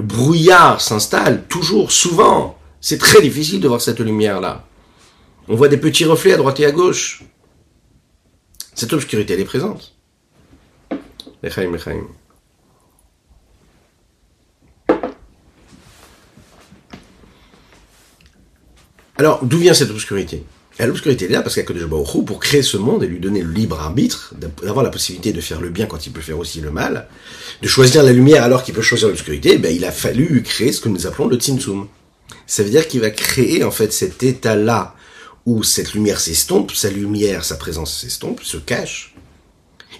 brouillard 0.00 0.80
s'installe 0.80 1.44
toujours, 1.48 1.90
souvent. 1.92 2.58
C'est 2.80 2.98
très 2.98 3.20
difficile 3.20 3.60
de 3.60 3.68
voir 3.68 3.80
cette 3.80 4.00
lumière-là. 4.00 4.64
On 5.48 5.56
voit 5.56 5.68
des 5.68 5.78
petits 5.78 6.04
reflets 6.04 6.34
à 6.34 6.36
droite 6.36 6.60
et 6.60 6.66
à 6.66 6.72
gauche. 6.72 7.22
Cette 8.74 8.92
obscurité, 8.92 9.32
elle 9.32 9.40
est 9.40 9.44
présente. 9.44 9.94
Alors, 19.16 19.40
d'où 19.42 19.58
vient 19.58 19.74
cette 19.74 19.90
obscurité? 19.90 20.44
L'obscurité 20.78 21.24
est 21.24 21.28
là 21.28 21.42
parce 21.42 21.56
qu'Akadosh 21.56 21.86
Baruch 21.86 22.24
pour 22.24 22.38
créer 22.38 22.62
ce 22.62 22.76
monde 22.76 23.02
et 23.02 23.08
lui 23.08 23.18
donner 23.18 23.42
le 23.42 23.50
libre 23.50 23.80
arbitre, 23.80 24.34
d'avoir 24.62 24.84
la 24.84 24.90
possibilité 24.90 25.32
de 25.32 25.40
faire 25.40 25.60
le 25.60 25.70
bien 25.70 25.86
quand 25.86 26.06
il 26.06 26.12
peut 26.12 26.20
faire 26.20 26.38
aussi 26.38 26.60
le 26.60 26.70
mal, 26.70 27.08
de 27.60 27.66
choisir 27.66 28.04
la 28.04 28.12
lumière 28.12 28.44
alors 28.44 28.62
qu'il 28.62 28.74
peut 28.74 28.82
choisir 28.82 29.08
l'obscurité, 29.08 29.58
ben, 29.58 29.74
il 29.74 29.84
a 29.84 29.90
fallu 29.90 30.42
créer 30.44 30.70
ce 30.70 30.80
que 30.80 30.88
nous 30.88 31.08
appelons 31.08 31.26
le 31.26 31.36
Tzimtzum. 31.36 31.88
Ça 32.46 32.62
veut 32.62 32.70
dire 32.70 32.86
qu'il 32.86 33.00
va 33.00 33.10
créer 33.10 33.64
en 33.64 33.72
fait 33.72 33.92
cet 33.92 34.22
état-là 34.22 34.94
où 35.46 35.62
cette 35.62 35.94
lumière 35.94 36.20
s'estompe, 36.20 36.72
sa 36.72 36.90
lumière, 36.90 37.44
sa 37.44 37.56
présence 37.56 37.98
s'estompe, 38.00 38.42
se 38.42 38.56
cache. 38.56 39.14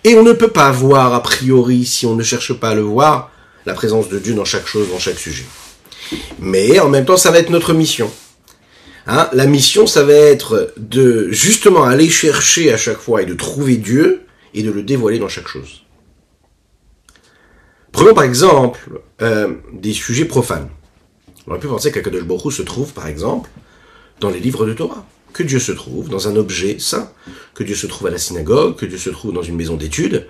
Et 0.04 0.14
on 0.16 0.22
ne 0.22 0.32
peut 0.32 0.50
pas 0.50 0.70
voir 0.70 1.14
a 1.14 1.22
priori, 1.22 1.84
si 1.86 2.06
on 2.06 2.14
ne 2.14 2.22
cherche 2.22 2.52
pas 2.52 2.70
à 2.70 2.74
le 2.74 2.82
voir, 2.82 3.30
la 3.66 3.74
présence 3.74 4.08
de 4.08 4.18
Dieu 4.18 4.34
dans 4.34 4.44
chaque 4.44 4.66
chose, 4.66 4.88
dans 4.90 4.98
chaque 4.98 5.18
sujet. 5.18 5.44
Mais 6.38 6.78
en 6.80 6.88
même 6.88 7.04
temps, 7.04 7.16
ça 7.16 7.30
va 7.30 7.38
être 7.38 7.50
notre 7.50 7.74
mission. 7.74 8.10
Hein, 9.06 9.28
la 9.32 9.46
mission, 9.46 9.86
ça 9.86 10.02
va 10.04 10.12
être 10.12 10.74
de 10.76 11.30
justement 11.30 11.84
aller 11.84 12.10
chercher 12.10 12.72
à 12.72 12.76
chaque 12.76 12.98
fois 12.98 13.22
et 13.22 13.26
de 13.26 13.34
trouver 13.34 13.76
Dieu 13.76 14.26
et 14.54 14.62
de 14.62 14.70
le 14.70 14.82
dévoiler 14.82 15.18
dans 15.18 15.28
chaque 15.28 15.48
chose. 15.48 15.84
Prenons 17.92 18.14
par 18.14 18.24
exemple 18.24 19.00
euh, 19.22 19.54
des 19.72 19.94
sujets 19.94 20.26
profanes. 20.26 20.68
On 21.46 21.52
aurait 21.52 21.60
pu 21.60 21.68
penser 21.68 21.90
qu'Akadosh 21.90 22.24
Baruch 22.24 22.52
se 22.52 22.62
trouve 22.62 22.92
par 22.92 23.06
exemple 23.06 23.48
dans 24.20 24.28
les 24.28 24.40
livres 24.40 24.66
de 24.66 24.74
Torah. 24.74 25.06
Que 25.32 25.42
Dieu 25.42 25.58
se 25.58 25.72
trouve 25.72 26.08
dans 26.08 26.28
un 26.28 26.36
objet 26.36 26.78
saint, 26.78 27.10
que 27.54 27.64
Dieu 27.64 27.74
se 27.74 27.86
trouve 27.86 28.08
à 28.08 28.10
la 28.10 28.18
synagogue, 28.18 28.76
que 28.76 28.86
Dieu 28.86 28.98
se 28.98 29.10
trouve 29.10 29.32
dans 29.32 29.42
une 29.42 29.56
maison 29.56 29.76
d'études, 29.76 30.26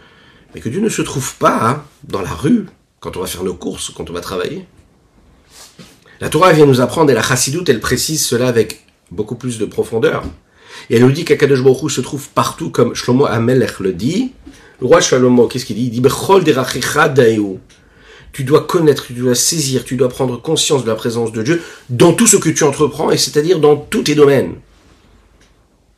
mais 0.55 0.61
que 0.61 0.69
Dieu 0.69 0.81
ne 0.81 0.89
se 0.89 1.03
trouve 1.03 1.35
pas 1.37 1.85
dans 2.05 2.23
la 2.23 2.33
rue, 2.33 2.67
quand 3.01 3.17
on 3.17 3.21
va 3.21 3.27
faire 3.27 3.45
nos 3.45 3.55
courses, 3.55 3.91
quand 3.91 4.11
on 4.11 4.13
va 4.13 4.21
travailler. 4.21 4.67
La 6.21 6.29
Torah 6.29 6.53
vient 6.53 6.67
nous 6.67 6.81
apprendre, 6.81 7.11
et 7.11 7.15
la 7.15 7.23
Chassidoute, 7.23 7.69
elle 7.69 7.81
précise 7.81 8.25
cela 8.25 8.49
avec 8.49 8.85
beaucoup 9.11 9.37
plus 9.37 9.59
de 9.59 9.65
profondeur. 9.67 10.25
Et 10.91 10.97
elle 10.97 11.03
nous 11.03 11.13
dit 11.13 11.25
qu'Akadosh 11.25 11.63
Baruch 11.63 11.93
se 11.93 12.01
trouve 12.01 12.29
partout, 12.31 12.71
comme 12.71 12.95
Shlomo 12.95 13.27
Amelech 13.27 13.79
le 13.81 13.93
dit. 13.93 14.33
Le 14.81 14.87
roi 14.87 15.01
Shlomo, 15.01 15.47
qu'est-ce 15.47 15.65
qu'il 15.65 15.77
dit? 15.77 15.85
Il 15.85 15.91
dit 15.91 16.03
Tu 18.33 18.45
dois 18.45 18.67
connaître, 18.67 19.07
tu 19.07 19.13
dois 19.13 19.35
saisir, 19.35 19.85
tu 19.85 19.97
dois 19.97 20.09
prendre 20.09 20.41
conscience 20.41 20.83
de 20.83 20.89
la 20.89 20.97
présence 20.97 21.33
de 21.33 21.43
Dieu 21.43 21.63
dans 21.89 22.13
tout 22.13 22.27
ce 22.27 22.37
que 22.37 22.49
tu 22.49 22.65
entreprends, 22.65 23.11
et 23.11 23.17
c'est-à-dire 23.17 23.61
dans 23.61 23.77
tous 23.77 24.03
tes 24.03 24.15
domaines. 24.15 24.55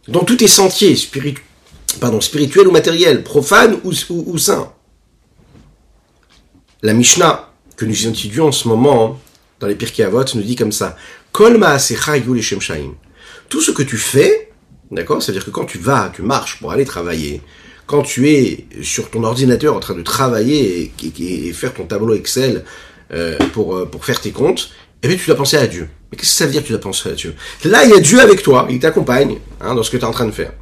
Dans 0.09 0.25
tous 0.25 0.37
tes 0.37 0.49
sentiers, 0.49 0.97
spirituels 0.97 2.69
ou 2.69 2.71
matériels, 2.71 3.23
profanes 3.23 3.79
ou, 3.85 3.93
ou, 4.11 4.39
saints. 4.39 4.73
La 6.83 6.95
Mishnah, 6.95 7.53
que 7.77 7.85
nous 7.85 8.07
étudions 8.07 8.49
en 8.49 8.53
ce 8.53 8.67
moment, 8.67 9.21
dans 9.61 9.67
les 9.67 9.75
Pirkei 9.75 10.03
Avot, 10.05 10.25
nous 10.35 10.43
dit 10.43 10.57
comme 10.57 10.73
ça 10.73 10.97
Kol 11.33 11.61
Tout 13.51 13.61
ce 13.61 13.71
que 13.73 13.83
tu 13.83 13.99
fais, 13.99 14.53
d'accord 14.91 15.23
C'est-à-dire 15.23 15.45
que 15.45 15.51
quand 15.51 15.67
tu 15.67 15.79
vas, 15.79 16.11
tu 16.15 16.23
marches 16.23 16.59
pour 16.61 16.73
aller 16.73 16.87
travailler, 16.87 17.43
quand 17.87 18.03
tu 18.03 18.31
es 18.31 18.67
sur 18.83 19.11
ton 19.11 19.23
ordinateur 19.25 19.77
en 19.77 19.81
train 19.81 19.95
de 19.95 20.03
travailler 20.03 20.93
et, 21.19 21.53
faire 21.53 21.75
ton 21.75 21.85
tableau 21.85 22.15
Excel 22.15 22.65
euh, 23.13 23.37
euh, 23.39 23.85
pour 23.85 24.05
faire 24.05 24.21
tes 24.21 24.31
comptes, 24.31 24.71
eh 25.03 25.09
bien 25.09 25.17
tu 25.17 25.27
dois 25.27 25.37
penser 25.37 25.57
à 25.57 25.67
Dieu. 25.67 25.89
Mais 26.11 26.19
qu'est-ce 26.19 26.33
que 26.33 26.39
ça 26.39 26.47
veut 26.47 26.53
dire 26.53 26.63
que 26.63 26.67
tu 26.67 26.73
dois 26.73 26.81
penser 26.81 27.09
à 27.09 27.13
Dieu? 27.13 27.35
Là, 27.65 27.85
il 27.85 27.91
y 27.91 27.95
a 27.95 28.01
Dieu 28.01 28.21
avec 28.21 28.43
toi, 28.43 28.67
il 28.71 28.79
t'accompagne 28.79 29.39
hein, 29.61 29.75
dans 29.75 29.83
ce 29.83 29.91
que 29.91 29.97
tu 29.97 30.03
es 30.03 30.07
en 30.07 30.13
train 30.13 30.27
de 30.27 30.33
faire. 30.33 30.53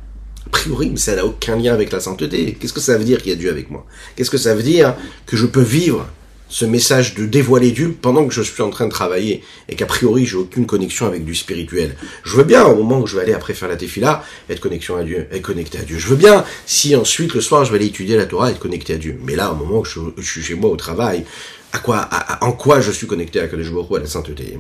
A 0.47 0.51
priori, 0.51 0.91
mais 0.91 0.99
ça 0.99 1.15
n'a 1.15 1.27
aucun 1.27 1.57
lien 1.57 1.75
avec 1.75 1.93
la 1.93 2.01
sainteté. 2.01 2.57
Qu'est-ce 2.59 2.73
que 2.73 2.81
ça 2.81 2.97
veut 2.97 3.05
dire 3.05 3.19
qu'il 3.19 3.31
y 3.31 3.35
a 3.35 3.37
Dieu 3.37 3.51
avec 3.51 3.71
moi? 3.71 3.85
Qu'est-ce 4.17 4.31
que 4.31 4.39
ça 4.39 4.55
veut 4.55 4.63
dire 4.63 4.95
que 5.27 5.37
je 5.37 5.47
peux 5.47 5.63
vivre 5.63 6.09
ce 6.49 6.65
message 6.65 7.15
de 7.15 7.27
dévoiler 7.27 7.71
Dieu 7.71 7.95
pendant 8.01 8.27
que 8.27 8.33
je 8.33 8.41
suis 8.41 8.63
en 8.63 8.71
train 8.71 8.87
de 8.87 8.91
travailler 8.91 9.43
et 9.69 9.77
qu'a 9.77 9.85
priori 9.85 10.25
j'ai 10.25 10.37
aucune 10.37 10.65
connexion 10.65 11.07
avec 11.07 11.25
du 11.25 11.35
spirituel? 11.35 11.97
Je 12.25 12.37
veux 12.37 12.45
bien 12.45 12.65
au 12.65 12.77
moment 12.77 13.01
où 13.01 13.07
je 13.07 13.17
vais 13.17 13.23
aller 13.23 13.35
après 13.35 13.53
faire 13.53 13.69
la 13.69 13.77
tefila 13.77 14.25
être 14.49 14.61
connexion 14.61 14.97
à 14.97 15.05
Dieu, 15.05 15.29
être 15.31 15.43
connecté 15.43 15.79
à 15.79 15.83
Dieu. 15.83 15.99
Je 15.99 16.07
veux 16.07 16.17
bien 16.17 16.45
si 16.65 16.97
ensuite 16.97 17.35
le 17.35 17.43
soir 17.43 17.67
je 17.67 17.71
vais 17.73 17.77
aller 17.77 17.89
étudier 17.89 18.17
la 18.17 18.25
Torah 18.25 18.51
être 18.51 18.59
connecté 18.59 18.95
à 18.95 18.97
Dieu. 18.97 19.19
Mais 19.23 19.37
là 19.37 19.53
au 19.53 19.57
moment 19.57 19.81
où 19.81 19.85
je, 19.85 20.23
suis 20.23 20.43
chez 20.43 20.55
moi 20.55 20.71
au 20.71 20.77
travail, 20.77 21.25
à 21.73 21.79
quoi, 21.79 22.09
en 22.41 22.53
quoi 22.53 22.81
je 22.81 22.91
suis 22.91 23.07
connecté 23.07 23.41
à 23.41 23.49
Kadosh 23.49 23.71
Baruch 23.71 23.97
à 23.97 24.01
la 24.01 24.07
sainteté. 24.07 24.59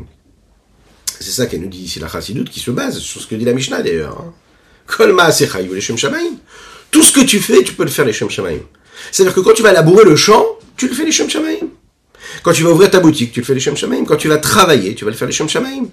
C'est 1.20 1.30
ça 1.30 1.46
qu'elle 1.46 1.62
nous 1.62 1.68
dit 1.68 1.82
ici 1.82 1.98
la 1.98 2.08
Chassidoute 2.08 2.50
qui 2.50 2.60
se 2.60 2.70
base 2.70 2.98
sur 2.98 3.20
ce 3.20 3.26
que 3.26 3.34
dit 3.34 3.44
la 3.44 3.52
Mishnah 3.52 3.82
d'ailleurs. 3.82 4.18
Hein. 4.20 4.32
Tout 6.90 7.02
ce 7.02 7.12
que 7.12 7.20
tu 7.20 7.40
fais, 7.40 7.62
tu 7.62 7.74
peux 7.74 7.84
le 7.84 7.90
faire 7.90 8.04
les 8.04 8.12
Shem 8.12 8.30
Shamaim. 8.30 8.60
C'est-à-dire 9.12 9.34
que 9.34 9.40
quand 9.40 9.52
tu 9.52 9.62
vas 9.62 9.72
labourer 9.72 10.04
le 10.04 10.16
champ, 10.16 10.44
tu 10.76 10.88
le 10.88 10.94
fais 10.94 11.04
les 11.04 11.12
Shem 11.12 11.28
Shamaim. 11.28 11.68
Quand 12.42 12.52
tu 12.52 12.62
vas 12.62 12.70
ouvrir 12.70 12.90
ta 12.90 13.00
boutique, 13.00 13.32
tu 13.32 13.40
le 13.40 13.44
fais 13.46 13.54
les 13.54 13.60
Shem 13.60 13.76
Shamaim. 13.76 14.04
Quand 14.04 14.16
tu 14.16 14.28
vas 14.28 14.38
travailler, 14.38 14.94
tu 14.94 15.04
vas 15.04 15.10
le 15.10 15.16
faire 15.16 15.28
les 15.28 15.34
Shem 15.34 15.48
Shamaim. 15.48 15.88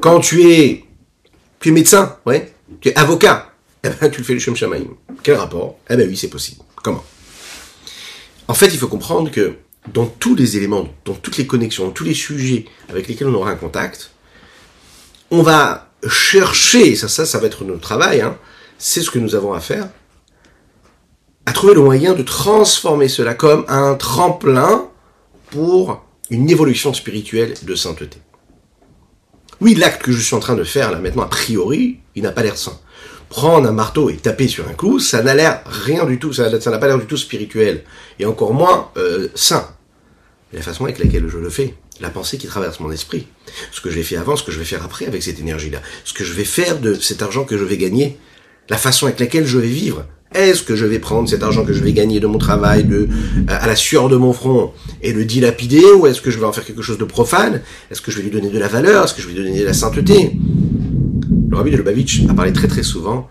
Quand 0.00 0.20
tu 0.20 0.50
es, 0.50 0.84
tu 1.60 1.70
es 1.70 1.72
médecin, 1.72 2.18
ouais, 2.26 2.52
tu 2.80 2.90
es 2.90 2.98
avocat, 2.98 3.52
eh 3.82 3.88
ben, 3.88 4.10
tu 4.10 4.18
le 4.18 4.24
fais 4.24 4.34
les 4.34 4.40
Shem 4.40 4.56
Shamaim. 4.56 4.86
Quel 5.22 5.36
rapport? 5.36 5.78
Eh 5.88 5.96
ben 5.96 6.08
oui, 6.08 6.16
c'est 6.16 6.28
possible. 6.28 6.62
Comment? 6.82 7.04
En 8.48 8.54
fait, 8.54 8.66
il 8.66 8.78
faut 8.78 8.88
comprendre 8.88 9.30
que 9.30 9.56
dans 9.92 10.06
tous 10.06 10.34
les 10.34 10.56
éléments, 10.56 10.88
dans 11.04 11.14
toutes 11.14 11.36
les 11.36 11.46
connexions, 11.46 11.86
dans 11.86 11.92
tous 11.92 12.04
les 12.04 12.14
sujets 12.14 12.66
avec 12.88 13.08
lesquels 13.08 13.28
on 13.28 13.34
aura 13.34 13.50
un 13.50 13.56
contact, 13.56 14.10
on 15.30 15.42
va 15.42 15.90
chercher, 16.08 16.96
ça, 16.96 17.08
ça, 17.08 17.26
ça 17.26 17.38
va 17.38 17.46
être 17.46 17.64
notre 17.64 17.80
travail, 17.80 18.20
hein, 18.20 18.36
c'est 18.78 19.02
ce 19.02 19.10
que 19.10 19.18
nous 19.18 19.34
avons 19.34 19.52
à 19.52 19.60
faire, 19.60 19.88
à 21.46 21.52
trouver 21.52 21.74
le 21.74 21.80
moyen 21.82 22.14
de 22.14 22.22
transformer 22.22 23.08
cela 23.08 23.34
comme 23.34 23.64
un 23.68 23.94
tremplin 23.94 24.88
pour 25.50 26.04
une 26.30 26.50
évolution 26.50 26.94
spirituelle 26.94 27.54
de 27.62 27.74
sainteté. 27.74 28.18
Oui, 29.60 29.74
l'acte 29.74 30.02
que 30.02 30.12
je 30.12 30.20
suis 30.20 30.34
en 30.34 30.40
train 30.40 30.56
de 30.56 30.64
faire 30.64 30.90
là 30.90 30.98
maintenant, 30.98 31.22
a 31.22 31.28
priori, 31.28 32.00
il 32.14 32.22
n'a 32.22 32.32
pas 32.32 32.42
l'air 32.42 32.56
sain. 32.56 32.78
Prendre 33.34 33.68
un 33.68 33.72
marteau 33.72 34.10
et 34.10 34.14
taper 34.14 34.46
sur 34.46 34.68
un 34.68 34.74
clou, 34.74 35.00
ça 35.00 35.20
n'a 35.20 35.34
l'air 35.34 35.64
rien 35.66 36.06
du 36.06 36.20
tout, 36.20 36.32
ça 36.32 36.48
n'a 36.48 36.78
pas 36.78 36.86
l'air 36.86 37.00
du 37.00 37.06
tout 37.06 37.16
spirituel, 37.16 37.82
et 38.20 38.26
encore 38.26 38.54
moins 38.54 38.92
euh, 38.96 39.26
sain. 39.34 39.66
la 40.52 40.62
façon 40.62 40.84
avec 40.84 41.00
laquelle 41.00 41.26
je 41.26 41.38
le 41.38 41.50
fais, 41.50 41.74
la 42.00 42.10
pensée 42.10 42.38
qui 42.38 42.46
traverse 42.46 42.78
mon 42.78 42.92
esprit, 42.92 43.26
ce 43.72 43.80
que 43.80 43.90
j'ai 43.90 44.04
fait 44.04 44.16
avant, 44.16 44.36
ce 44.36 44.44
que 44.44 44.52
je 44.52 44.60
vais 44.60 44.64
faire 44.64 44.84
après 44.84 45.06
avec 45.06 45.20
cette 45.20 45.40
énergie-là, 45.40 45.82
ce 46.04 46.12
que 46.12 46.22
je 46.22 46.32
vais 46.32 46.44
faire 46.44 46.78
de 46.78 46.94
cet 46.94 47.22
argent 47.22 47.42
que 47.42 47.58
je 47.58 47.64
vais 47.64 47.76
gagner, 47.76 48.18
la 48.68 48.78
façon 48.78 49.06
avec 49.06 49.18
laquelle 49.18 49.46
je 49.46 49.58
vais 49.58 49.66
vivre, 49.66 50.06
est-ce 50.32 50.62
que 50.62 50.76
je 50.76 50.86
vais 50.86 51.00
prendre 51.00 51.28
cet 51.28 51.42
argent 51.42 51.64
que 51.64 51.72
je 51.72 51.82
vais 51.82 51.92
gagner 51.92 52.20
de 52.20 52.28
mon 52.28 52.38
travail, 52.38 52.84
de 52.84 53.08
euh, 53.08 53.46
à 53.48 53.66
la 53.66 53.74
sueur 53.74 54.08
de 54.08 54.16
mon 54.16 54.32
front, 54.32 54.72
et 55.02 55.12
le 55.12 55.24
dilapider, 55.24 55.90
ou 55.96 56.06
est-ce 56.06 56.20
que 56.20 56.30
je 56.30 56.38
vais 56.38 56.46
en 56.46 56.52
faire 56.52 56.64
quelque 56.64 56.82
chose 56.82 56.98
de 56.98 57.04
profane? 57.04 57.62
Est-ce 57.90 58.00
que 58.00 58.12
je 58.12 58.18
vais 58.18 58.22
lui 58.22 58.30
donner 58.30 58.50
de 58.50 58.60
la 58.60 58.68
valeur? 58.68 59.04
Est-ce 59.04 59.14
que 59.14 59.22
je 59.22 59.26
vais 59.26 59.34
lui 59.34 59.42
donner 59.42 59.58
de 59.58 59.64
la 59.64 59.74
sainteté? 59.74 60.36
Le 61.48 61.56
rabbi 61.56 61.70
de 61.70 61.76
Lubavitch 61.76 62.22
a 62.28 62.34
parlé 62.34 62.52
très 62.52 62.68
très 62.68 62.82
souvent 62.82 63.28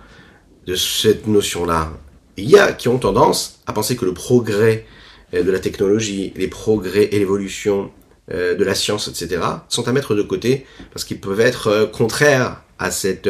de 0.68 0.76
cette 0.76 1.28
notion-là. 1.28 1.92
Il 2.38 2.50
y 2.50 2.58
a 2.58 2.72
qui 2.72 2.88
ont 2.88 2.98
tendance 2.98 3.60
à 3.68 3.74
penser 3.74 3.96
que 3.96 4.06
le 4.06 4.14
progrès 4.14 4.86
euh, 5.34 5.44
de 5.44 5.52
la 5.52 5.60
technologie, 5.60 6.34
les 6.36 6.48
progrès 6.48 7.10
et 7.12 7.20
l'évolution 7.20 7.92
euh, 8.32 8.56
de 8.56 8.64
la 8.64 8.76
science, 8.76 9.08
etc., 9.08 9.42
sont 9.68 9.88
à 9.88 9.92
mettre 9.92 10.16
de 10.16 10.22
côté 10.22 10.66
parce 10.92 11.04
qu'ils 11.04 11.20
peuvent 11.20 11.42
être 11.42 11.90
contraires 11.92 12.62
à 12.80 12.92
cette 12.92 13.30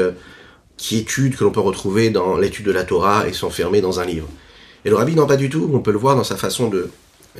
quiétude 0.78 1.36
que 1.36 1.44
l'on 1.44 1.52
peut 1.52 1.60
retrouver 1.60 2.10
dans 2.10 2.38
l'étude 2.38 2.66
de 2.66 2.72
la 2.72 2.84
Torah 2.84 3.28
et 3.28 3.34
s'enfermer 3.34 3.82
dans 3.82 4.00
un 4.00 4.06
livre. 4.06 4.28
Et 4.86 4.90
le 4.90 4.96
rabbi, 4.96 5.16
non 5.16 5.28
pas 5.28 5.38
du 5.38 5.50
tout, 5.50 5.70
on 5.74 5.80
peut 5.80 5.92
le 5.92 5.98
voir 5.98 6.16
dans 6.16 6.24
sa 6.24 6.36
façon 6.36 6.70
de 6.70 6.90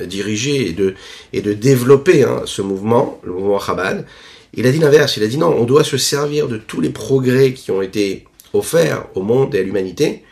diriger 0.02 0.68
et 0.68 0.72
de, 0.72 0.94
et 1.32 1.40
de 1.40 1.52
développer 1.52 2.24
hein, 2.24 2.42
ce 2.46 2.62
mouvement, 2.62 3.20
le 3.22 3.32
mouvement 3.32 3.60
Chabad. 3.60 4.06
Il 4.56 4.66
a 4.66 4.72
dit 4.72 4.78
l'inverse, 4.78 5.16
il 5.16 5.22
a 5.22 5.26
dit 5.26 5.38
non, 5.38 5.48
on 5.48 5.64
doit 5.64 5.84
se 5.84 5.96
servir 5.96 6.48
de 6.48 6.56
tous 6.56 6.80
les 6.80 6.90
progrès 6.90 7.52
qui 7.52 7.70
ont 7.70 7.82
été 7.82 8.24
offerts 8.52 9.06
au 9.14 9.22
monde 9.22 9.54
et 9.54 9.60
à 9.60 9.62
l'humanité, 9.62 10.22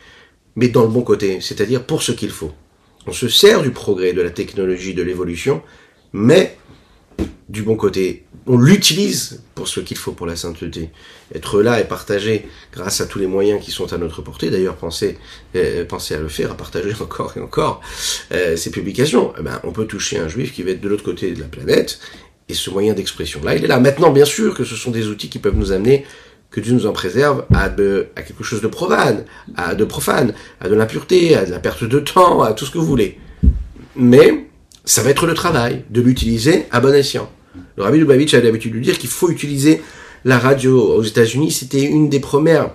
mais 0.55 0.69
dans 0.69 0.83
le 0.83 0.89
bon 0.89 1.01
côté, 1.01 1.41
c'est-à-dire 1.41 1.85
pour 1.85 2.03
ce 2.03 2.11
qu'il 2.11 2.29
faut. 2.29 2.51
On 3.05 3.11
se 3.11 3.27
sert 3.27 3.61
du 3.61 3.71
progrès, 3.71 4.13
de 4.13 4.21
la 4.21 4.29
technologie, 4.29 4.93
de 4.93 5.03
l'évolution, 5.03 5.61
mais 6.13 6.57
du 7.49 7.63
bon 7.63 7.75
côté. 7.75 8.23
On 8.47 8.57
l'utilise 8.57 9.43
pour 9.55 9.67
ce 9.67 9.79
qu'il 9.79 9.97
faut 9.97 10.13
pour 10.13 10.25
la 10.25 10.35
sainteté. 10.35 10.89
Être 11.33 11.61
là 11.61 11.79
et 11.79 11.83
partager 11.83 12.45
grâce 12.71 13.01
à 13.01 13.05
tous 13.05 13.19
les 13.19 13.27
moyens 13.27 13.63
qui 13.63 13.71
sont 13.71 13.91
à 13.93 13.97
notre 13.97 14.21
portée. 14.21 14.49
D'ailleurs, 14.49 14.75
pensez, 14.75 15.17
euh, 15.55 15.85
à 15.85 16.17
le 16.17 16.27
faire, 16.29 16.51
à 16.51 16.57
partager 16.57 16.93
encore 16.99 17.33
et 17.37 17.39
encore 17.39 17.81
euh, 18.31 18.55
ces 18.55 18.71
publications. 18.71 19.33
Eh 19.39 19.43
ben, 19.43 19.59
on 19.63 19.71
peut 19.71 19.85
toucher 19.85 20.17
un 20.17 20.27
juif 20.27 20.53
qui 20.53 20.63
va 20.63 20.71
être 20.71 20.81
de 20.81 20.89
l'autre 20.89 21.03
côté 21.03 21.31
de 21.31 21.41
la 21.41 21.47
planète. 21.47 21.99
Et 22.49 22.53
ce 22.53 22.69
moyen 22.69 22.93
d'expression-là, 22.93 23.55
il 23.55 23.63
est 23.63 23.67
là. 23.67 23.79
Maintenant, 23.79 24.11
bien 24.11 24.25
sûr 24.25 24.53
que 24.53 24.63
ce 24.63 24.75
sont 24.75 24.91
des 24.91 25.07
outils 25.07 25.29
qui 25.29 25.39
peuvent 25.39 25.55
nous 25.55 25.71
amener 25.71 26.05
que 26.51 26.59
Dieu 26.59 26.73
nous 26.73 26.85
en 26.85 26.93
préserve 26.93 27.45
à, 27.53 27.69
quelque 27.69 28.43
chose 28.43 28.61
de 28.61 28.67
profane, 28.67 29.25
à 29.55 29.73
de 29.73 29.85
profane, 29.85 30.33
à 30.61 30.69
de 30.69 30.75
l'impureté, 30.75 31.35
à 31.35 31.45
de 31.45 31.51
la 31.51 31.59
perte 31.59 31.83
de 31.83 31.99
temps, 31.99 32.43
à 32.43 32.53
tout 32.53 32.65
ce 32.65 32.71
que 32.71 32.77
vous 32.77 32.85
voulez. 32.85 33.17
Mais 33.95 34.47
ça 34.85 35.01
va 35.01 35.09
être 35.09 35.25
le 35.25 35.33
travail 35.33 35.83
de 35.89 36.01
l'utiliser 36.01 36.65
à 36.69 36.79
bon 36.79 36.93
escient. 36.93 37.29
Le 37.75 37.83
rabbi 37.83 37.97
Lubavitch 37.97 38.33
a 38.35 38.41
l'habitude 38.41 38.73
de 38.73 38.79
dire 38.79 38.99
qu'il 38.99 39.09
faut 39.09 39.31
utiliser 39.31 39.81
la 40.25 40.37
radio 40.37 40.79
aux 40.79 41.03
États-Unis. 41.03 41.51
C'était 41.51 41.83
une 41.83 42.09
des 42.09 42.19
premières 42.19 42.69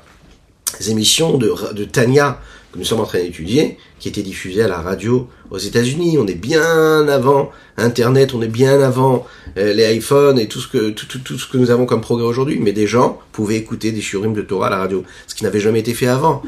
émissions 0.89 1.39
de, 1.39 1.53
de 1.73 1.85
Tania 1.85 2.41
nous 2.79 2.85
sommes 2.85 3.01
en 3.01 3.05
train 3.05 3.19
d'étudier, 3.19 3.77
qui 3.99 4.09
était 4.09 4.23
diffusée 4.23 4.63
à 4.63 4.69
la 4.69 4.79
radio 4.79 5.29
aux 5.51 5.59
États-Unis. 5.59 6.17
On 6.19 6.27
est 6.27 6.35
bien 6.35 7.09
avant 7.09 7.51
Internet, 7.77 8.35
on 8.35 8.41
est 8.41 8.49
bien 8.49 8.81
avant 8.81 9.27
euh, 9.57 9.73
les 9.73 9.97
iPhones 9.97 10.39
et 10.39 10.47
tout 10.47 10.61
ce 10.61 10.69
que 10.69 10.91
tout, 10.91 11.07
tout, 11.07 11.19
tout, 11.19 11.39
ce 11.39 11.49
que 11.49 11.59
nous 11.59 11.71
avons 11.71 11.87
comme 11.87 12.01
progrès 12.01 12.27
aujourd'hui. 12.27 12.61
Mais 12.61 12.73
des 12.73 12.87
gens 12.87 13.19
pouvaient 13.33 13.57
écouter 13.57 13.91
des 13.91 14.01
shurim 14.01 14.33
de 14.33 14.43
Torah 14.43 14.69
à 14.69 14.71
la 14.71 14.79
radio, 14.79 15.03
ce 15.27 15.35
qui 15.35 15.45
n'avait 15.45 15.61
jamais 15.61 15.81
été 15.81 15.93
fait 15.93 16.07
avant. 16.07 16.43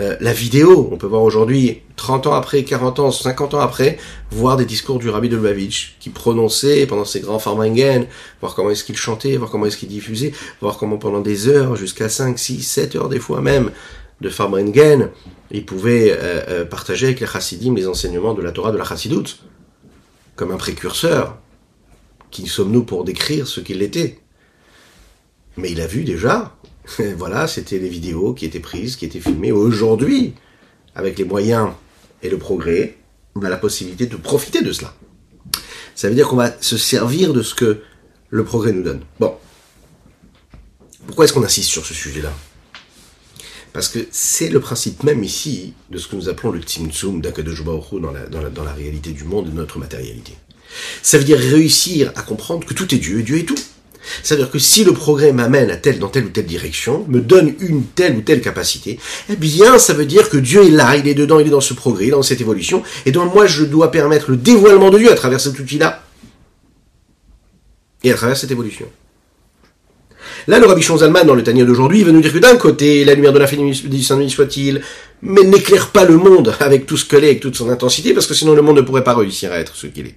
Euh, 0.00 0.16
la 0.20 0.32
vidéo, 0.32 0.88
on 0.90 0.96
peut 0.96 1.06
voir 1.06 1.22
aujourd'hui, 1.22 1.82
30 1.96 2.26
ans 2.26 2.32
après, 2.32 2.64
40 2.64 2.98
ans, 2.98 3.10
50 3.10 3.54
ans 3.54 3.60
après, 3.60 3.98
voir 4.30 4.56
des 4.56 4.64
discours 4.64 4.98
du 4.98 5.10
rabbi 5.10 5.28
de 5.28 5.36
Lubavitch, 5.36 5.96
qui 6.00 6.08
prononçait 6.08 6.86
pendant 6.86 7.04
ses 7.04 7.20
grands 7.20 7.38
farmingen, 7.38 8.06
voir 8.40 8.54
comment 8.54 8.70
est-ce 8.70 8.84
qu'il 8.84 8.96
chantait, 8.96 9.36
voir 9.36 9.50
comment 9.50 9.66
est-ce 9.66 9.76
qu'il 9.76 9.90
diffusait, 9.90 10.32
voir 10.62 10.78
comment 10.78 10.96
pendant 10.96 11.20
des 11.20 11.46
heures, 11.46 11.76
jusqu'à 11.76 12.08
5, 12.08 12.38
6, 12.38 12.62
7 12.62 12.96
heures 12.96 13.08
des 13.10 13.18
fois 13.18 13.42
même, 13.42 13.70
de 14.22 14.30
farmingen, 14.30 15.10
il 15.50 15.66
pouvait 15.66 16.12
euh, 16.12 16.40
euh, 16.48 16.64
partager 16.64 17.06
avec 17.06 17.20
les 17.20 17.26
chassidim 17.26 17.74
les 17.74 17.86
enseignements 17.86 18.32
de 18.32 18.40
la 18.40 18.52
Torah 18.52 18.72
de 18.72 18.78
la 18.78 18.84
chassidoute, 18.84 19.40
comme 20.36 20.50
un 20.50 20.56
précurseur. 20.56 21.38
Qui 22.30 22.46
sommes-nous 22.46 22.84
pour 22.84 23.04
décrire 23.04 23.46
ce 23.46 23.60
qu'il 23.60 23.82
était? 23.82 24.18
Mais 25.58 25.70
il 25.70 25.82
a 25.82 25.86
vu 25.86 26.04
déjà 26.04 26.56
voilà, 27.16 27.46
c'était 27.46 27.78
les 27.78 27.88
vidéos 27.88 28.34
qui 28.34 28.44
étaient 28.44 28.60
prises, 28.60 28.96
qui 28.96 29.04
étaient 29.04 29.20
filmées. 29.20 29.52
Aujourd'hui, 29.52 30.34
avec 30.94 31.18
les 31.18 31.24
moyens 31.24 31.70
et 32.22 32.28
le 32.28 32.38
progrès, 32.38 32.96
on 33.34 33.42
a 33.42 33.48
la 33.48 33.56
possibilité 33.56 34.06
de 34.06 34.16
profiter 34.16 34.62
de 34.62 34.72
cela. 34.72 34.94
Ça 35.94 36.08
veut 36.08 36.14
dire 36.14 36.28
qu'on 36.28 36.36
va 36.36 36.50
se 36.60 36.76
servir 36.76 37.32
de 37.32 37.42
ce 37.42 37.54
que 37.54 37.82
le 38.30 38.44
progrès 38.44 38.72
nous 38.72 38.82
donne. 38.82 39.00
Bon. 39.20 39.34
Pourquoi 41.06 41.24
est-ce 41.24 41.32
qu'on 41.32 41.44
insiste 41.44 41.68
sur 41.68 41.84
ce 41.84 41.94
sujet-là? 41.94 42.32
Parce 43.72 43.88
que 43.88 44.00
c'est 44.10 44.48
le 44.48 44.60
principe 44.60 45.02
même 45.02 45.24
ici 45.24 45.72
de 45.90 45.98
ce 45.98 46.06
que 46.06 46.16
nous 46.16 46.28
appelons 46.28 46.52
le 46.52 46.60
Tzimtzum 46.60 47.20
d'Akadosh 47.20 47.64
dans 47.64 47.80
dans, 48.30 48.62
la, 48.64 48.72
réalité 48.72 49.12
du 49.12 49.24
monde, 49.24 49.50
de 49.50 49.56
notre 49.56 49.78
matérialité. 49.78 50.34
Ça 51.02 51.18
veut 51.18 51.24
dire 51.24 51.38
réussir 51.38 52.12
à 52.14 52.22
comprendre 52.22 52.66
que 52.66 52.74
tout 52.74 52.94
est 52.94 52.98
Dieu 52.98 53.20
et 53.20 53.22
Dieu 53.22 53.38
est 53.38 53.44
tout. 53.44 53.58
C'est-à-dire 54.22 54.50
que 54.50 54.58
si 54.58 54.84
le 54.84 54.92
progrès 54.92 55.32
m'amène 55.32 55.70
à 55.70 55.76
telle, 55.76 55.98
dans 55.98 56.08
telle 56.08 56.24
ou 56.24 56.28
telle 56.28 56.46
direction, 56.46 57.04
me 57.08 57.20
donne 57.20 57.54
une 57.60 57.84
telle 57.84 58.16
ou 58.16 58.20
telle 58.20 58.40
capacité, 58.40 58.98
eh 59.30 59.36
bien, 59.36 59.78
ça 59.78 59.94
veut 59.94 60.06
dire 60.06 60.28
que 60.28 60.36
Dieu 60.36 60.64
est 60.64 60.70
là, 60.70 60.96
il 60.96 61.06
est 61.06 61.14
dedans, 61.14 61.38
il 61.38 61.46
est 61.46 61.50
dans 61.50 61.60
ce 61.60 61.72
progrès, 61.72 62.08
dans 62.08 62.22
cette 62.22 62.40
évolution, 62.40 62.82
et 63.06 63.12
donc 63.12 63.32
moi, 63.32 63.46
je 63.46 63.64
dois 63.64 63.92
permettre 63.92 64.30
le 64.30 64.36
dévoilement 64.36 64.90
de 64.90 64.98
Dieu 64.98 65.12
à 65.12 65.14
travers 65.14 65.40
cet 65.40 65.58
outil-là, 65.58 66.04
et 68.02 68.10
à 68.10 68.14
travers 68.14 68.36
cette 68.36 68.50
évolution. 68.50 68.86
Là, 70.48 70.58
le 70.58 70.66
Rabbi 70.66 70.82
Zalman, 70.82 71.24
dans 71.24 71.34
le 71.34 71.42
Tania 71.42 71.64
d'aujourd'hui, 71.64 72.02
va 72.02 72.12
nous 72.12 72.20
dire 72.20 72.32
que 72.32 72.38
d'un 72.38 72.56
côté, 72.56 73.04
la 73.04 73.14
lumière 73.14 73.32
de 73.32 73.38
l'infini 73.38 73.74
soit-il, 74.30 74.80
mais 75.22 75.42
n'éclaire 75.42 75.90
pas 75.90 76.04
le 76.04 76.16
monde 76.16 76.54
avec 76.60 76.86
tout 76.86 76.96
ce 76.96 77.04
qu'elle 77.04 77.24
est, 77.24 77.28
avec 77.28 77.40
toute 77.40 77.56
son 77.56 77.70
intensité, 77.70 78.12
parce 78.12 78.26
que 78.26 78.34
sinon 78.34 78.54
le 78.54 78.62
monde 78.62 78.76
ne 78.76 78.82
pourrait 78.82 79.04
pas 79.04 79.14
réussir 79.14 79.52
à 79.52 79.58
être 79.58 79.76
ce 79.76 79.86
qu'il 79.86 80.06
est 80.06 80.16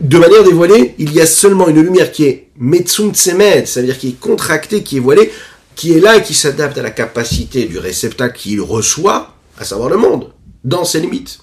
de 0.00 0.18
manière 0.18 0.42
dévoilée, 0.42 0.94
il 0.98 1.12
y 1.12 1.20
a 1.20 1.26
seulement 1.26 1.68
une 1.68 1.80
lumière 1.80 2.10
qui 2.10 2.24
est 2.24 2.48
metsum 2.58 3.14
c'est-à-dire 3.14 3.98
qui 3.98 4.08
est 4.08 4.20
contractée, 4.20 4.82
qui 4.82 4.96
est 4.96 5.00
voilée, 5.00 5.30
qui 5.76 5.92
est 5.92 6.00
là 6.00 6.16
et 6.16 6.22
qui 6.22 6.34
s'adapte 6.34 6.78
à 6.78 6.82
la 6.82 6.90
capacité 6.90 7.66
du 7.66 7.78
réceptacle 7.78 8.38
qu'il 8.38 8.60
reçoit, 8.60 9.36
à 9.58 9.64
savoir 9.64 9.88
le 9.88 9.96
monde, 9.96 10.32
dans 10.64 10.84
ses 10.84 11.00
limites. 11.00 11.38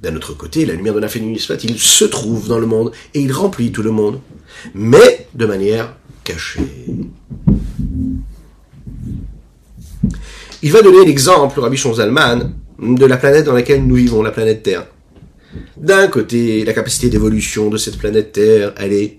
D'un 0.00 0.16
autre 0.16 0.32
côté, 0.32 0.64
la 0.64 0.74
lumière 0.74 0.94
de 0.94 1.00
l'infini 1.00 1.38
il 1.64 1.78
se 1.78 2.04
trouve 2.04 2.48
dans 2.48 2.58
le 2.58 2.66
monde 2.66 2.92
et 3.14 3.20
il 3.20 3.32
remplit 3.32 3.72
tout 3.72 3.82
le 3.82 3.90
monde, 3.90 4.20
mais 4.74 5.26
de 5.34 5.46
manière 5.46 5.96
Il 10.62 10.72
va 10.72 10.82
donner 10.82 11.06
l'exemple, 11.06 11.58
Rabbi 11.60 11.76
Zalman, 11.76 12.52
de 12.78 13.06
la 13.06 13.16
planète 13.16 13.46
dans 13.46 13.54
laquelle 13.54 13.86
nous 13.86 13.94
vivons, 13.94 14.22
la 14.22 14.30
planète 14.30 14.62
Terre. 14.62 14.86
D'un 15.76 16.08
côté, 16.08 16.64
la 16.64 16.72
capacité 16.72 17.08
d'évolution 17.08 17.70
de 17.70 17.76
cette 17.76 17.98
planète 17.98 18.32
Terre, 18.32 18.74
elle 18.76 18.92
est 18.92 19.18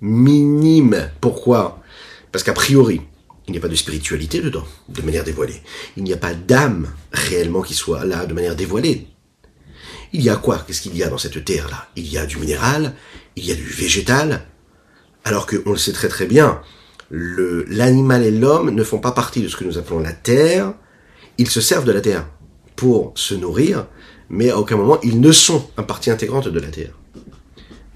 minime. 0.00 1.10
Pourquoi? 1.20 1.80
Parce 2.32 2.42
qu'a 2.44 2.52
priori, 2.52 3.00
il 3.46 3.52
n'y 3.52 3.58
a 3.58 3.60
pas 3.60 3.68
de 3.68 3.74
spiritualité 3.74 4.40
dedans, 4.40 4.64
de 4.88 5.02
manière 5.02 5.24
dévoilée. 5.24 5.62
Il 5.96 6.04
n'y 6.04 6.12
a 6.12 6.16
pas 6.16 6.34
d'âme 6.34 6.88
réellement 7.12 7.62
qui 7.62 7.74
soit 7.74 8.04
là 8.04 8.26
de 8.26 8.34
manière 8.34 8.56
dévoilée. 8.56 9.06
Il 10.12 10.22
y 10.22 10.30
a 10.30 10.36
quoi? 10.36 10.64
Qu'est-ce 10.66 10.82
qu'il 10.82 10.96
y 10.96 11.02
a 11.02 11.08
dans 11.08 11.18
cette 11.18 11.44
terre-là? 11.44 11.88
Il 11.96 12.10
y 12.10 12.18
a 12.18 12.26
du 12.26 12.36
minéral, 12.38 12.94
il 13.36 13.44
y 13.44 13.52
a 13.52 13.54
du 13.54 13.64
végétal, 13.64 14.46
alors 15.24 15.46
qu'on 15.46 15.72
le 15.72 15.76
sait 15.76 15.92
très 15.92 16.08
très 16.08 16.26
bien, 16.26 16.60
l'animal 17.10 18.24
et 18.24 18.30
l'homme 18.30 18.70
ne 18.70 18.84
font 18.84 18.98
pas 18.98 19.12
partie 19.12 19.42
de 19.42 19.48
ce 19.48 19.56
que 19.56 19.64
nous 19.64 19.78
appelons 19.78 20.00
la 20.00 20.12
terre, 20.12 20.72
ils 21.38 21.50
se 21.50 21.60
servent 21.60 21.84
de 21.84 21.92
la 21.92 22.00
terre 22.00 22.26
pour 22.76 23.12
se 23.14 23.34
nourrir, 23.34 23.86
mais 24.30 24.50
à 24.50 24.58
aucun 24.58 24.76
moment 24.76 24.98
ils 25.02 25.20
ne 25.20 25.32
sont 25.32 25.68
un 25.76 25.82
partie 25.82 26.10
intégrante 26.10 26.48
de 26.48 26.60
la 26.60 26.68
Terre. 26.68 26.92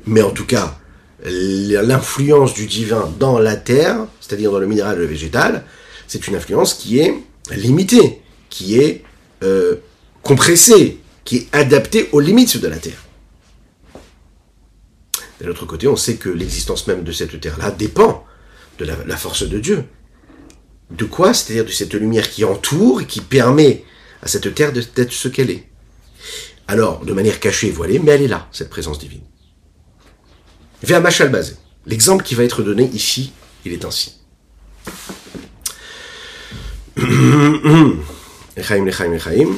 Mais 0.06 0.20
en 0.20 0.30
tout 0.30 0.44
cas, 0.44 0.78
l'influence 1.24 2.52
du 2.52 2.66
divin 2.66 3.10
dans 3.18 3.38
la 3.38 3.56
Terre, 3.56 4.06
c'est-à-dire 4.20 4.52
dans 4.52 4.58
le 4.58 4.66
minéral 4.66 4.96
et 4.96 5.00
le 5.00 5.06
végétal, 5.06 5.64
c'est 6.06 6.26
une 6.26 6.34
influence 6.34 6.74
qui 6.74 6.98
est 6.98 7.14
limitée, 7.50 8.20
qui 8.50 8.78
est 8.78 9.02
euh, 9.42 9.76
compressée, 10.22 10.98
qui 11.24 11.36
est 11.36 11.48
adaptée 11.52 12.08
aux 12.12 12.20
limites 12.20 12.58
de 12.58 12.68
la 12.68 12.76
Terre. 12.76 13.03
D'un 15.40 15.48
autre 15.48 15.66
côté, 15.66 15.88
on 15.88 15.96
sait 15.96 16.16
que 16.16 16.28
l'existence 16.28 16.86
même 16.86 17.02
de 17.02 17.12
cette 17.12 17.40
terre-là 17.40 17.70
dépend 17.70 18.24
de 18.78 18.84
la, 18.84 19.16
force 19.16 19.48
de 19.48 19.58
Dieu. 19.58 19.84
De 20.90 21.04
quoi? 21.04 21.34
C'est-à-dire 21.34 21.64
de 21.64 21.70
cette 21.70 21.94
lumière 21.94 22.30
qui 22.30 22.44
entoure 22.44 23.00
et 23.00 23.06
qui 23.06 23.20
permet 23.20 23.84
à 24.22 24.28
cette 24.28 24.54
terre 24.54 24.72
de- 24.72 24.84
d'être 24.94 25.12
ce 25.12 25.28
qu'elle 25.28 25.50
est. 25.50 25.66
Alors, 26.68 27.04
de 27.04 27.12
manière 27.12 27.40
cachée 27.40 27.68
et 27.68 27.72
voilée, 27.72 27.98
mais 27.98 28.12
elle 28.12 28.22
est 28.22 28.28
là, 28.28 28.48
cette 28.52 28.70
présence 28.70 28.98
divine. 28.98 29.22
Vers 30.82 31.00
Machal 31.00 31.30
basé. 31.30 31.54
L'exemple 31.86 32.24
qui 32.24 32.34
va 32.34 32.44
être 32.44 32.62
donné 32.62 32.84
ici, 32.92 33.32
il 33.64 33.72
est 33.72 33.84
ainsi. 33.84 34.14
Echaim, 38.56 38.86
Echaim, 38.86 39.12
Echaim. 39.12 39.48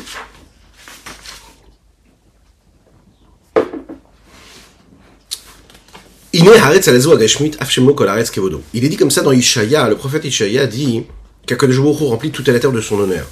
Il 8.73 8.85
est 8.85 8.89
dit 8.89 8.97
comme 8.97 9.11
ça 9.11 9.23
dans 9.23 9.33
Ishaïa, 9.33 9.89
le 9.89 9.97
prophète 9.97 10.25
Ishaïa 10.25 10.69
dit 10.69 11.03
qu'Akadosh 11.45 11.81
remplit 11.81 12.31
toute 12.31 12.47
la 12.47 12.61
terre 12.61 12.71
de 12.71 12.81
son 12.81 13.01
honneur. 13.01 13.27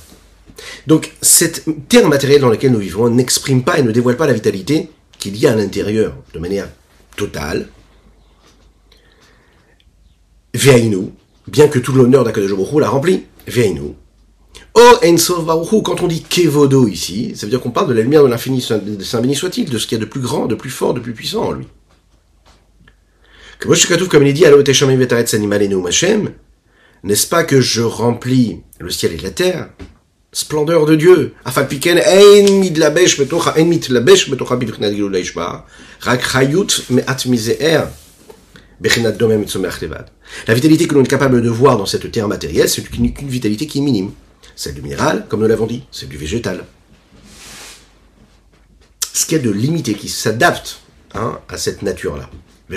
Donc, 0.88 1.12
cette 1.22 1.64
terre 1.88 2.09
matérielle 2.09 2.40
dans 2.40 2.48
laquelle 2.48 2.72
nous 2.72 2.81
vivons 2.81 3.09
n'exprime 3.09 3.62
pas 3.62 3.79
et 3.79 3.85
ne 3.85 3.92
dévoile 3.92 4.16
pas 4.16 4.27
la 4.27 4.33
vitalité 4.33 4.88
qu'il 5.18 5.37
y 5.37 5.46
a 5.46 5.53
à 5.53 5.55
l'intérieur 5.55 6.16
de 6.33 6.38
manière 6.40 6.68
totale. 7.16 7.68
Veainu, 10.53 11.11
bien 11.46 11.68
que 11.68 11.79
tout 11.79 11.92
l'honneur 11.92 12.24
d'Akadosh 12.24 12.50
l'a 12.81 12.88
rempli. 12.88 13.27
Veainu. 13.46 13.94
Oh, 14.74 14.94
Hu, 15.05 15.83
quand 15.83 16.03
on 16.03 16.09
dit 16.09 16.22
Kevodo 16.22 16.88
ici, 16.88 17.33
ça 17.37 17.46
veut 17.46 17.50
dire 17.50 17.61
qu'on 17.61 17.70
parle 17.70 17.88
de 17.88 17.94
la 17.94 18.03
lumière 18.03 18.24
de 18.24 18.29
l'infini, 18.29 18.61
Saint 18.61 18.81
béni 19.20 19.37
soit-il, 19.37 19.70
de 19.70 19.79
ce 19.79 19.87
qu'il 19.87 19.98
y 19.98 20.00
a 20.00 20.05
de 20.05 20.11
plus 20.11 20.20
grand, 20.20 20.46
de 20.46 20.57
plus 20.57 20.70
fort, 20.70 20.94
de 20.94 21.00
plus 21.00 21.12
puissant 21.12 21.44
en 21.44 21.53
lui. 21.53 21.66
Comme 23.64 24.27
il 24.27 24.35
dit, 24.35 24.44
n'est-ce 27.03 27.27
pas 27.27 27.44
que 27.44 27.61
je 27.61 27.83
remplis 27.83 28.62
le 28.79 28.90
ciel 28.90 29.12
et 29.12 29.18
la 29.18 29.31
terre? 29.31 29.70
Splendeur 30.33 30.85
de 30.85 30.96
Dieu. 30.96 31.33
La 31.44 31.53
vitalité 40.55 40.87
que 40.87 40.94
l'on 40.94 41.03
est 41.03 41.07
capable 41.07 41.40
de 41.40 41.48
voir 41.48 41.79
dans 41.79 41.87
cette 41.87 42.12
terre 42.12 42.29
matérielle, 42.29 42.68
c'est 42.68 42.94
une, 42.94 43.14
vitalité 43.29 43.66
qui 43.66 43.79
est 43.79 43.83
minime. 43.83 44.11
Celle 44.57 44.74
du 44.74 44.83
minéral, 44.83 45.24
comme 45.29 45.40
nous 45.40 45.46
l'avons 45.46 45.66
dit, 45.66 45.85
c'est 45.90 46.09
du 46.09 46.18
végétal. 46.18 46.64
Ce 49.12 49.24
qu'il 49.24 49.38
y 49.38 49.40
a 49.40 49.44
de 49.44 49.50
limité, 49.50 49.94
qui 49.94 50.09
s'adapte 50.09 50.81
hein, 51.14 51.38
à 51.48 51.57
cette 51.57 51.83
nature-là. 51.83 52.29
Et 52.70 52.77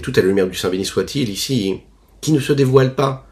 toute 0.00 0.16
la 0.16 0.22
lumière 0.22 0.48
du 0.48 0.56
Saint 0.56 0.70
béni 0.70 0.84
soit-il 0.84 1.28
ici, 1.28 1.80
qui 2.20 2.32
ne 2.32 2.40
se 2.40 2.52
dévoile 2.52 2.94
pas 2.94 3.26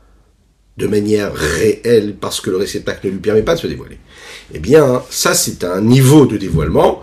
de 0.78 0.86
manière 0.86 1.32
réelle 1.34 2.14
parce 2.18 2.40
que 2.40 2.50
le 2.50 2.56
réceptacle 2.56 3.06
ne 3.06 3.12
lui 3.12 3.18
permet 3.18 3.42
pas 3.42 3.54
de 3.54 3.60
se 3.60 3.66
dévoiler. 3.66 3.98
Eh 4.54 4.58
bien, 4.58 5.02
ça 5.10 5.34
c'est 5.34 5.64
un 5.64 5.80
niveau 5.80 6.26
de 6.26 6.36
dévoilement 6.36 7.02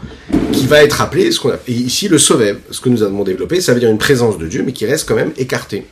qui 0.51 0.65
va 0.65 0.83
être 0.83 1.01
appelé, 1.01 1.31
ce 1.31 1.39
qu'on 1.39 1.51
a, 1.51 1.57
ici 1.67 2.07
le 2.07 2.17
Sovev, 2.17 2.57
ce 2.71 2.81
que 2.81 2.89
nous 2.89 3.03
avons 3.03 3.23
développé, 3.23 3.61
ça 3.61 3.73
veut 3.73 3.79
dire 3.79 3.89
une 3.89 3.99
présence 3.99 4.37
de 4.37 4.47
Dieu, 4.47 4.63
mais 4.65 4.73
qui 4.73 4.85
reste 4.85 5.07
quand 5.07 5.15
même 5.15 5.33
écartée 5.37 5.85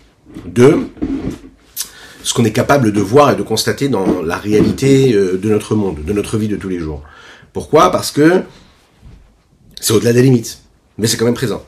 de 0.45 0.88
ce 2.23 2.34
qu'on 2.34 2.45
est 2.45 2.51
capable 2.51 2.91
de 2.91 2.99
voir 2.99 3.32
et 3.32 3.36
de 3.36 3.43
constater 3.43 3.89
dans 3.89 4.21
la 4.21 4.38
réalité 4.38 5.13
euh, 5.13 5.38
de 5.38 5.49
notre 5.49 5.75
monde, 5.75 6.03
de 6.03 6.13
notre 6.13 6.38
vie 6.38 6.47
de 6.47 6.58
tous 6.58 6.69
les 6.69 6.80
jours. 6.80 7.03
Pourquoi? 7.53 7.91
Parce 7.91 8.12
que 8.12 8.41
c'est 9.79 9.93
au-delà 9.93 10.13
des 10.13 10.21
limites, 10.21 10.59
mais 10.97 11.07
c'est 11.07 11.17
quand 11.17 11.25
même 11.25 11.33
présent. 11.33 11.63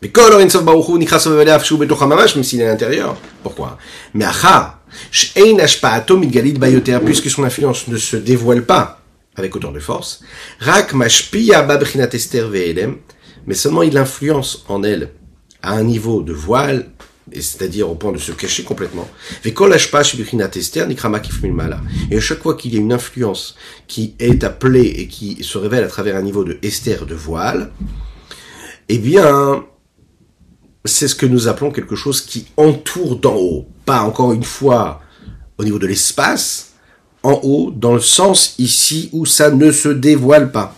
Mais 0.00 0.08
kol 0.08 0.32
orin 0.32 0.48
sof 0.48 0.64
baruch 0.64 0.88
hu 0.88 0.98
nikra 0.98 1.18
sovev 1.18 1.40
aleav 1.40 1.64
shu 1.64 1.76
betocha 1.76 2.06
mamash, 2.06 2.34
même 2.34 2.44
s'il 2.44 2.60
est 2.60 2.66
à 2.66 2.68
l'intérieur. 2.68 3.16
Pourquoi? 3.42 3.78
Mais 4.14 4.24
acha, 4.24 4.80
she'ein 5.10 5.58
ashpa'ato 5.58 6.16
mitgalit 6.16 6.54
bayoter, 6.54 6.98
puisque 7.04 7.30
son 7.30 7.44
influence 7.44 7.88
ne 7.88 7.96
se 7.96 8.16
dévoile 8.16 8.64
pas 8.64 9.00
avec 9.36 9.54
autant 9.56 9.72
de 9.72 9.80
force, 9.80 10.20
rak 10.60 10.92
mashpiya 10.92 11.62
babrinat 11.62 12.08
ester 12.12 12.42
ve'elem, 12.42 12.96
mais 13.46 13.54
seulement 13.54 13.82
il 13.82 13.96
influence 13.96 14.64
en 14.68 14.82
elle 14.82 15.10
à 15.62 15.72
un 15.72 15.84
niveau 15.84 16.22
de 16.22 16.32
voile, 16.32 16.90
c'est-à-dire 17.30 17.88
au 17.88 17.94
point 17.94 18.12
de 18.12 18.18
se 18.18 18.32
cacher 18.32 18.64
complètement. 18.64 19.08
Et 19.44 19.54
à 19.54 19.78
chaque 22.20 22.42
fois 22.42 22.54
qu'il 22.54 22.74
y 22.74 22.76
a 22.76 22.80
une 22.80 22.92
influence 22.92 23.56
qui 23.86 24.14
est 24.18 24.44
appelée 24.44 24.86
et 24.98 25.06
qui 25.08 25.42
se 25.42 25.58
révèle 25.58 25.84
à 25.84 25.88
travers 25.88 26.16
un 26.16 26.22
niveau 26.22 26.44
de 26.44 26.58
ester, 26.62 27.06
de 27.06 27.14
voile, 27.14 27.70
eh 28.88 28.98
bien, 28.98 29.64
c'est 30.84 31.08
ce 31.08 31.14
que 31.14 31.26
nous 31.26 31.48
appelons 31.48 31.70
quelque 31.70 31.96
chose 31.96 32.20
qui 32.20 32.46
entoure 32.56 33.16
d'en 33.16 33.36
haut. 33.36 33.66
Pas 33.86 34.02
encore 34.02 34.32
une 34.32 34.44
fois 34.44 35.00
au 35.58 35.64
niveau 35.64 35.78
de 35.78 35.86
l'espace, 35.86 36.72
en 37.22 37.40
haut, 37.44 37.70
dans 37.70 37.94
le 37.94 38.00
sens 38.00 38.56
ici 38.58 39.08
où 39.12 39.26
ça 39.26 39.50
ne 39.50 39.70
se 39.70 39.88
dévoile 39.88 40.50
pas. 40.50 40.74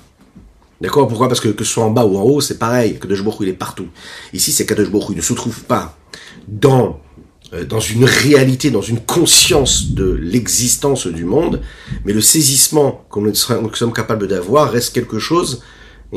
D'accord? 0.81 1.09
Pourquoi? 1.09 1.29
Parce 1.29 1.41
que 1.41 1.49
que 1.49 1.65
ce 1.65 1.73
soit 1.73 1.85
en 1.85 1.91
bas 1.91 2.05
ou 2.05 2.19
en 2.19 2.23
haut, 2.23 2.43
c'est 2.43 2.59
pareil. 2.59 2.99
Kadosh 2.99 3.23
Baruch 3.23 3.39
il 3.41 3.49
est 3.49 3.55
partout. 3.55 3.87
Ici, 4.35 4.53
c'est 4.53 4.67
Kadosh 4.67 4.91
Baruch 4.91 5.07
il 5.11 5.17
ne 5.17 5.23
se 5.23 5.33
trouve 5.33 5.63
pas 5.63 5.97
dans, 6.49 7.01
euh, 7.53 7.65
dans 7.65 7.81
une 7.81 8.05
réalité, 8.05 8.71
dans 8.71 8.83
une 8.83 9.01
conscience 9.01 9.93
de 9.93 10.13
l'existence 10.13 11.07
du 11.07 11.25
monde, 11.25 11.61
mais 12.05 12.13
le 12.13 12.21
saisissement 12.21 13.05
que 13.11 13.21
nous 13.21 13.35
sommes 13.35 13.93
capables 13.93 14.29
d'avoir 14.29 14.71
reste 14.71 14.95
quelque 14.95 15.19
chose 15.19 15.63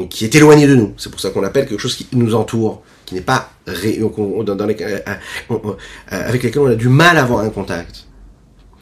qui 0.06 0.26
est 0.26 0.36
éloigné 0.36 0.67
de 0.67 0.76
nous. 0.76 0.93
C'est 0.98 1.10
pour 1.10 1.20
ça 1.20 1.32
qu'on 1.32 1.43
appelle 1.43 1.67
quelque 1.67 1.82
chose 1.82 1.96
qui 1.96 2.08
nous 2.13 2.36
entoure, 2.36 2.84
qui 3.06 3.15
n'est 3.15 3.22
pas 3.22 3.52
ré, 3.65 4.00
euh, 4.00 5.00
avec 6.12 6.43
lequel 6.43 6.62
on 6.62 6.67
a 6.67 6.76
du 6.76 6.89
mal 6.89 7.17
à 7.17 7.24
avoir 7.24 7.39
un 7.39 7.50
contact. 7.50 8.06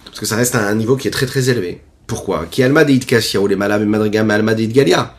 Parce 0.06 0.20
que 0.20 0.26
ça 0.26 0.36
reste 0.36 0.56
à 0.56 0.68
un 0.68 0.76
niveau 0.76 0.98
qui 0.98 1.08
est 1.08 1.12
très 1.12 1.26
très 1.26 1.50
élevé. 1.50 1.82
Pourquoi? 2.08 2.46
Qui 2.50 2.64
alma 2.64 2.84
deit 2.84 3.00
ou 3.38 3.48
les 3.48 3.56
madrigam 3.56 4.30
alma 4.30 4.54
deit 4.54 4.68
galia 4.68 5.16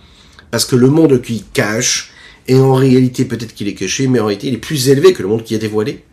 Parce 0.51 0.65
que 0.65 0.77
le 0.77 0.89
monde 0.89 1.21
qui 1.21 1.45
cache, 1.53 2.13
et 2.49 2.59
en 2.59 2.75
réalité 2.75 3.25
peut-être 3.25 3.55
qu'il 3.55 3.69
est 3.69 3.75
caché, 3.75 4.07
mais 4.07 4.21
en 4.21 4.27
réalité 4.27 4.49
il 4.49 4.55
est 4.55 4.59
plus 4.59 4.89
élevé 4.89 5.13
que 5.13 5.23
le 5.23 5.29
monde 5.29 5.45
qui 5.45 5.55
est 5.55 5.59
dévoilé. 5.59 6.05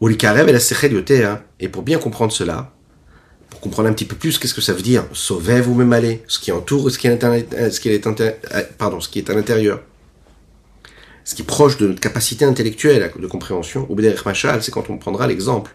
Ou 0.00 0.08
les 0.08 0.16
karev 0.16 0.48
et 0.48 0.52
la 0.52 0.60
sechel 0.60 0.92
yoter. 0.92 1.34
Et 1.60 1.68
pour 1.68 1.82
bien 1.82 1.98
comprendre 1.98 2.32
cela, 2.32 2.74
pour 3.48 3.60
comprendre 3.60 3.88
un 3.88 3.92
petit 3.92 4.04
peu 4.04 4.16
plus 4.16 4.38
qu'est-ce 4.38 4.54
que 4.54 4.60
ça 4.60 4.72
veut 4.72 4.82
dire, 4.82 5.04
sauvev 5.12 5.68
ou 5.68 5.74
même 5.74 5.92
aller, 5.92 6.22
ce 6.26 6.38
qui 6.40 6.50
entoure, 6.50 6.90
ce 6.90 6.98
qui 6.98 7.06
est, 7.06 7.70
ce 7.70 7.80
qui 7.80 7.88
est, 7.88 8.06
inter, 8.06 8.32
pardon, 8.78 9.00
ce 9.00 9.08
qui 9.08 9.20
est 9.20 9.30
à 9.30 9.34
l'intérieur, 9.34 9.80
ce 11.24 11.34
qui 11.36 11.42
est 11.42 11.46
proche 11.46 11.76
de 11.78 11.86
notre 11.86 12.00
capacité 12.00 12.44
intellectuelle 12.44 13.12
de 13.16 13.26
compréhension. 13.28 13.86
Ou 13.88 13.94
bederech 13.94 14.24
machal, 14.24 14.62
c'est 14.62 14.72
quand 14.72 14.90
on 14.90 14.98
prendra 14.98 15.28
l'exemple, 15.28 15.74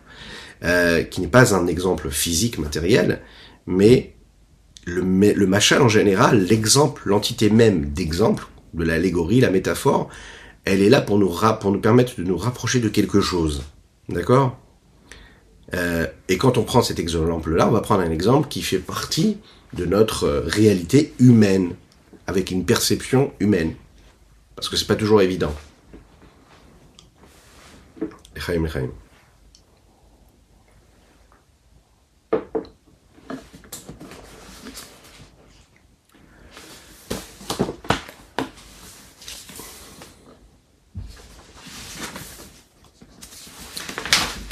euh, 0.66 1.04
qui 1.04 1.22
n'est 1.22 1.28
pas 1.28 1.56
un 1.56 1.68
exemple 1.68 2.10
physique, 2.10 2.58
matériel, 2.58 3.22
mais 3.66 4.14
le 4.86 5.48
machal 5.48 5.82
en 5.82 5.90
général, 5.90 6.46
l'exemple, 6.46 7.04
l'entité 7.06 7.50
même 7.50 7.92
d'exemple, 7.92 8.48
de 8.78 8.84
l'allégorie, 8.84 9.42
la 9.42 9.50
métaphore, 9.50 10.10
elle 10.66 10.82
est 10.82 10.90
là 10.90 11.02
pour 11.02 11.18
nous, 11.18 11.34
pour 11.60 11.72
nous 11.72 11.80
permettre 11.80 12.18
de 12.18 12.24
nous 12.24 12.38
rapprocher 12.38 12.80
de 12.80 12.90
quelque 12.90 13.22
chose. 13.22 13.64
D'accord? 14.10 14.58
Euh, 15.74 16.08
et 16.30 16.38
quand 16.38 16.58
on 16.58 16.64
prend 16.64 16.82
cet 16.82 17.00
exemple-là, 17.00 17.68
on 17.68 17.72
va 17.72 17.82
prendre 17.82 18.02
un 18.02 18.12
exemple 18.12 18.48
qui 18.48 18.62
fait 18.62 18.80
partie 18.80 19.38
de 19.74 19.86
notre 19.86 20.28
réalité 20.46 21.14
humaine, 21.20 21.76
avec 22.26 22.52
une 22.52 22.66
perception 22.66 23.34
humaine. 23.40 23.76
Parce 24.56 24.70
que 24.70 24.78
c'est 24.78 24.88
pas 24.88 24.96
toujours 24.96 25.22
évident. 25.22 25.54
Echaim, 28.36 28.66
echaim. 28.66 28.90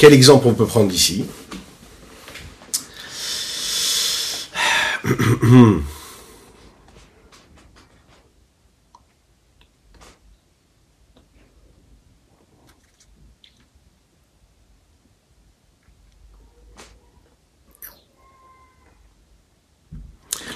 Quel 0.06 0.13
exemple 0.13 0.46
on 0.48 0.54
peut 0.54 0.68
prendre 0.68 0.88
d'ici 0.88 1.26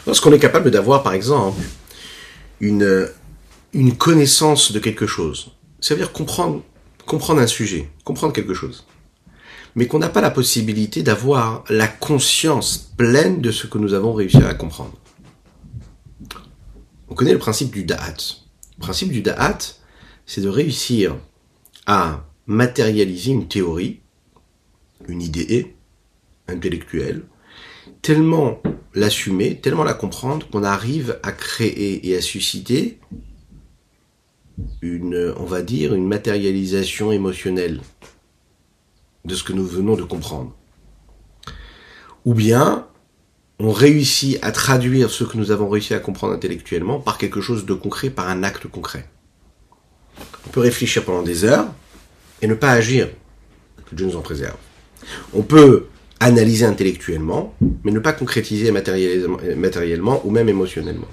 Lorsqu'on 0.05 0.31
est 0.31 0.37
capable 0.37 0.69
d'avoir, 0.69 1.01
par 1.01 1.13
exemple, 1.13 1.59
une, 2.59 3.09
une 3.73 3.97
connaissance 3.97 4.71
de 4.71 4.77
quelque 4.77 5.07
chose, 5.07 5.53
ça 5.79 5.95
veut 5.95 6.01
dire 6.01 6.11
comprendre, 6.11 6.61
comprendre 7.07 7.41
un 7.41 7.47
sujet, 7.47 7.89
comprendre 8.03 8.31
quelque 8.31 8.53
chose 8.53 8.85
mais 9.75 9.87
qu'on 9.87 9.99
n'a 9.99 10.09
pas 10.09 10.21
la 10.21 10.31
possibilité 10.31 11.03
d'avoir 11.03 11.63
la 11.69 11.87
conscience 11.87 12.77
pleine 12.97 13.41
de 13.41 13.51
ce 13.51 13.67
que 13.67 13.77
nous 13.77 13.93
avons 13.93 14.13
réussi 14.13 14.37
à 14.37 14.53
comprendre. 14.53 14.97
on 17.07 17.15
connaît 17.15 17.33
le 17.33 17.39
principe 17.39 17.71
du 17.71 17.83
da'at. 17.83 18.37
Le 18.77 18.81
principe 18.81 19.11
du 19.11 19.21
da'at, 19.21 19.57
c'est 20.25 20.41
de 20.41 20.49
réussir 20.49 21.15
à 21.85 22.25
matérialiser 22.45 23.31
une 23.31 23.47
théorie, 23.47 23.99
une 25.07 25.21
idée 25.21 25.75
intellectuelle, 26.47 27.23
tellement 28.01 28.61
l'assumer, 28.93 29.59
tellement 29.59 29.83
la 29.83 29.93
comprendre 29.93 30.47
qu'on 30.49 30.63
arrive 30.63 31.19
à 31.23 31.31
créer 31.31 32.07
et 32.07 32.15
à 32.15 32.21
susciter 32.21 32.99
une, 34.81 35.33
on 35.37 35.45
va 35.45 35.61
dire, 35.61 35.93
une 35.93 36.07
matérialisation 36.07 37.11
émotionnelle 37.11 37.81
de 39.25 39.35
ce 39.35 39.43
que 39.43 39.53
nous 39.53 39.65
venons 39.65 39.95
de 39.95 40.03
comprendre. 40.03 40.55
Ou 42.25 42.33
bien, 42.33 42.87
on 43.59 43.71
réussit 43.71 44.39
à 44.41 44.51
traduire 44.51 45.09
ce 45.09 45.23
que 45.23 45.37
nous 45.37 45.51
avons 45.51 45.69
réussi 45.69 45.93
à 45.93 45.99
comprendre 45.99 46.33
intellectuellement 46.33 46.99
par 46.99 47.17
quelque 47.17 47.41
chose 47.41 47.65
de 47.65 47.73
concret, 47.73 48.09
par 48.09 48.29
un 48.29 48.43
acte 48.43 48.67
concret. 48.67 49.09
On 50.47 50.49
peut 50.49 50.61
réfléchir 50.61 51.03
pendant 51.03 51.23
des 51.23 51.43
heures 51.43 51.67
et 52.41 52.47
ne 52.47 52.53
pas 52.53 52.71
agir. 52.71 53.09
Que 53.89 53.95
Dieu 53.95 54.05
nous 54.05 54.15
en 54.15 54.21
préserve. 54.21 54.57
On 55.33 55.41
peut 55.41 55.87
analyser 56.19 56.65
intellectuellement, 56.65 57.55
mais 57.83 57.91
ne 57.91 57.99
pas 57.99 58.13
concrétiser 58.13 58.71
matériellement 58.71 60.21
ou 60.25 60.31
même 60.31 60.49
émotionnellement. 60.49 61.07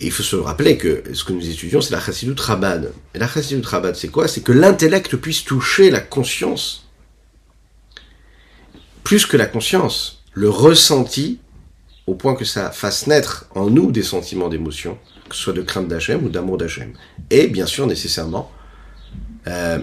Et 0.00 0.06
il 0.06 0.12
faut 0.12 0.22
se 0.22 0.36
rappeler 0.36 0.78
que 0.78 1.02
ce 1.12 1.24
que 1.24 1.32
nous 1.34 1.48
étudions, 1.48 1.82
c'est 1.82 1.92
la 1.92 2.00
chassidut 2.00 2.34
rabad. 2.40 2.92
Et 3.14 3.18
la 3.18 3.28
chassidut 3.28 3.66
rabad, 3.66 3.94
c'est 3.94 4.08
quoi? 4.08 4.28
C'est 4.28 4.40
que 4.40 4.52
l'intellect 4.52 5.16
puisse 5.16 5.44
toucher 5.44 5.90
la 5.90 6.00
conscience. 6.00 6.88
Plus 9.04 9.26
que 9.26 9.36
la 9.36 9.46
conscience, 9.46 10.22
le 10.32 10.48
ressenti, 10.48 11.38
au 12.06 12.14
point 12.14 12.34
que 12.34 12.46
ça 12.46 12.70
fasse 12.70 13.06
naître 13.06 13.46
en 13.54 13.68
nous 13.68 13.92
des 13.92 14.02
sentiments 14.02 14.48
d'émotion, 14.48 14.98
que 15.28 15.36
ce 15.36 15.42
soit 15.42 15.52
de 15.52 15.60
crainte 15.60 15.88
d'Hachem 15.88 16.24
ou 16.24 16.30
d'amour 16.30 16.56
d'Hachem. 16.56 16.94
Et 17.28 17.46
bien 17.48 17.66
sûr, 17.66 17.86
nécessairement, 17.86 18.50
euh, 19.48 19.80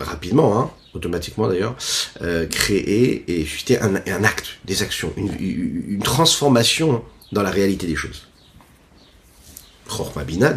rapidement, 0.00 0.58
hein, 0.58 0.70
automatiquement 0.92 1.46
d'ailleurs, 1.46 1.76
euh, 2.20 2.46
créer 2.46 3.24
et 3.28 3.44
susciter 3.44 3.78
un, 3.80 4.24
acte, 4.24 4.58
des 4.64 4.82
actions, 4.82 5.12
une 5.16 6.02
transformation 6.02 7.04
dans 7.30 7.42
la 7.42 7.50
réalité 7.50 7.86
des 7.86 7.96
choses. 7.96 8.26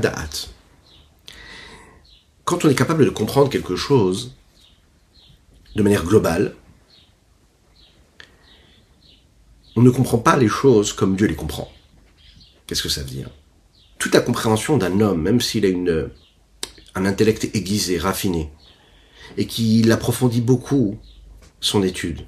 Da'at. 0.02 0.48
Quand 2.44 2.64
on 2.64 2.70
est 2.70 2.76
capable 2.76 3.06
de 3.06 3.10
comprendre 3.10 3.50
quelque 3.50 3.76
chose 3.76 4.36
de 5.76 5.84
manière 5.84 6.04
globale, 6.04 6.56
on 9.76 9.82
ne 9.82 9.90
comprend 9.90 10.20
pas 10.20 10.38
les 10.38 10.48
choses 10.48 10.94
comme 10.94 11.16
Dieu 11.16 11.28
les 11.28 11.36
comprend. 11.36 11.72
Qu'est-ce 12.66 12.84
que 12.84 12.90
ça 12.90 13.02
veut 13.02 13.10
dire? 13.10 13.30
Toute 14.00 14.14
la 14.14 14.22
compréhension 14.22 14.78
d'un 14.78 15.02
homme, 15.02 15.22
même 15.22 15.42
s'il 15.42 15.66
a 15.66 16.06
un 16.96 17.06
intellect 17.06 17.50
aiguisé, 17.54 17.98
raffiné, 17.98 18.52
et 19.38 19.48
qu'il 19.48 19.92
approfondit 19.92 20.42
beaucoup 20.42 20.98
son 21.60 21.84
étude, 21.84 22.26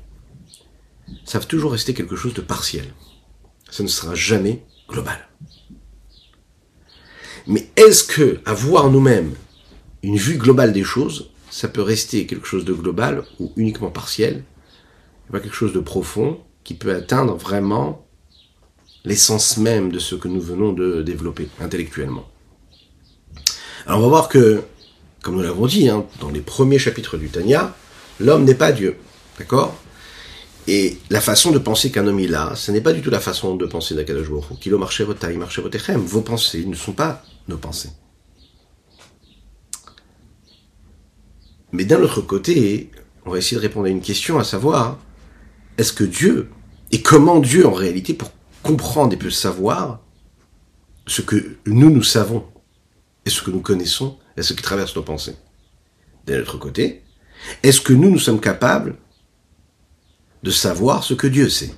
ça 1.24 1.40
va 1.40 1.46
toujours 1.46 1.72
rester 1.72 1.94
quelque 1.94 2.16
chose 2.16 2.34
de 2.34 2.42
partiel. 2.42 2.94
Ça 3.70 3.84
ne 3.84 3.88
sera 3.88 4.16
jamais 4.16 4.66
global. 4.90 5.27
Mais 7.48 7.70
est-ce 7.78 8.04
que 8.04 8.40
avoir 8.46 8.90
nous-mêmes 8.90 9.34
une 10.04 10.18
vue 10.18 10.38
globale 10.38 10.74
des 10.74 10.84
choses, 10.84 11.30
ça 11.50 11.68
peut 11.70 11.82
rester 11.82 12.26
quelque 12.26 12.46
chose 12.46 12.66
de 12.66 12.74
global 12.74 13.24
ou 13.40 13.52
uniquement 13.56 13.90
partiel, 13.90 14.44
pas 15.32 15.40
quelque 15.40 15.56
chose 15.56 15.74
de 15.74 15.80
profond 15.80 16.40
qui 16.64 16.74
peut 16.74 16.94
atteindre 16.94 17.36
vraiment 17.36 18.06
l'essence 19.06 19.58
même 19.58 19.92
de 19.92 20.00
ce 20.00 20.16
que 20.16 20.28
nous 20.28 20.42
venons 20.42 20.74
de 20.74 21.02
développer 21.02 21.48
intellectuellement? 21.60 22.28
Alors 23.86 24.00
on 24.00 24.04
va 24.04 24.10
voir 24.10 24.30
que 24.30 24.62
comme 25.22 25.36
nous 25.36 25.42
l'avons 25.42 25.68
dit 25.68 25.90
hein, 25.90 26.06
dans 26.20 26.30
les 26.30 26.42
premiers 26.42 26.80
chapitres 26.80 27.18
du 27.18 27.30
Tanya, 27.30 27.76
l'homme 28.20 28.44
n'est 28.44 28.56
pas 28.56 28.72
Dieu. 28.72 28.98
D'accord? 29.40 29.76
Et 30.68 30.98
la 31.10 31.22
façon 31.22 31.52
de 31.52 31.60
penser 31.60 31.92
qu'un 31.92 32.08
homme 32.08 32.20
il 32.20 32.36
a, 32.36 32.56
ce 32.56 32.72
n'est 32.72 32.82
pas 32.82 32.92
du 32.92 33.02
tout 33.02 33.10
la 33.10 33.22
façon 33.22 33.56
de 33.56 33.66
penser 33.66 33.96
d'Akadosh 33.96 34.30
Baruch 34.30 34.60
Kilo 34.60 34.78
marché 34.78 35.06
taille, 35.18 35.38
marché 35.38 35.62
Vos 35.96 36.22
pensées 36.22 36.66
ne 36.66 36.76
sont 36.76 36.92
pas 36.92 37.24
nos 37.48 37.58
pensées. 37.58 37.92
Mais 41.72 41.86
d'un 41.86 42.02
autre 42.02 42.22
côté, 42.22 42.92
on 43.26 43.32
va 43.32 43.38
essayer 43.38 43.58
de 43.58 43.62
répondre 43.62 43.88
à 43.88 43.90
une 43.90 44.02
question, 44.02 44.40
à 44.40 44.44
savoir, 44.44 44.98
est-ce 45.78 45.94
que 45.94 46.04
Dieu, 46.04 46.50
et 46.92 47.02
comment 47.02 47.40
Dieu 47.40 47.68
en 47.68 47.74
réalité, 47.74 48.14
pour 48.14 48.32
comprendre 48.64 49.14
et 49.14 49.18
peut 49.18 49.30
savoir 49.30 50.02
ce 51.06 51.22
que 51.22 51.58
nous, 51.66 51.90
nous 51.90 52.04
savons, 52.04 52.46
et 53.26 53.30
ce 53.30 53.42
que 53.42 53.52
nous 53.52 53.62
connaissons, 53.62 54.18
et 54.38 54.44
ce 54.44 54.54
qui 54.54 54.64
traverse 54.64 54.96
nos 54.96 55.04
pensées. 55.04 55.36
D'un 56.26 56.42
autre 56.42 56.58
côté, 56.58 57.04
est-ce 57.64 57.82
que 57.82 57.94
nous, 57.94 58.10
nous 58.10 58.20
sommes 58.20 58.42
capables 58.42 58.96
de 60.44 60.52
savoir 60.52 61.04
ce 61.04 61.14
que 61.14 61.28
Dieu 61.28 61.50
sait? 61.50 61.74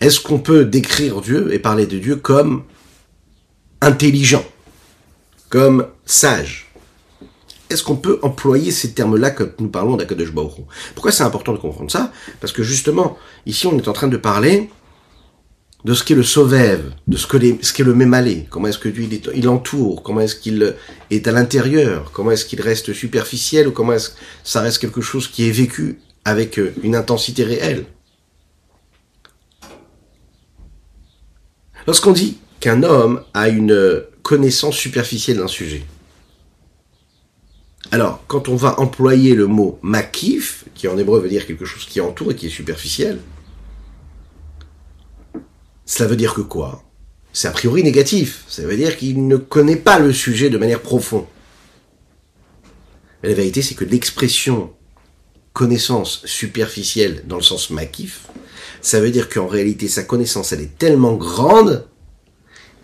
Est-ce 0.00 0.20
qu'on 0.20 0.38
peut 0.38 0.64
décrire 0.64 1.20
Dieu 1.20 1.52
et 1.52 1.58
parler 1.58 1.86
de 1.86 1.98
Dieu 1.98 2.16
comme 2.16 2.64
intelligent, 3.80 4.44
comme 5.48 5.86
sage. 6.04 6.72
Est-ce 7.70 7.84
qu'on 7.84 7.96
peut 7.96 8.18
employer 8.22 8.72
ces 8.72 8.92
termes-là 8.92 9.30
quand 9.30 9.60
nous 9.60 9.68
parlons 9.68 9.96
d'Akadosh 9.96 10.32
Baruch 10.32 10.54
Pourquoi 10.94 11.12
c'est 11.12 11.22
important 11.22 11.52
de 11.52 11.58
comprendre 11.58 11.90
ça? 11.90 12.12
Parce 12.40 12.52
que 12.52 12.64
justement, 12.64 13.16
ici 13.46 13.66
on 13.66 13.76
est 13.78 13.86
en 13.86 13.92
train 13.92 14.08
de 14.08 14.16
parler 14.16 14.68
de 15.84 15.94
ce 15.94 16.04
qu'est 16.04 16.14
le 16.14 16.22
sauvève, 16.22 16.92
de 17.06 17.16
ce 17.16 17.26
qu'est 17.26 17.84
le 17.84 17.94
mémalé, 17.94 18.46
comment 18.50 18.68
est-ce 18.68 18.78
que 18.78 18.88
Dieu 18.88 19.08
il, 19.34 19.48
entoure, 19.48 20.02
comment 20.02 20.20
est-ce 20.20 20.36
qu'il 20.36 20.76
est 21.10 21.26
à 21.26 21.32
l'intérieur, 21.32 22.10
comment 22.12 22.32
est-ce 22.32 22.44
qu'il 22.44 22.60
reste 22.60 22.92
superficiel? 22.92 23.68
Ou 23.68 23.72
comment 23.72 23.94
est-ce 23.94 24.10
que 24.10 24.16
ça 24.44 24.60
reste 24.60 24.78
quelque 24.78 25.00
chose 25.00 25.28
qui 25.28 25.48
est 25.48 25.52
vécu 25.52 26.00
avec 26.24 26.58
euh, 26.58 26.74
une 26.82 26.96
intensité 26.96 27.44
réelle? 27.44 27.86
Lorsqu'on 31.86 32.12
dit 32.12 32.38
qu'un 32.60 32.82
homme 32.82 33.22
a 33.34 33.48
une 33.48 34.04
connaissance 34.22 34.76
superficielle 34.76 35.38
d'un 35.38 35.48
sujet, 35.48 35.82
alors 37.90 38.22
quand 38.28 38.48
on 38.48 38.56
va 38.56 38.78
employer 38.78 39.34
le 39.34 39.46
mot 39.46 39.78
makif, 39.82 40.64
qui 40.74 40.86
en 40.86 40.96
hébreu 40.96 41.20
veut 41.20 41.28
dire 41.28 41.46
quelque 41.46 41.64
chose 41.64 41.86
qui 41.86 42.00
entoure 42.00 42.32
et 42.32 42.36
qui 42.36 42.46
est 42.46 42.50
superficiel, 42.50 43.18
cela 45.86 46.08
veut 46.08 46.16
dire 46.16 46.34
que 46.34 46.40
quoi? 46.40 46.84
C'est 47.32 47.48
a 47.48 47.52
priori 47.52 47.82
négatif. 47.82 48.44
Ça 48.48 48.62
veut 48.62 48.76
dire 48.76 48.96
qu'il 48.96 49.26
ne 49.26 49.36
connaît 49.36 49.76
pas 49.76 49.98
le 49.98 50.12
sujet 50.12 50.50
de 50.50 50.58
manière 50.58 50.80
profonde. 50.80 51.26
Mais 53.22 53.30
la 53.30 53.34
vérité, 53.34 53.60
c'est 53.60 53.74
que 53.74 53.84
l'expression 53.84 54.72
connaissance 55.52 56.24
superficielle 56.26 57.24
dans 57.26 57.36
le 57.36 57.42
sens 57.42 57.70
makif, 57.70 58.26
ça 58.80 59.00
veut 59.00 59.10
dire 59.10 59.28
qu'en 59.28 59.48
réalité, 59.48 59.88
sa 59.88 60.04
connaissance, 60.04 60.52
elle 60.52 60.60
est 60.60 60.78
tellement 60.78 61.14
grande 61.14 61.88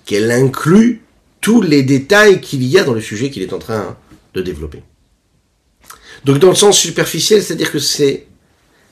qu'elle 0.06 0.30
inclut 0.30 1.02
tous 1.42 1.60
les 1.60 1.82
détails 1.82 2.40
qu'il 2.40 2.64
y 2.64 2.78
a 2.78 2.84
dans 2.84 2.94
le 2.94 3.00
sujet 3.00 3.30
qu'il 3.30 3.42
est 3.42 3.52
en 3.52 3.58
train 3.58 3.96
de 4.34 4.40
développer. 4.40 4.82
Donc 6.24 6.38
dans 6.38 6.48
le 6.48 6.54
sens 6.54 6.78
superficiel, 6.78 7.42
c'est-à-dire 7.42 7.70
que 7.70 7.78
c'est 7.78 8.26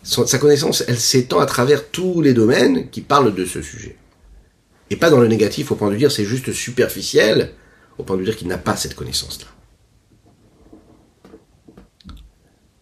sa 0.02 0.38
connaissance, 0.38 0.84
elle 0.86 0.98
s'étend 0.98 1.40
à 1.40 1.46
travers 1.46 1.88
tous 1.88 2.20
les 2.20 2.34
domaines 2.34 2.90
qui 2.90 3.00
parlent 3.00 3.34
de 3.34 3.46
ce 3.46 3.62
sujet. 3.62 3.96
Et 4.90 4.96
pas 4.96 5.08
dans 5.08 5.18
le 5.18 5.28
négatif 5.28 5.72
au 5.72 5.76
point 5.76 5.90
de 5.90 5.96
dire 5.96 6.12
c'est 6.12 6.26
juste 6.26 6.52
superficiel, 6.52 7.52
au 7.96 8.02
point 8.02 8.16
de 8.16 8.24
dire 8.24 8.36
qu'il 8.36 8.48
n'a 8.48 8.58
pas 8.58 8.76
cette 8.76 8.94
connaissance-là. 8.94 9.46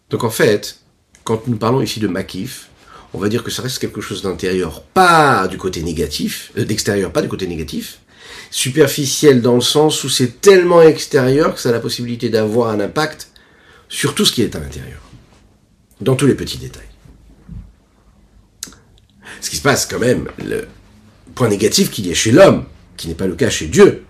Donc 0.09 0.23
en 0.23 0.29
fait, 0.29 0.79
quand 1.23 1.47
nous 1.47 1.57
parlons 1.57 1.81
ici 1.81 1.99
de 1.99 2.07
makif, 2.07 2.69
on 3.13 3.19
va 3.19 3.29
dire 3.29 3.43
que 3.43 3.51
ça 3.51 3.61
reste 3.61 3.79
quelque 3.79 4.01
chose 4.01 4.21
d'intérieur, 4.21 4.83
pas 4.83 5.47
du 5.47 5.57
côté 5.57 5.81
négatif, 5.81 6.51
euh, 6.57 6.65
d'extérieur, 6.65 7.11
pas 7.11 7.21
du 7.21 7.29
côté 7.29 7.47
négatif, 7.47 7.99
superficiel 8.51 9.41
dans 9.41 9.55
le 9.55 9.61
sens 9.61 10.03
où 10.03 10.09
c'est 10.09 10.41
tellement 10.41 10.81
extérieur 10.81 11.55
que 11.55 11.59
ça 11.59 11.69
a 11.69 11.71
la 11.71 11.79
possibilité 11.79 12.29
d'avoir 12.29 12.69
un 12.69 12.79
impact 12.79 13.29
sur 13.89 14.15
tout 14.15 14.25
ce 14.25 14.31
qui 14.31 14.41
est 14.41 14.55
à 14.55 14.59
l'intérieur, 14.59 15.01
dans 16.01 16.15
tous 16.15 16.27
les 16.27 16.35
petits 16.35 16.57
détails. 16.57 16.83
Ce 19.41 19.49
qui 19.49 19.57
se 19.57 19.61
passe 19.61 19.85
quand 19.85 19.99
même, 19.99 20.27
le, 20.45 20.67
point 21.35 21.49
négatif 21.49 21.89
qu'il 21.91 22.07
y 22.07 22.11
a 22.11 22.13
chez 22.13 22.31
l'homme, 22.31 22.65
qui 22.97 23.07
n'est 23.07 23.15
pas 23.15 23.27
le 23.27 23.35
cas 23.35 23.49
chez 23.49 23.67
Dieu, 23.67 24.03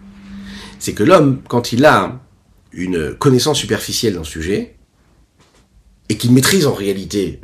c'est 0.80 0.94
que 0.94 1.04
l'homme, 1.04 1.42
quand 1.48 1.72
il 1.72 1.86
a 1.86 2.20
une 2.72 3.16
connaissance 3.16 3.60
superficielle 3.60 4.16
d'un 4.16 4.24
sujet, 4.24 4.76
et 6.10 6.18
qu'il 6.18 6.34
maîtrise 6.34 6.68
en 6.68 6.74
réalité 6.74 7.40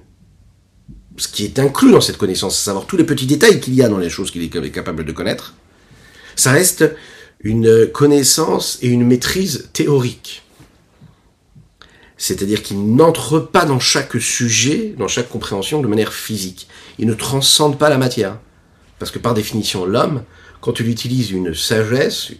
ce 1.17 1.27
qui 1.27 1.45
est 1.45 1.59
inclus 1.59 1.91
dans 1.91 2.01
cette 2.01 2.17
connaissance, 2.17 2.55
à 2.55 2.65
savoir 2.65 2.85
tous 2.85 2.97
les 2.97 3.03
petits 3.03 3.25
détails 3.25 3.59
qu'il 3.59 3.73
y 3.73 3.83
a 3.83 3.89
dans 3.89 3.97
les 3.97 4.09
choses 4.09 4.31
qu'il 4.31 4.43
est 4.43 4.71
capable 4.71 5.05
de 5.05 5.11
connaître, 5.11 5.53
ça 6.39 6.51
reste 6.51 6.85
une 7.41 7.87
connaissance 7.87 8.79
et 8.81 8.87
une 8.87 9.05
maîtrise 9.05 9.69
théorique. 9.73 10.43
C'est-à-dire 12.17 12.63
qu'il 12.63 12.95
n'entre 12.95 13.39
pas 13.39 13.65
dans 13.65 13.79
chaque 13.79 14.19
sujet, 14.19 14.93
dans 14.97 15.07
chaque 15.07 15.29
compréhension 15.29 15.81
de 15.81 15.87
manière 15.87 16.13
physique. 16.13 16.67
Il 16.97 17.07
ne 17.07 17.13
transcende 17.13 17.77
pas 17.77 17.89
la 17.89 17.97
matière. 17.97 18.39
Parce 18.99 19.11
que 19.11 19.19
par 19.19 19.33
définition, 19.33 19.85
l'homme, 19.85 20.23
quand 20.59 20.73
tu 20.73 20.85
utilises 20.85 21.31
une 21.31 21.53
sagesse, 21.53 22.31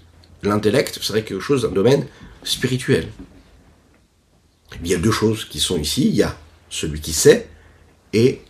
l'intellect 0.44 1.00
serait 1.02 1.24
quelque 1.24 1.42
chose 1.42 1.62
d'un 1.62 1.72
domaine 1.72 2.06
spirituel. 2.44 3.08
Il 4.84 4.90
y 4.90 4.94
a 4.94 4.98
deux 4.98 5.12
choses 5.12 5.46
qui 5.46 5.60
sont 5.60 5.78
ici. 5.78 6.08
Il 6.10 6.16
y 6.16 6.24
a 6.24 6.38
celui 6.70 7.00
qui 7.00 7.14
sait 7.14 7.48
et 8.12 8.42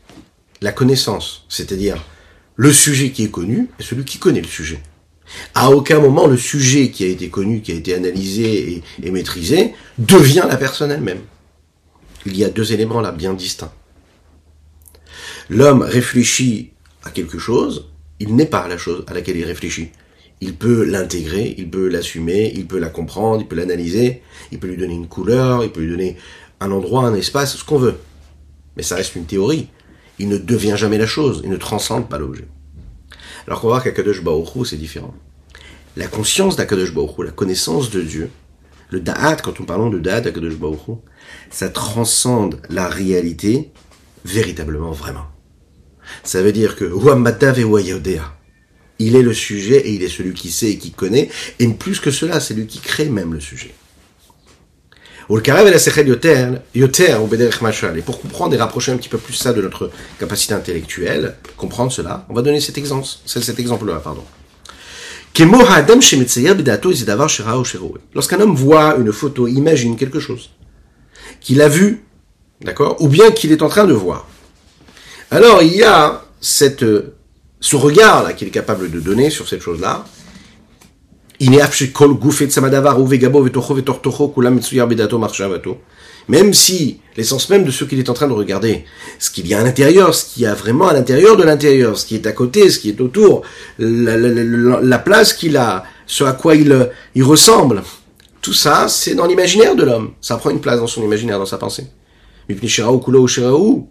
la 0.62 0.72
connaissance, 0.72 1.45
c'est-à-dire 1.47 2.04
le 2.56 2.74
sujet 2.74 3.12
qui 3.12 3.24
est 3.24 3.32
connu 3.32 3.70
et 3.80 3.84
celui 3.84 4.04
qui 4.04 4.18
connaît 4.18 4.41
le 4.41 4.47
sujet. 4.47 4.82
À 5.54 5.72
aucun 5.72 6.00
moment 6.00 6.28
le 6.28 6.38
sujet 6.38 6.90
qui 6.90 7.04
a 7.04 7.08
été 7.08 7.30
connu, 7.30 7.62
qui 7.62 7.72
a 7.72 7.76
été 7.76 7.94
analysé 7.94 8.84
et, 9.04 9.12
maîtrisé, 9.12 9.74
devient 9.98 10.46
la 10.48 10.58
personne 10.58 10.92
elle-même. 10.92 11.22
Il 12.26 12.38
y 12.38 12.44
a 12.44 12.50
deux 12.50 12.74
éléments 12.74 13.02
là 13.02 13.12
bien 13.12 13.34
distincts. 13.34 13.72
L'homme 15.50 15.82
réfléchit 15.82 16.72
à 17.04 17.10
quelque 17.10 17.40
chose, 17.40 17.88
il 18.20 18.36
n'est 18.36 18.46
pas 18.46 18.68
la 18.68 18.78
chose 18.78 19.04
à 19.08 19.14
laquelle 19.14 19.38
il 19.38 19.46
réfléchit. 19.46 19.90
Il 20.42 20.56
peut 20.56 20.84
l'intégrer, 20.84 21.56
il 21.58 21.70
peut 21.70 21.88
l'assumer, 21.88 22.52
il 22.56 22.66
peut 22.66 22.80
la 22.80 22.90
comprendre, 22.90 23.42
il 23.42 23.48
peut 23.48 23.56
l'analyser, 23.56 24.22
il 24.52 24.60
peut 24.60 24.68
lui 24.68 24.78
donner 24.78 24.94
une 24.94 25.08
couleur, 25.08 25.64
il 25.64 25.72
peut 25.72 25.82
lui 25.82 25.92
donner 25.92 26.18
un 26.60 26.72
endroit, 26.72 27.04
un 27.06 27.16
espace, 27.16 27.58
ce 27.58 27.64
qu'on 27.64 27.78
veut. 27.78 27.96
Mais 28.78 28.84
ça 28.84 28.96
reste 28.96 29.16
une 29.16 29.26
théorie. 29.26 29.68
Il 30.18 30.30
ne 30.30 30.38
devient 30.38 30.76
jamais 30.78 30.98
la 30.98 31.08
chose, 31.08 31.42
il 31.44 31.50
ne 31.50 31.58
transcende 31.58 32.10
pas 32.10 32.18
l'objet. 32.18 32.46
Alors 33.48 33.62
qu'on 33.62 33.68
va 33.68 33.74
voir 33.74 33.84
qu'Akadosh 33.84 34.22
c'est 34.66 34.78
différent. 34.78 35.14
La 35.98 36.08
conscience 36.08 36.56
d'Akadosh 36.56 36.94
la 37.24 37.32
connaissance 37.32 37.90
de 37.90 38.02
Dieu, 38.02 38.30
le 38.90 39.00
Da'at, 39.00 39.38
quand 39.38 39.60
on 39.60 39.66
parle 39.66 39.92
de 39.92 40.00
Da'at 40.00 40.22
d'Akadosh 40.22 40.56
ça 41.50 41.70
transcende 41.70 42.62
la 42.70 42.88
réalité 42.88 43.72
véritablement, 44.26 44.92
vraiment. 44.92 45.28
Ça 46.24 46.42
veut 46.42 46.52
dire 46.52 46.76
que 46.76 46.86
il 49.00 49.16
est 49.16 49.22
le 49.22 49.34
sujet 49.34 49.78
et 49.88 49.94
il 49.94 50.04
est 50.04 50.10
celui 50.10 50.34
qui 50.34 50.52
sait 50.52 50.72
et 50.72 50.78
qui 50.78 50.92
connaît, 50.92 51.30
et 51.60 51.68
plus 51.70 52.00
que 52.00 52.12
cela, 52.12 52.40
c'est 52.40 52.54
lui 52.54 52.68
qui 52.68 52.80
crée 52.80 53.10
même 53.10 53.34
le 53.34 53.40
sujet. 53.40 53.74
Et 57.96 58.02
pour 58.02 58.20
comprendre 58.20 58.56
et 58.56 58.58
rapprocher 58.58 58.92
un 58.92 58.98
petit 58.98 59.10
peu 59.10 59.20
plus 59.20 59.34
ça 59.34 59.54
de 59.54 59.62
notre 59.62 59.92
capacité 60.20 60.56
intellectuelle, 60.56 61.36
comprendre 61.56 61.92
cela, 61.92 62.26
on 62.30 62.34
va 62.34 62.42
donner 62.42 62.60
cet 62.60 62.80
exemple, 62.80 63.08
cet 63.26 63.60
exemple-là, 63.60 64.02
pardon. 64.04 64.24
Lorsqu'un 68.16 68.40
homme 68.40 68.56
voit 68.56 68.98
une 68.98 69.14
photo, 69.14 69.48
imagine 69.48 69.96
quelque 69.96 70.20
chose, 70.20 70.50
qu'il 71.40 71.62
a 71.62 71.70
vu, 71.70 72.04
d'accord, 72.62 73.00
ou 73.00 73.08
bien 73.08 73.30
qu'il 73.30 73.52
est 73.52 73.62
en 73.62 73.70
train 73.70 73.86
de 73.86 73.94
voir. 73.94 74.28
Alors 75.30 75.62
il 75.62 75.76
y 75.76 75.84
a 75.84 76.24
cette, 76.42 76.84
ce 77.60 77.76
regard 77.76 78.24
là 78.24 78.34
qu'il 78.34 78.48
est 78.48 78.52
capable 78.52 78.90
de 78.90 79.00
donner 79.00 79.30
sur 79.30 79.48
cette 79.48 79.62
chose-là. 79.62 80.06
Même 86.28 86.54
si 86.54 87.00
l'essence 87.16 87.50
même 87.50 87.64
de 87.64 87.72
ce 87.72 87.86
qu'il 87.86 87.98
est 87.98 88.10
en 88.10 88.14
train 88.14 88.28
de 88.28 88.34
regarder, 88.34 88.84
ce 89.20 89.32
qu'il 89.32 89.48
y 89.48 89.54
a 89.54 89.60
à 89.60 89.64
l'intérieur, 89.64 90.14
ce 90.14 90.26
qu'il 90.26 90.44
y 90.44 90.46
a 90.46 90.54
vraiment 90.54 90.90
à 90.90 90.94
l'intérieur 90.94 91.38
de 91.38 91.44
l'intérieur, 91.44 91.98
ce 91.98 92.06
qui 92.06 92.16
est 92.16 92.28
à 92.28 92.34
côté, 92.34 92.70
ce 92.70 92.80
qui 92.80 92.90
est 92.90 93.00
autour, 93.02 93.44
la, 93.80 95.00
place 95.00 95.34
qu'il 95.34 95.56
a, 95.58 95.86
ce 96.06 96.24
à 96.26 96.34
quoi 96.34 96.56
il, 96.56 97.24
ressemble, 97.24 97.84
tout 98.42 98.54
ça, 98.54 98.88
c'est 98.90 99.16
dans 99.16 99.26
l'imaginaire 99.26 99.76
de 99.76 99.84
l'homme. 99.84 100.12
Ça 100.22 100.38
prend 100.38 100.50
une 100.50 100.62
place 100.62 100.80
dans 100.80 100.88
son 100.88 101.04
imaginaire, 101.04 101.40
dans 101.40 101.46
sa 101.46 101.58
pensée 101.58 101.88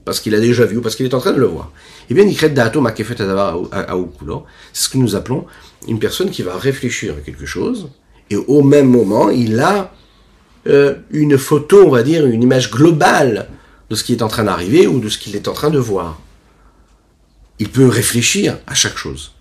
parce 0.05 0.19
qu'il 0.21 0.35
a 0.35 0.41
déjà 0.41 0.65
vu 0.65 0.79
ou 0.79 0.81
parce 0.81 0.97
qu'il 0.97 1.07
est 1.07 1.15
en 1.15 1.21
train 1.21 1.33
de 1.33 1.39
le 1.39 1.47
voir. 1.47 1.71
Eh 2.11 2.15
bien, 2.15 2.27
c'est 2.29 2.39
ce 4.73 4.89
que 4.89 4.99
nous 4.99 5.15
appelons 5.15 5.47
une 5.87 5.99
personne 5.99 6.31
qui 6.31 6.43
va 6.43 6.57
réfléchir 6.57 7.15
à 7.17 7.21
quelque 7.21 7.47
chose, 7.47 7.91
et 8.31 8.37
au 8.37 8.63
même 8.63 8.89
moment, 8.89 9.31
il 9.31 9.61
a 9.61 9.93
euh, 10.67 10.97
une 11.11 11.39
photo, 11.39 11.85
on 11.87 11.91
va 11.91 12.03
dire, 12.03 12.27
une 12.27 12.43
image 12.43 12.71
globale 12.71 13.49
de 13.89 13.95
ce 13.95 14.05
qui 14.05 14.13
est 14.13 14.23
en 14.23 14.29
train 14.29 14.45
d'arriver 14.45 14.87
ou 14.87 15.01
de 15.01 15.09
ce 15.09 15.19
qu'il 15.19 15.35
est 15.35 15.49
en 15.49 15.55
train 15.55 15.71
de 15.71 15.79
voir. 15.79 16.21
Il 17.59 17.71
peut 17.71 17.87
réfléchir 17.87 18.59
à 18.67 18.75
chaque 18.75 18.97
chose, 18.97 19.35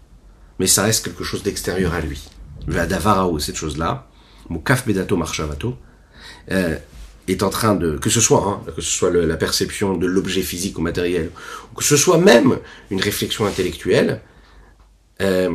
mais 0.59 0.67
ça 0.67 0.83
reste 0.83 1.03
quelque 1.03 1.23
chose 1.23 1.43
d'extérieur 1.43 1.93
à 1.93 2.01
lui. 2.01 2.21
cette 3.39 3.55
chose-là, 3.55 4.07
Mukaf 4.49 4.87
Bedato 4.87 5.17
Marshavato, 5.17 5.75
euh, 6.51 6.77
est 7.27 7.43
en 7.43 7.49
train 7.49 7.75
de, 7.75 7.97
que 7.97 8.09
ce 8.09 8.21
soit, 8.21 8.43
hein, 8.47 8.71
que 8.73 8.81
ce 8.81 8.89
soit 8.89 9.11
la 9.11 9.35
perception 9.35 9.97
de 9.97 10.07
l'objet 10.07 10.41
physique 10.41 10.77
ou 10.77 10.81
matériel, 10.81 11.29
ou 11.71 11.75
que 11.75 11.83
ce 11.83 11.97
soit 11.97 12.17
même 12.17 12.57
une 12.89 13.01
réflexion 13.01 13.45
intellectuelle, 13.45 14.21
euh, 15.21 15.49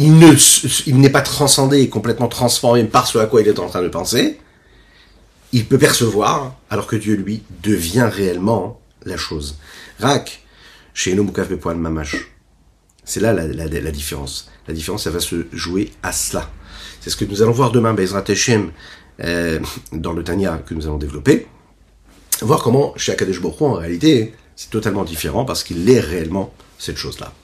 il 0.00 0.18
ne, 0.18 0.32
il 0.86 0.98
n'est 0.98 1.10
pas 1.10 1.20
transcendé 1.20 1.80
et 1.80 1.90
complètement 1.90 2.28
transformé 2.28 2.84
par 2.84 3.06
ce 3.06 3.18
à 3.18 3.26
quoi 3.26 3.42
il 3.42 3.48
est 3.48 3.58
en 3.58 3.68
train 3.68 3.82
de 3.82 3.88
penser. 3.88 4.38
Il 5.52 5.66
peut 5.66 5.76
percevoir, 5.76 6.56
alors 6.70 6.86
que 6.86 6.96
Dieu 6.96 7.16
lui 7.16 7.42
devient 7.62 8.08
réellement 8.10 8.80
la 9.04 9.18
chose. 9.18 9.58
Rak, 9.98 10.42
chez 10.94 11.14
Mamash. 11.14 12.16
C'est 13.04 13.20
là 13.20 13.34
la, 13.34 13.90
différence. 13.90 14.50
La 14.66 14.72
différence, 14.72 15.06
elle 15.06 15.12
va 15.12 15.20
se 15.20 15.44
jouer 15.52 15.90
à 16.02 16.12
cela. 16.12 16.50
C'est 17.02 17.10
ce 17.10 17.16
que 17.16 17.26
nous 17.26 17.42
allons 17.42 17.52
voir 17.52 17.70
demain, 17.70 17.92
Bezrat 17.92 18.24
Hashem, 18.26 18.72
euh, 19.22 19.60
dans 19.92 20.14
le 20.14 20.24
Tanya 20.24 20.62
que 20.64 20.72
nous 20.72 20.86
allons 20.86 20.96
développer. 20.96 21.46
Voir 22.40 22.62
comment 22.62 22.94
chez 22.96 23.12
Akadesh 23.12 23.42
Baruch 23.42 23.60
en 23.60 23.74
réalité, 23.74 24.32
c'est 24.56 24.70
totalement 24.70 25.04
différent 25.04 25.44
parce 25.44 25.62
qu'il 25.62 25.90
est 25.90 26.00
réellement 26.00 26.54
cette 26.78 26.96
chose-là. 26.96 27.34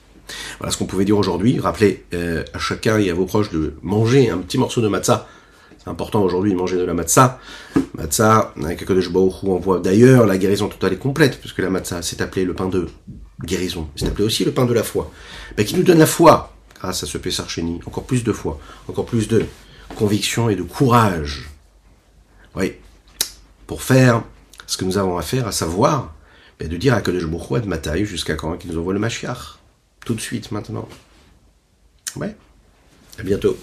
Voilà 0.59 0.71
ce 0.71 0.77
qu'on 0.77 0.85
pouvait 0.85 1.05
dire 1.05 1.17
aujourd'hui. 1.17 1.59
Rappelez 1.59 2.05
euh, 2.13 2.43
à 2.53 2.59
chacun 2.59 2.97
et 2.97 3.09
à 3.09 3.13
vos 3.13 3.25
proches 3.25 3.51
de 3.51 3.73
manger 3.81 4.29
un 4.29 4.37
petit 4.39 4.57
morceau 4.57 4.81
de 4.81 4.87
matzah. 4.87 5.27
C'est 5.77 5.89
important 5.89 6.21
aujourd'hui 6.21 6.51
de 6.51 6.57
manger 6.57 6.77
de 6.77 6.83
la 6.83 6.93
matzah. 6.93 7.39
Matzah, 7.95 8.53
avec 8.63 8.81
Akadosh 8.81 9.11
Baruch 9.11 9.43
on 9.43 9.57
voit 9.57 9.79
d'ailleurs 9.79 10.25
la 10.25 10.37
guérison 10.37 10.67
totale 10.67 10.93
et 10.93 10.97
complète, 10.97 11.39
puisque 11.39 11.59
la 11.59 11.69
matzah 11.69 12.01
s'est 12.01 12.21
appelée 12.21 12.45
le 12.45 12.53
pain 12.53 12.67
de 12.67 12.87
guérison. 13.43 13.87
C'est 13.95 14.07
appelé 14.07 14.25
aussi 14.25 14.43
le 14.45 14.51
pain 14.51 14.65
de 14.65 14.73
la 14.73 14.83
foi. 14.83 15.11
Mais 15.57 15.65
qui 15.65 15.75
nous 15.75 15.83
donne 15.83 15.99
la 15.99 16.05
foi 16.05 16.53
grâce 16.79 17.03
à 17.03 17.07
ce 17.07 17.17
Pessar 17.17 17.47
encore 17.85 18.03
plus 18.03 18.23
de 18.23 18.31
foi, 18.31 18.59
encore 18.87 19.05
plus 19.05 19.27
de 19.27 19.45
conviction 19.95 20.49
et 20.49 20.55
de 20.55 20.63
courage. 20.63 21.49
Oui, 22.55 22.73
pour 23.65 23.81
faire 23.81 24.23
ce 24.65 24.77
que 24.77 24.85
nous 24.85 24.97
avons 24.97 25.17
à 25.17 25.21
faire, 25.21 25.47
à 25.47 25.51
savoir 25.51 26.13
ben, 26.59 26.67
de 26.67 26.77
dire 26.77 26.93
à 26.93 27.01
Kadesh 27.01 27.25
Baruch 27.25 27.63
de 27.63 27.67
Mataï 27.67 28.05
jusqu'à 28.05 28.35
quand 28.35 28.57
qu'il 28.57 28.71
nous 28.71 28.79
envoie 28.79 28.93
le 28.93 28.99
Mashiach. 28.99 29.59
Tout 30.07 30.15
de 30.15 30.21
suite, 30.21 30.53
maintenant. 30.53 30.87
Ouais. 32.15 32.33
À 33.19 33.23
bientôt. 33.23 33.57